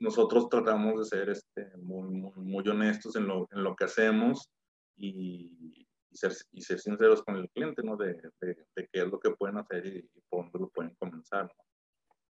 Nosotros 0.00 0.48
tratamos 0.48 0.98
de 0.98 1.04
ser 1.04 1.28
este, 1.30 1.70
muy, 1.76 2.10
muy, 2.10 2.32
muy 2.34 2.68
honestos 2.68 3.14
en 3.14 3.28
lo, 3.28 3.46
en 3.52 3.62
lo 3.62 3.76
que 3.76 3.84
hacemos 3.84 4.50
y, 4.96 5.86
y, 6.10 6.16
ser, 6.16 6.32
y 6.50 6.62
ser 6.62 6.80
sinceros 6.80 7.22
con 7.22 7.36
el 7.36 7.48
cliente, 7.50 7.82
¿no? 7.84 7.96
De, 7.96 8.14
de, 8.40 8.56
de, 8.74 8.88
qué 8.90 9.02
es 9.02 9.06
lo 9.06 9.20
que 9.20 9.30
pueden 9.30 9.58
hacer 9.58 9.86
y, 9.86 9.98
y 9.98 10.20
por 10.28 10.42
dónde 10.42 10.58
lo 10.58 10.68
pueden 10.70 10.96
comenzar, 10.96 11.44
¿no? 11.44 11.71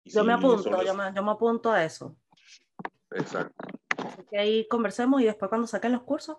Yo 0.06 0.24
me 0.24 0.32
apunto, 0.32 0.70
yo, 0.82 0.94
me, 0.94 1.12
yo 1.14 1.22
me, 1.22 1.30
apunto 1.30 1.70
a 1.70 1.84
eso. 1.84 2.16
Exacto. 3.10 3.54
Así 3.98 4.22
que 4.30 4.38
ahí 4.38 4.68
conversemos 4.68 5.20
y 5.20 5.24
después 5.24 5.48
cuando 5.48 5.66
saquen 5.66 5.92
los 5.92 6.02
cursos, 6.02 6.36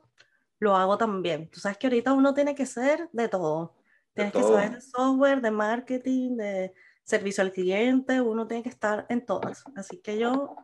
lo 0.59 0.75
hago 0.75 0.97
también. 0.97 1.49
Tú 1.49 1.59
sabes 1.59 1.77
que 1.77 1.87
ahorita 1.87 2.13
uno 2.13 2.33
tiene 2.33 2.55
que 2.55 2.65
ser 2.65 3.09
de 3.11 3.27
todo. 3.27 3.75
Tienes 4.13 4.33
que 4.33 4.41
saber 4.41 4.71
de 4.71 4.81
software, 4.81 5.41
de 5.41 5.51
marketing, 5.51 6.37
de 6.37 6.73
servicio 7.03 7.43
al 7.43 7.51
cliente, 7.51 8.19
uno 8.19 8.47
tiene 8.47 8.63
que 8.63 8.69
estar 8.69 9.05
en 9.09 9.25
todas. 9.25 9.63
Así 9.75 10.01
que 10.01 10.17
yo 10.17 10.55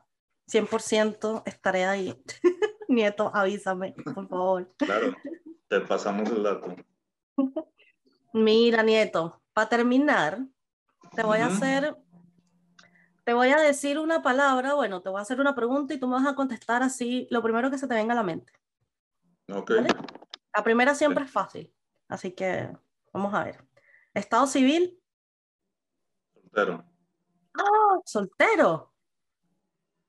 100% 0.51 1.43
estaré 1.45 1.85
ahí. 1.85 2.21
Nieto, 2.89 3.31
avísame, 3.33 3.93
por 3.93 4.27
favor. 4.27 4.73
Claro, 4.77 5.15
te 5.67 5.79
pasamos 5.81 6.29
el 6.29 6.43
dato. 6.43 6.75
Mira, 8.33 8.83
Nieto, 8.83 9.41
para 9.53 9.69
terminar, 9.69 10.39
te 11.15 11.23
voy 11.23 11.39
a 11.39 11.45
hacer 11.45 11.95
te 13.23 13.33
voy 13.33 13.49
a 13.49 13.57
decir 13.57 13.99
una 13.99 14.21
palabra, 14.21 14.73
bueno, 14.73 15.01
te 15.01 15.09
voy 15.09 15.19
a 15.19 15.21
hacer 15.21 15.39
una 15.39 15.55
pregunta 15.55 15.93
y 15.93 15.99
tú 15.99 16.07
me 16.07 16.15
vas 16.15 16.27
a 16.27 16.35
contestar 16.35 16.83
así, 16.83 17.27
lo 17.31 17.41
primero 17.41 17.71
que 17.71 17.77
se 17.77 17.87
te 17.87 17.95
venga 17.95 18.13
a 18.13 18.17
la 18.17 18.23
mente. 18.23 18.51
Ok. 19.51 19.71
La 20.55 20.63
primera 20.63 20.93
siempre 20.93 21.25
es 21.25 21.31
fácil, 21.31 21.73
así 22.07 22.31
que 22.31 22.69
vamos 23.11 23.33
a 23.33 23.45
ver. 23.45 23.65
Estado 24.13 24.45
civil. 24.47 24.99
Soltero. 26.33 26.85
Ah, 27.55 27.99
soltero. 28.05 28.93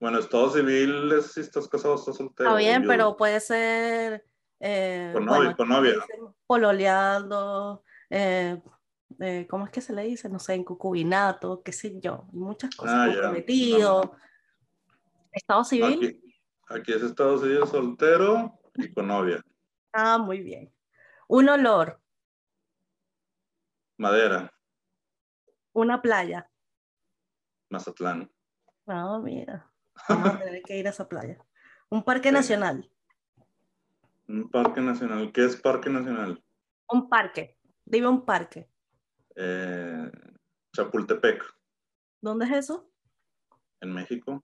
Bueno, 0.00 0.18
estado 0.18 0.50
civil 0.50 1.12
es 1.12 1.32
si 1.32 1.40
estás 1.40 1.68
casado, 1.68 1.94
estás 1.94 2.16
soltero. 2.16 2.50
Está 2.50 2.58
bien, 2.58 2.86
pero 2.86 3.16
puede 3.16 3.40
ser... 3.40 4.26
Eh, 4.60 5.10
con 5.12 5.24
novia. 5.24 5.54
con 5.54 5.68
novia. 5.68 5.94
Pololeando, 6.46 7.84
eh, 8.10 8.62
eh, 9.20 9.46
¿cómo 9.48 9.64
es 9.64 9.70
que 9.70 9.80
se 9.80 9.92
le 9.92 10.02
dice? 10.02 10.28
No 10.28 10.38
sé, 10.38 10.54
en 10.54 10.64
cucubinato, 10.64 11.62
qué 11.62 11.72
sé 11.72 12.00
yo, 12.00 12.26
muchas 12.32 12.74
cosas, 12.74 12.94
ah, 12.96 13.06
comprometido. 13.06 14.16
¿Estado 15.32 15.64
civil? 15.64 16.20
Aquí, 16.68 16.92
es 16.92 17.02
estado 17.02 17.38
civil 17.38 17.66
soltero 17.66 18.58
y 18.74 18.92
con 18.92 19.08
novia. 19.08 19.42
Ah, 19.92 20.18
muy 20.18 20.40
bien. 20.40 20.72
Un 21.28 21.48
olor. 21.48 22.00
Madera. 23.96 24.52
Una 25.72 26.00
playa. 26.00 26.48
Mazatlán. 27.70 28.30
Ah, 28.86 29.18
mira. 29.22 29.70
Vamos 30.08 30.34
a 30.34 30.38
tener 30.38 30.62
que 30.62 30.76
ir 30.76 30.86
a 30.86 30.90
esa 30.90 31.08
playa. 31.08 31.38
Un 31.88 32.02
parque 32.02 32.32
nacional. 32.32 32.90
Un 34.28 34.50
parque 34.50 34.80
nacional. 34.80 35.32
¿Qué 35.32 35.44
es 35.44 35.56
parque 35.56 35.90
nacional? 35.90 36.42
Un 36.88 37.08
parque. 37.08 37.58
Dime 37.84 38.08
un 38.08 38.24
parque. 38.24 38.68
Eh, 39.36 40.10
Chapultepec. 40.72 41.42
¿Dónde 42.20 42.46
es 42.46 42.52
eso? 42.52 42.90
En 43.80 43.92
México. 43.92 44.42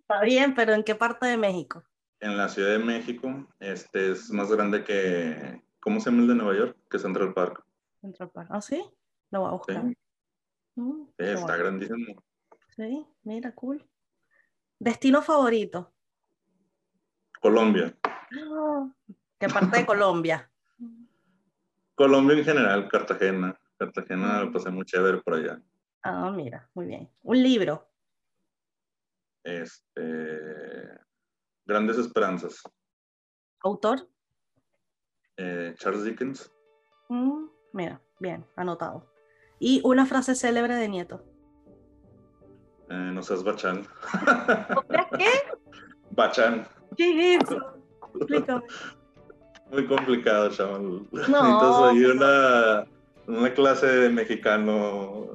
Está 0.00 0.22
bien, 0.22 0.54
pero 0.54 0.74
¿en 0.74 0.84
qué 0.84 0.94
parte 0.94 1.26
de 1.26 1.36
México? 1.36 1.82
En 2.20 2.36
la 2.36 2.48
Ciudad 2.48 2.70
de 2.70 2.78
México. 2.78 3.48
Este 3.58 4.12
es 4.12 4.30
más 4.30 4.50
grande 4.50 4.84
que. 4.84 5.62
¿Cómo 5.80 5.98
se 5.98 6.10
llama 6.10 6.22
el 6.22 6.28
de 6.28 6.34
Nueva 6.34 6.56
York? 6.56 6.76
Que 6.88 6.98
Central 6.98 7.34
Park. 7.34 7.64
Central 8.00 8.30
Park. 8.30 8.48
¿Ah, 8.52 8.60
sí? 8.60 8.84
Lo 9.30 9.40
voy 9.40 9.48
a 9.48 9.52
buscar. 9.52 9.82
Sí. 9.82 9.96
Mm, 10.76 11.06
está 11.18 11.56
grandísimo. 11.56 12.22
Sí, 12.76 13.06
mira, 13.24 13.54
cool. 13.54 13.84
¿Destino 14.78 15.22
favorito? 15.22 15.92
Colombia. 17.40 17.96
¿Qué 19.38 19.48
parte 19.48 19.78
de 19.78 19.86
Colombia? 19.86 20.51
Colombia 22.02 22.36
en 22.36 22.44
general, 22.44 22.88
Cartagena. 22.88 23.56
Cartagena 23.78 24.42
lo 24.42 24.50
pasé 24.50 24.70
muy 24.72 24.84
chévere 24.84 25.18
por 25.18 25.34
allá. 25.34 25.62
Ah, 26.02 26.32
mira, 26.32 26.68
muy 26.74 26.86
bien. 26.86 27.08
Un 27.22 27.40
libro. 27.40 27.88
Este. 29.44 30.00
De 30.02 30.98
Grandes 31.64 31.98
Esperanzas. 31.98 32.60
¿Autor? 33.62 34.08
Eh, 35.36 35.76
Charles 35.78 36.02
Dickens. 36.02 36.52
Mm, 37.08 37.46
mira, 37.72 38.02
bien, 38.18 38.44
anotado. 38.56 39.08
Y 39.60 39.80
una 39.84 40.04
frase 40.04 40.34
célebre 40.34 40.74
de 40.74 40.88
Nieto. 40.88 41.24
Eh, 42.90 43.12
no 43.14 43.22
seas 43.22 43.44
bachán. 43.44 43.86
¿Qué? 45.16 45.30
Bachán. 46.10 46.66
¿Qué 46.96 47.36
es 47.36 47.44
eso? 47.44 47.76
Explícame. 48.16 48.64
Muy 49.72 49.86
complicado, 49.86 50.50
chaval. 50.50 50.82
No. 50.82 51.00
Necesitas 51.12 52.14
una, 52.14 52.84
una 53.26 53.54
clase 53.54 53.86
de 53.86 54.10
mexicano 54.10 55.30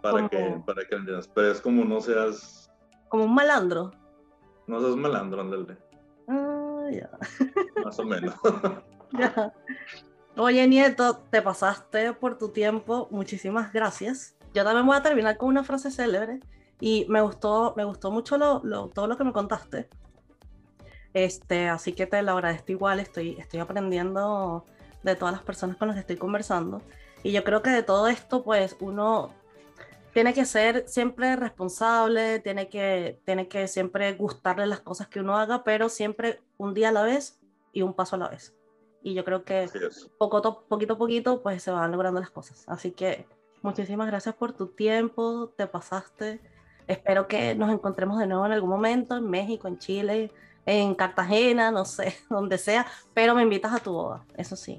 para 0.00 0.28
que, 0.28 0.60
para 0.64 0.84
que 0.84 0.94
entiendas. 0.94 1.28
Pero 1.28 1.52
es 1.52 1.60
como 1.60 1.84
no 1.84 2.00
seas. 2.00 2.70
Como 3.08 3.24
un 3.24 3.34
malandro. 3.34 3.92
No 4.66 4.80
seas 4.80 4.96
malandro, 4.96 5.42
ándale. 5.42 5.76
Ah, 6.26 6.86
ya. 6.90 7.10
Más 7.84 7.98
o 7.98 8.04
menos. 8.04 8.34
ya. 9.12 9.52
Oye, 10.36 10.66
Nieto, 10.68 11.18
te 11.30 11.42
pasaste 11.42 12.12
por 12.12 12.38
tu 12.38 12.50
tiempo. 12.50 13.08
Muchísimas 13.10 13.72
gracias. 13.72 14.36
Yo 14.54 14.64
también 14.64 14.86
voy 14.86 14.96
a 14.96 15.02
terminar 15.02 15.36
con 15.36 15.48
una 15.48 15.64
frase 15.64 15.90
célebre 15.90 16.40
y 16.80 17.06
me 17.08 17.20
gustó, 17.20 17.74
me 17.76 17.84
gustó 17.84 18.10
mucho 18.10 18.38
lo, 18.38 18.88
todo 18.88 19.06
lo 19.06 19.16
que 19.16 19.24
me 19.24 19.32
contaste. 19.32 19.88
Este, 21.24 21.68
así 21.68 21.92
que 21.92 22.06
te 22.06 22.22
lo 22.22 22.32
agradezco 22.32 22.72
igual. 22.72 23.00
Estoy, 23.00 23.36
estoy 23.38 23.60
aprendiendo 23.60 24.64
de 25.02 25.16
todas 25.16 25.32
las 25.32 25.42
personas 25.42 25.76
con 25.76 25.88
las 25.88 25.96
que 25.96 26.00
estoy 26.00 26.16
conversando. 26.16 26.82
Y 27.22 27.32
yo 27.32 27.42
creo 27.44 27.62
que 27.62 27.70
de 27.70 27.82
todo 27.82 28.08
esto, 28.08 28.44
pues 28.44 28.76
uno 28.80 29.34
tiene 30.12 30.32
que 30.34 30.44
ser 30.44 30.84
siempre 30.88 31.36
responsable, 31.36 32.40
tiene 32.40 32.68
que, 32.68 33.20
tiene 33.24 33.48
que 33.48 33.68
siempre 33.68 34.12
gustarle 34.14 34.66
las 34.66 34.80
cosas 34.80 35.08
que 35.08 35.20
uno 35.20 35.36
haga, 35.36 35.64
pero 35.64 35.88
siempre 35.88 36.40
un 36.56 36.74
día 36.74 36.90
a 36.90 36.92
la 36.92 37.02
vez 37.02 37.40
y 37.72 37.82
un 37.82 37.94
paso 37.94 38.16
a 38.16 38.18
la 38.20 38.28
vez. 38.28 38.54
Y 39.02 39.14
yo 39.14 39.24
creo 39.24 39.44
que 39.44 39.68
poco, 40.18 40.64
poquito 40.68 40.94
a 40.94 40.98
poquito, 40.98 41.42
pues 41.42 41.62
se 41.62 41.70
van 41.70 41.92
logrando 41.92 42.20
las 42.20 42.30
cosas. 42.30 42.64
Así 42.68 42.92
que 42.92 43.26
muchísimas 43.62 44.06
gracias 44.06 44.34
por 44.34 44.52
tu 44.52 44.68
tiempo, 44.68 45.52
te 45.56 45.66
pasaste. 45.66 46.40
Espero 46.86 47.28
que 47.28 47.54
nos 47.54 47.70
encontremos 47.70 48.18
de 48.18 48.26
nuevo 48.26 48.46
en 48.46 48.52
algún 48.52 48.70
momento, 48.70 49.16
en 49.16 49.28
México, 49.28 49.68
en 49.68 49.78
Chile, 49.78 50.32
en 50.68 50.94
Cartagena, 50.94 51.70
no 51.70 51.86
sé, 51.86 52.14
donde 52.30 52.58
sea, 52.58 52.86
pero 53.14 53.34
me 53.34 53.42
invitas 53.42 53.72
a 53.72 53.78
tu 53.78 53.92
boda, 53.92 54.24
eso 54.36 54.54
sí. 54.54 54.78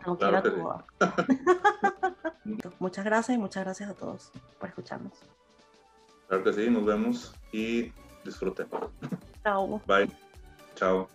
muchas 2.78 3.04
gracias 3.04 3.36
y 3.36 3.38
muchas 3.38 3.64
gracias 3.64 3.90
a 3.90 3.94
todos 3.94 4.30
por 4.58 4.68
escucharnos. 4.68 5.12
Claro 6.28 6.44
que 6.44 6.52
sí, 6.52 6.70
nos 6.70 6.86
vemos 6.86 7.34
y 7.52 7.92
disfruten. 8.24 8.68
Chao. 9.42 9.82
Bye. 9.86 10.08
Chao. 10.76 11.08